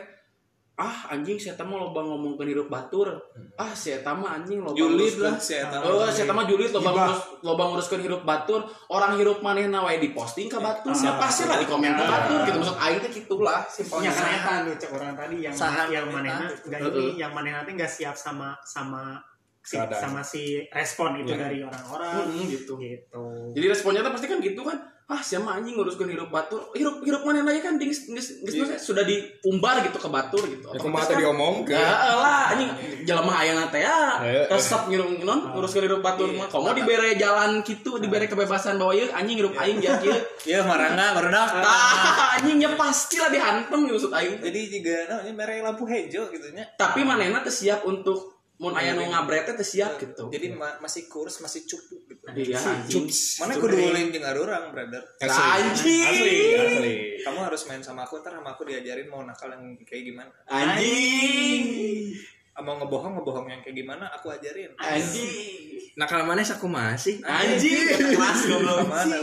ah 0.77 1.09
anjing 1.09 1.41
saya 1.41 1.57
mah 1.65 1.89
loba 1.89 2.05
ngomong 2.05 2.37
ke 2.37 2.53
hirup 2.53 2.69
batur. 2.69 3.09
Ah 3.57 3.73
saya 3.73 4.05
mah 4.13 4.37
anjing 4.37 4.61
loba 4.61 4.77
julid 4.77 5.17
lah 5.25 5.41
si 5.41 5.57
eta 5.57 5.81
Oh, 5.81 6.05
saya 6.13 6.29
mah 6.29 6.45
julid 6.45 6.69
loba 6.69 6.93
ngurus 6.93 7.21
loba 7.41 7.63
nguruskeun 7.73 8.03
hirup 8.05 8.23
batur, 8.29 8.61
orang 8.93 9.17
hirup 9.17 9.41
manehna 9.41 9.81
wae 9.81 9.97
diposting 9.97 10.53
ke 10.53 10.61
batur. 10.61 10.93
Ya 10.93 11.17
pasti 11.17 11.49
lah 11.49 11.57
di 11.57 11.65
komen 11.65 11.97
ke 11.97 12.05
batur 12.05 12.39
gitu. 12.45 12.59
Maksud 12.61 12.77
aing 12.77 13.01
teh 13.01 13.11
gitulah 13.25 13.65
simpelnya. 13.73 14.13
Ya 14.13 14.13
kan 14.13 14.29
eta 14.37 14.55
nu 14.69 14.73
cek 14.77 14.91
orang 14.93 15.13
tadi 15.17 15.37
yang 15.49 15.55
Sahan 15.57 15.87
yang 15.89 16.07
manehna 16.13 16.45
enggak 16.45 16.81
ini 16.93 17.05
yang 17.17 17.33
manehna 17.33 17.65
teh 17.65 17.73
enggak 17.73 17.89
siap 17.89 18.13
sama 18.13 18.53
sama 18.61 19.17
si, 19.65 19.81
sama 19.81 20.21
si 20.21 20.61
respon 20.71 21.19
itu 21.25 21.33
Iya. 21.35 21.41
dari 21.41 21.59
orang-orang 21.65 22.37
gitu. 22.47 22.77
gitu. 22.79 23.25
Jadi 23.57 23.67
responnya 23.67 24.05
tuh 24.05 24.13
pasti 24.13 24.29
kan 24.29 24.39
gitu 24.45 24.61
kan. 24.61 24.79
Ah, 25.07 25.23
siapa 25.23 25.47
anjing 25.47 25.79
nguruskeun 25.79 26.11
hirup 26.11 26.35
batur. 26.35 26.67
Hirup 26.75 26.99
hirup 27.07 27.23
mana 27.23 27.47
lagi 27.47 27.63
kan 27.63 27.79
geus 27.79 28.11
geus 28.11 28.43
geus 28.43 28.67
maksudnya 28.67 28.75
sudah 28.75 29.07
diumbar 29.07 29.79
gitu 29.87 30.03
ke 30.03 30.11
batur 30.11 30.43
gitu. 30.43 30.67
ya 30.67 30.83
kumaha 30.83 31.07
teh 31.07 31.15
diomong 31.15 31.63
ke 31.63 31.79
Ya 31.79 31.87
lah 32.11 32.51
anjing 32.51 32.67
jelema 33.07 33.39
ayeuna 33.39 33.71
teh 33.71 33.87
ya 33.87 34.19
resep 34.51 34.91
ngirum 34.91 35.23
non 35.23 35.55
nguruskeun 35.55 35.87
hirup 35.87 36.03
batur 36.03 36.27
mah. 36.35 36.51
Komo 36.51 36.75
dibere 36.75 37.15
jalan 37.15 37.63
gitu, 37.63 38.03
dibere 38.03 38.27
kebebasan 38.27 38.83
bahwa 38.83 38.99
ieu 38.99 39.07
anjing 39.15 39.39
hirup 39.39 39.55
aing 39.55 39.79
jah 39.79 39.95
kieu. 40.03 40.19
ya 40.43 40.67
marangga 40.67 41.15
barudak 41.15 41.55
Tah 41.55 42.43
anjing 42.43 42.59
ya 42.59 42.75
pastilah 42.75 43.31
dihantem 43.31 43.87
maksud 43.87 44.11
aing. 44.11 44.43
jadi 44.43 44.61
juga 44.67 44.97
namanya 45.07 45.33
merek 45.39 45.63
lampu 45.63 45.87
hijau 45.87 46.27
gitu 46.35 46.51
nya 46.51 46.67
Tapi 46.75 47.07
manehna 47.07 47.47
teh 47.47 47.55
siap 47.55 47.87
untuk 47.87 48.36
mun 48.57 48.73
aya 48.73 48.93
nu 48.93 49.05
ngabrete 49.05 49.53
teh 49.53 49.63
siap 49.63 50.01
gitu. 50.01 50.33
jadi 50.33 50.49
ma- 50.51 50.81
masih 50.81 51.05
kurs 51.07 51.39
masih 51.39 51.69
cukup 51.69 52.01
gitu 52.07 52.25
Iya 52.33 52.57
anjing. 52.57 53.05
mana 53.39 53.53
kudu 53.55 53.77
ulin 53.77 54.09
jeung 54.09 54.25
arurang 54.25 54.73
brother 54.73 55.05
Anjing. 55.21 56.03
asli 56.03 56.37
asli 56.57 56.95
kamu 57.21 57.39
harus 57.43 57.63
main 57.67 57.81
sama 57.81 58.03
aku 58.03 58.19
ntar 58.19 58.33
sama 58.35 58.57
aku 58.57 58.65
diajarin 58.65 59.07
mau 59.07 59.21
nakal 59.21 59.53
yang 59.53 59.77
kayak 59.83 60.09
gimana 60.09 60.33
Anjing. 60.49 62.17
Ah, 62.51 62.65
mau 62.65 62.81
ngebohong 62.81 63.21
ngebohong 63.21 63.47
yang 63.47 63.61
kayak 63.61 63.77
gimana 63.77 64.09
aku 64.09 64.33
ajarin 64.33 64.73
Anjing. 64.75 65.77
nakal 65.93 66.25
mana 66.25 66.41
aku 66.41 66.65
masih 66.67 67.21
Anjing. 67.21 67.93
Kelas 68.17 68.41
goblok. 68.47 68.85
Mana, 68.87 69.17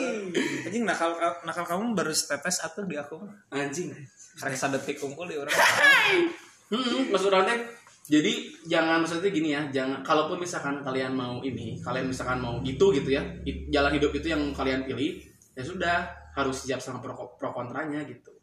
anjing 0.63 0.86
nakal 0.86 1.10
nakal 1.41 1.65
kamu 1.65 1.93
baru 1.93 2.13
setetes 2.13 2.62
atau 2.62 2.86
di 2.86 2.93
aku 2.93 3.17
Anjing. 3.50 3.89
karek 4.34 4.54
sadetik 4.56 4.98
kumpul 4.98 5.26
di 5.26 5.36
orang 5.36 5.54
Hmm, 6.63 7.06
maksud 7.10 7.30
orang 7.30 7.46
teh 7.46 7.60
jadi 8.04 8.52
jangan 8.68 9.00
maksudnya 9.00 9.32
gini 9.32 9.56
ya, 9.56 9.62
jangan 9.72 10.04
kalaupun 10.04 10.44
misalkan 10.44 10.84
kalian 10.84 11.16
mau 11.16 11.39
ini, 11.39 11.80
kalian 11.80 12.12
misalkan 12.12 12.44
mau 12.44 12.60
gitu 12.60 12.92
gitu 12.92 13.16
ya, 13.16 13.24
jalan 13.72 13.96
hidup 13.96 14.12
itu 14.12 14.28
yang 14.28 14.52
kalian 14.52 14.84
pilih, 14.84 15.24
ya 15.56 15.63
sudah 15.63 15.96
harus 16.36 16.68
siap 16.68 16.84
sama 16.84 17.00
pro, 17.00 17.16
pro 17.39 17.56
kontranya 17.56 18.04
gitu. 18.04 18.36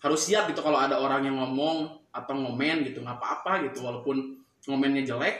Harus 0.00 0.24
siap 0.24 0.48
gitu 0.48 0.64
kalau 0.64 0.80
ada 0.80 0.96
orang 0.96 1.28
yang 1.28 1.36
ngomong 1.36 2.08
atau 2.16 2.32
ngomen 2.32 2.88
gitu, 2.88 3.04
nggak 3.04 3.20
apa-apa 3.20 3.68
gitu, 3.68 3.84
walaupun 3.84 4.40
ngomennya 4.64 5.04
jelek, 5.04 5.36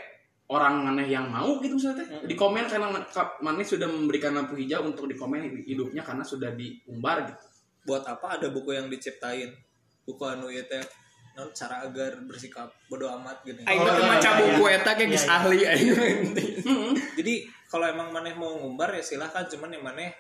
orang 0.53 0.85
maneh 0.85 1.09
yang 1.09 1.33
mau 1.33 1.57
gitu 1.65 1.81
misalnya 1.81 2.05
teh, 2.05 2.29
di 2.29 2.37
komen 2.37 2.69
karena 2.69 2.93
ma- 2.93 3.09
ka- 3.09 3.41
maneh 3.41 3.65
sudah 3.65 3.89
memberikan 3.89 4.37
lampu 4.37 4.61
hijau 4.61 4.85
untuk 4.85 5.09
di 5.09 5.17
komen 5.17 5.65
hidupnya 5.65 6.05
karena 6.05 6.21
sudah 6.21 6.53
diumbar 6.53 7.25
gitu. 7.33 7.45
buat 7.89 8.05
apa 8.05 8.41
ada 8.41 8.53
buku 8.53 8.77
yang 8.77 8.93
diciptain 8.93 9.57
buku 10.05 10.21
anu 10.25 10.53
teh 10.53 10.85
non 11.35 11.51
cara 11.51 11.83
agar 11.83 12.15
bersikap 12.23 12.71
bodoh 12.87 13.11
amat 13.13 13.43
gini. 13.43 13.63
Aing 13.63 13.77
Oh, 13.77 13.87
teh 13.89 13.95
iya, 13.97 14.07
maca 14.09 14.31
buku 14.37 14.65
eta 14.69 14.91
ge 14.93 15.05
geus 15.05 15.21
Iya, 15.21 15.27
iya. 15.27 15.37
ahli 15.37 15.59
aing 15.65 15.91
Hmm. 16.63 16.93
jadi 17.19 17.35
kalau 17.67 17.87
emang 17.87 18.09
maneh 18.09 18.33
mau 18.33 18.55
ngumbar 18.55 18.91
ya 18.91 19.03
silahkan. 19.03 19.43
Cuman 19.45 19.71
yang 19.71 19.83
maneh 19.83 20.15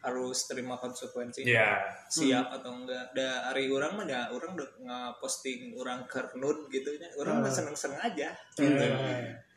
harus 0.00 0.44
terima 0.44 0.76
konsekuensi. 0.76 1.44
Iya. 1.44 1.80
siap 2.06 2.48
atau 2.50 2.72
enggak. 2.74 3.12
Da 3.12 3.28
hari 3.46 3.68
orang 3.68 3.92
mah 3.94 4.04
ya 4.04 4.28
orang 4.28 4.52
udah 4.52 4.68
nge-posting 4.78 5.72
orang 5.74 6.04
ke 6.04 6.20
nude 6.34 6.68
gitu 6.70 6.92
ya 6.92 7.08
orang 7.16 7.40
mah 7.40 7.48
seneng-seneng 7.48 8.00
aja. 8.02 8.32
Gitu. 8.52 8.84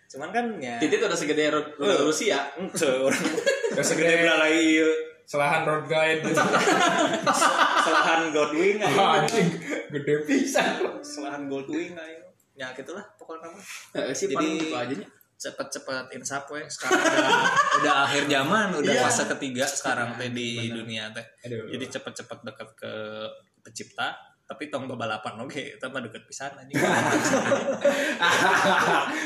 cuman 0.07 0.31
kan 0.31 0.45
ya 0.55 0.79
titit 0.79 1.03
udah 1.03 1.15
segede 1.15 1.51
Ru- 1.51 1.75
Rusia. 2.01 2.47
Orang 2.55 3.23
udah 3.71 3.83
segede 3.83 4.15
belalai 4.23 4.79
Selahan 5.27 5.67
road 5.67 5.85
guide. 5.91 6.23
selahan 7.85 8.31
Goldwing 8.31 8.79
aja. 8.79 9.27
Anjing, 9.27 9.49
gede 9.91 10.15
pisan. 10.23 10.79
selahan 11.03 11.51
Goldwing 11.51 11.99
aja. 11.99 12.23
Ya 12.55 12.71
gitulah 12.71 13.03
pokoknya 13.19 13.51
mah. 13.51 13.63
Eh, 13.99 14.15
sih 14.15 14.31
Jadi- 14.31 14.71
gitu 14.71 14.75
aja 14.75 14.95
cepet-cepet 15.37 16.17
insap 16.17 16.49
we 16.49 16.65
sekarang 16.65 16.97
udah, 16.97 17.29
udah 17.77 17.95
akhir 18.09 18.25
zaman 18.25 18.73
udah 18.73 18.93
fase 19.05 19.29
ketiga 19.37 19.69
sekarang 19.69 20.17
teh 20.17 20.33
di 20.33 20.73
dunia 20.73 21.13
teh. 21.13 21.21
Jadi 21.45 21.85
cepet-cepet 21.93 22.41
deket 22.41 22.69
ke 22.73 22.93
pencipta 23.61 24.17
tapi 24.47 24.71
tong 24.71 24.87
balapan 24.89 25.33
oke 25.37 25.75
tapi 25.75 25.91
deket 26.01 26.23
pisan 26.23 26.49
aja 26.49 26.71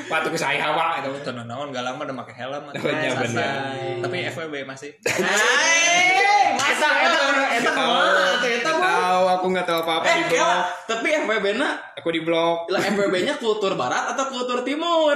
Patuh 0.10 0.30
ke 0.30 0.36
saya 0.36 0.74
pak 0.74 0.90
itu. 1.00 1.10
itu 1.16 1.30
naon 1.32 1.70
gak 1.70 1.86
lama 1.86 2.02
udah 2.02 2.16
pakai 2.20 2.36
helm 2.36 2.64
bener. 2.68 3.54
tapi 4.02 4.18
FWB 4.28 4.66
masih 4.66 4.90
Eh, 4.98 6.48
masa 6.52 6.88
atuh 6.90 7.54
eta 7.54 7.72
mah? 7.72 8.92
Tahu 8.92 9.24
aku 9.30 9.46
nggak 9.48 9.66
tahu 9.66 9.80
apa 9.80 9.94
apa 9.94 10.06
Eh, 10.06 10.16
di 10.18 10.26
blog. 10.28 10.60
tapi 10.86 11.08
FWB 11.16 11.46
na 11.56 11.70
Aku 11.96 12.10
di 12.10 12.22
blog. 12.22 12.66
lah 12.68 12.82
FWB-nya 12.82 13.38
kultur 13.38 13.74
barat 13.76 14.12
atau 14.12 14.26
kultur 14.28 14.62
timur? 14.62 15.16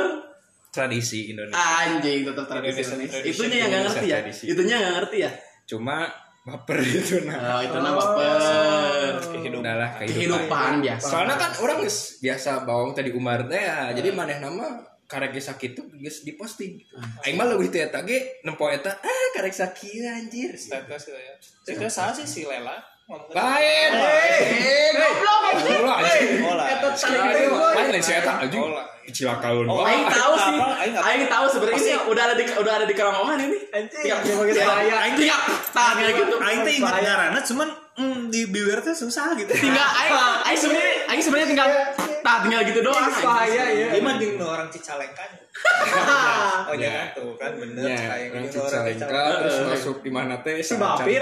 Tradisi 0.69 1.31
Indonesia. 1.31 1.55
Anjing 1.55 2.21
tetap 2.21 2.45
tradisi 2.45 2.83
Indonesia. 2.83 3.15
tradisi 3.15 3.31
Itunya 3.33 3.57
yang 3.57 3.69
nggak 3.71 3.83
ngerti 3.89 4.05
ya. 4.05 4.19
Itunya 4.45 4.75
nggak 4.77 4.93
ngerti 4.93 5.17
ya. 5.17 5.31
Cuma 5.65 5.97
baper 6.45 6.77
itu 6.85 7.25
nah. 7.25 7.57
Oh, 7.57 7.61
itu 7.65 7.77
nama 7.81 7.97
baper. 7.97 9.11
kehidupan 9.33 9.61
Udah 9.65 9.75
lah 9.81 9.89
Kehidupan 9.97 10.71
biasa. 10.85 11.09
Soalnya 11.09 11.35
kan 11.41 11.51
orang 11.57 11.77
biasa 12.21 12.49
bawang 12.63 12.93
tadi 12.93 13.09
Umar 13.11 13.49
teh 13.49 13.57
ya. 13.57 13.89
Jadi 13.91 14.13
maneh 14.13 14.37
nama 14.37 14.85
karek 15.09 15.37
sakit 15.37 15.73
tuh 15.73 15.85
geus 15.97 16.21
diposting. 16.21 16.77
Aing 17.25 17.35
mah 17.35 17.49
leuwih 17.49 17.73
teh 17.73 17.81
eta 17.81 18.05
ge 18.05 18.45
nempo 18.45 18.69
eta 18.69 18.93
ah 18.93 19.25
karek 19.33 19.53
sakit 19.53 20.05
anjir. 20.05 20.53
status 20.53 21.09
gitu 21.09 21.17
ya 21.17 21.33
itu 21.65 21.89
salah 21.89 22.13
sih 22.13 22.25
si 22.29 22.41
Lela 22.45 22.77
Lain. 23.05 23.91
Eh, 23.93 24.89
goblok 24.97 25.41
anjing. 25.45 25.81
Olah. 26.41 26.67
Lain 27.77 27.87
lain 27.93 28.01
si 28.01 28.11
eta 28.11 28.41
anjing. 28.41 28.61
Cilakaun. 29.05 29.69
Oh, 29.69 29.85
Aing 29.85 30.09
tahu 30.09 30.33
sih. 30.33 30.57
Aing 30.89 31.29
tahu 31.29 31.45
sebenarnya 31.45 31.77
ini 31.77 31.93
udah 32.09 32.23
ada 32.25 32.33
di 32.33 32.43
udah 32.49 32.73
ada 32.81 32.85
di 32.89 32.95
kerongkongan 32.97 33.39
ini. 33.45 33.57
Anjing. 33.69 34.09
Aing 34.89 35.15
tiap 35.15 35.41
tak 35.69 35.89
kayak 36.01 36.13
gitu. 36.17 36.35
Aing 36.41 36.59
teh 36.65 36.73
ingat 36.81 36.97
ngaranna 36.97 37.39
cuman 37.45 37.67
mm, 37.93 38.19
di 38.33 38.41
beware 38.49 38.81
teh 38.81 38.97
susah 38.97 39.37
gitu 39.37 39.53
Tinggal 39.53 39.85
Aing 39.85 40.13
Aing 40.41 40.57
sebenarnya 40.57 40.93
Aing 41.05 41.21
sebenarnya 41.21 41.49
tinggal 41.53 41.69
tak 42.25 42.37
tinggal 42.41 42.61
gitu 42.65 42.79
doang. 42.81 43.05
bahaya 43.21 43.63
ya 43.69 43.87
Dia 43.93 44.01
mah 44.01 44.13
nu 44.17 44.41
orang 44.41 44.67
Cicalengka. 44.73 45.25
oh 46.65 46.75
jangan 46.75 47.07
tuh 47.13 47.37
kan 47.37 47.53
bener 47.53 47.85
Ya, 47.85 48.17
Aing 48.17 48.33
orang 48.33 48.49
Cicalengka 48.49 49.21
terus 49.37 49.55
masuk 49.69 50.01
di 50.01 50.09
mana 50.09 50.41
teh 50.41 50.57
si 50.65 50.73
Bapir 50.75 51.21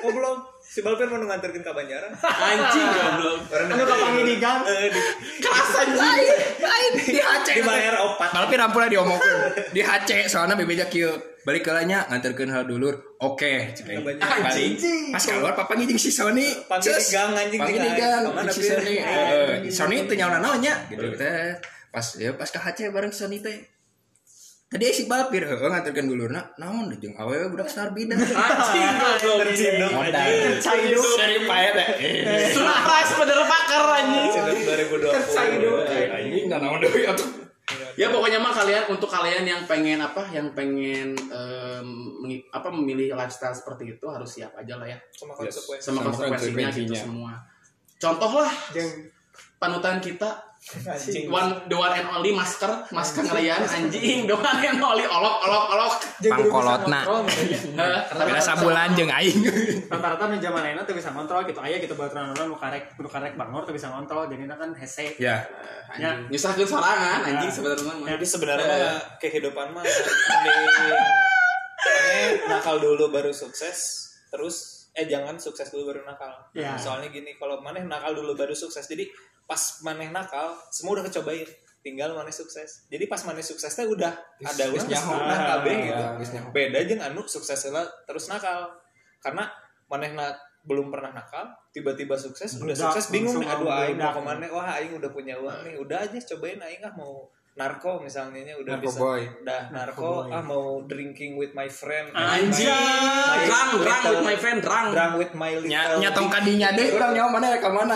Oh 0.00 0.10
belum. 0.10 0.36
Si 0.60 0.80
Balpir 0.80 1.06
mau 1.06 1.16
nganterin 1.16 1.58
ke 1.58 1.70
Banjaran. 1.70 2.12
Anjing 2.14 2.86
goblok. 2.86 3.38
anu 3.48 3.84
kapangi 3.84 4.22
di 4.24 4.36
gang 4.36 4.60
Eh, 4.62 4.88
di, 4.88 5.00
Keras 5.38 5.68
anjing. 5.74 6.28
lain 6.58 6.90
di 6.98 7.16
HC. 7.16 7.48
dibayar 7.58 7.94
opat. 8.02 8.28
Tapi 8.30 8.54
rampura 8.54 8.86
diomongkeun. 8.86 9.40
Di 9.70 9.80
HC 9.80 10.10
soalnya 10.26 10.52
bebeja 10.54 10.84
kieu. 10.84 11.12
Balik 11.42 11.60
ke 11.62 11.72
lanya 11.72 12.08
nganterkeun 12.08 12.48
hal 12.48 12.64
dulur. 12.64 13.16
Oke, 13.18 13.72
cek. 13.72 13.84
Anjing. 14.20 14.80
Pas 15.10 15.20
keluar 15.22 15.52
papa 15.54 15.72
ngijing 15.74 15.96
si 15.96 16.08
Sony. 16.08 16.48
Panggil 16.64 16.92
di 16.94 17.04
gang, 17.06 17.30
anjing, 17.32 17.60
Panggil 17.60 17.78
di 17.78 17.84
di 17.86 17.92
gang. 17.94 18.22
gang. 18.26 18.48
Si? 18.48 18.62
Sony. 18.62 18.94
Eh, 18.96 19.68
Sony 19.68 19.96
teu 20.04 20.14
nyaona 20.14 20.40
naonnya 20.40 20.88
gitu 20.88 21.12
teh. 21.14 21.56
Pas 21.88 22.04
ya 22.16 22.32
pas 22.32 22.48
ke 22.48 22.58
HC 22.58 22.88
bareng 22.90 23.12
Sony 23.12 23.38
teh. 23.38 23.60
Tadi 24.74 24.90
si 24.90 25.06
Bapir 25.06 25.46
heeh 25.46 25.54
nganterkeun 25.70 26.10
dulurna. 26.10 26.42
Naon 26.58 26.90
deui 26.90 26.98
jeung 26.98 27.14
awewe 27.14 27.46
budak 27.46 27.70
Starbida. 27.70 28.18
Anjing 28.18 28.90
goblok. 29.22 29.94
Modal. 29.94 30.26
Terciduk. 30.58 31.14
Dari 31.14 31.38
pae 31.46 31.68
teh. 31.70 31.88
Eh. 32.02 32.50
Surprise 32.50 33.10
motherfucker 33.14 33.84
anjing. 33.86 34.30
Terciduk 34.34 34.98
2020. 34.98 35.14
Terciduk. 35.14 35.78
Anjing 35.86 36.44
enggak 36.50 36.58
naon 36.58 36.82
deui 36.82 37.06
atuh. 37.06 37.28
Ya 37.94 38.10
pokoknya 38.10 38.42
mah 38.42 38.50
kalian 38.50 38.90
untuk 38.90 39.06
kalian 39.06 39.46
yang 39.46 39.62
pengen 39.64 40.02
apa, 40.02 40.26
yang 40.34 40.50
pengen 40.52 41.14
mengi- 42.18 42.42
apa 42.50 42.66
memilih 42.68 43.14
lifestyle 43.14 43.54
seperti 43.54 43.94
itu 43.94 44.04
harus 44.10 44.26
siap 44.26 44.50
aja 44.58 44.74
lah 44.74 44.90
ya 44.90 44.98
Sama 45.14 45.32
konsekuensi. 45.32 45.86
sama 45.86 46.02
konsekuensinya 46.02 46.68
gitu 46.74 46.90
konsekuensinya. 46.90 46.98
semua. 46.98 47.32
Contoh 47.94 48.32
lah 48.42 48.52
yang 48.74 48.90
panutan 49.56 50.02
kita 50.02 50.53
Anjing. 50.64 51.28
one 51.28 51.68
the 51.68 51.76
one 51.76 51.92
and 51.92 52.08
only 52.08 52.32
masker 52.32 52.88
masker 52.88 53.20
kalian 53.20 53.60
anjing 53.68 54.24
the 54.24 54.32
one 54.32 54.48
and 54.64 54.80
only 54.80 55.04
olok 55.04 55.36
olok 55.44 55.64
olok 55.76 55.94
Pangkolotna. 56.24 57.00
Hah? 57.04 58.00
Beda 58.24 58.40
sabulan 58.40 58.96
jeung 58.96 59.12
aing. 59.12 59.44
rata-rata 59.92 60.24
nu 60.32 60.40
zaman 60.40 60.64
enak 60.72 60.88
tuh 60.88 60.96
bisa 60.96 61.12
ngontrol 61.12 61.44
gitu 61.44 61.60
aya 61.60 61.76
gitu 61.76 61.92
baturan 61.92 62.32
nu 62.32 62.56
karek 62.56 62.96
nu 62.96 63.04
karek 63.04 63.36
bangor 63.36 63.68
tuh 63.68 63.76
bisa 63.76 63.92
ngontrol 63.92 64.24
jadi 64.32 64.48
kan 64.56 64.72
hese 64.72 65.20
Ya. 65.20 65.44
Ya. 66.00 66.16
nyusahkeun 66.32 66.64
sorangan 66.64 67.28
anjing 67.28 67.52
sebenarnya. 67.52 68.16
Jadi 68.16 68.24
sebenarnya 68.24 68.64
mah 68.64 68.96
kehidupan 69.20 69.66
mah 69.76 69.84
nakal 72.48 72.80
dulu 72.80 73.12
baru 73.12 73.36
sukses 73.36 74.08
terus 74.32 74.73
eh 74.94 75.06
jangan 75.10 75.34
sukses 75.36 75.68
dulu 75.74 75.90
baru 75.90 76.06
nakal. 76.06 76.30
Ya. 76.54 76.78
Soalnya 76.78 77.10
gini 77.10 77.34
kalau 77.34 77.58
maneh 77.60 77.82
nakal 77.82 78.14
dulu 78.14 78.38
baru 78.38 78.54
sukses. 78.54 78.86
Jadi 78.86 79.10
pas 79.44 79.60
maneh 79.82 80.08
nakal 80.08 80.54
semua 80.70 81.02
udah 81.02 81.04
kecobain 81.10 81.46
tinggal 81.82 82.14
maneh 82.16 82.32
sukses. 82.32 82.86
Jadi 82.88 83.04
pas 83.10 83.20
maneh 83.26 83.42
sukses 83.42 83.68
teh 83.68 83.84
udah 83.84 84.14
ada 84.40 84.64
wis 84.70 84.86
nyaho. 84.86 85.12
nyaho 85.18 85.42
kabeh 85.50 85.74
Ah, 85.92 86.16
gitu. 86.16 86.38
Beda 86.54 86.78
jeung 86.86 87.02
anu 87.02 87.26
sukses 87.26 87.58
heula 87.66 87.84
terus 88.06 88.30
nakal. 88.30 88.70
Karena 89.18 89.50
maneh 89.90 90.14
na 90.14 90.32
belum 90.64 90.88
pernah 90.88 91.12
nakal, 91.12 91.52
tiba-tiba 91.76 92.16
sukses, 92.16 92.56
udah 92.56 92.72
Meledak, 92.72 92.88
sukses 92.88 93.12
bingung 93.12 93.36
nih, 93.36 93.52
aduh 93.52 93.68
aing 93.68 94.00
mau 94.00 94.16
ke 94.16 94.22
mana? 94.24 94.44
Wah 94.48 94.80
aing 94.80 94.96
udah 94.96 95.10
punya 95.12 95.36
uang 95.36 95.60
nih, 95.60 95.76
udah 95.76 96.08
aja 96.08 96.16
cobain 96.32 96.56
aing 96.56 96.80
ah 96.80 96.92
mau 96.96 97.28
narko 97.54 98.02
misalnya 98.02 98.42
nya 98.42 98.54
udah 98.58 98.74
Narko 98.74 98.86
bisa 98.90 98.98
boy. 98.98 99.22
udah 99.46 99.62
narko 99.70 100.26
boy. 100.26 100.34
ah 100.34 100.42
mau 100.42 100.82
drinking 100.90 101.38
with 101.38 101.54
my 101.54 101.70
friend. 101.70 102.10
Drang 102.10 102.50
my 102.50 103.78
drang 103.78 104.02
with 104.10 104.26
my 104.26 104.36
friend 104.38 104.58
drang. 104.58 104.86
Drang 104.90 105.14
with 105.14 105.32
my 105.38 105.54
little 105.54 105.70
Nya 105.70 106.02
nyatong 106.02 106.26
kadinya 106.26 106.74
deh 106.74 106.98
orang 106.98 107.14
nyawa 107.14 107.30
mana 107.30 107.46
ya 107.54 107.58
ke 107.62 107.70
mana 107.70 107.94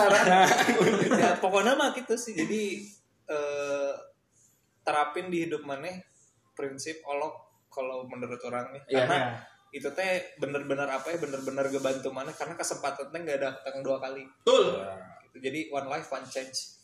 ya, 1.19 1.35
pokoknya 1.43 1.75
mah 1.75 1.91
gitu 1.91 2.15
sih. 2.15 2.39
Jadi 2.39 2.87
eh, 3.27 3.91
terapin 4.87 5.27
di 5.27 5.43
hidup 5.43 5.67
maneh 5.67 6.07
prinsip 6.55 7.03
olok 7.03 7.67
kalau 7.67 8.07
menurut 8.07 8.39
orang 8.47 8.71
nih. 8.71 8.83
Iya, 8.95 9.03
karena 9.03 9.19
iya. 9.19 9.75
itu 9.75 9.89
teh 9.91 10.39
bener-bener 10.39 10.87
apa 10.87 11.11
ya 11.11 11.19
bener-bener 11.19 11.67
ngebantu 11.67 12.09
mana 12.15 12.31
karena 12.31 12.55
kesempatan 12.55 13.11
teh 13.11 13.19
nggak 13.27 13.43
datang 13.43 13.83
dua 13.83 13.99
kali. 13.99 14.23
Betul. 14.23 14.87
Gitu. 15.27 15.37
jadi 15.43 15.59
one 15.75 15.91
life 15.91 16.07
one 16.07 16.23
change. 16.31 16.79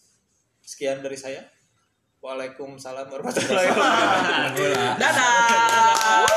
Sekian 0.59 0.99
dari 0.99 1.15
saya 1.15 1.39
Waalaikumsalam 2.25 3.05
warahmatullahi 3.05 3.69
wabarakatuh. 3.69 4.97
Dadah 4.97 6.34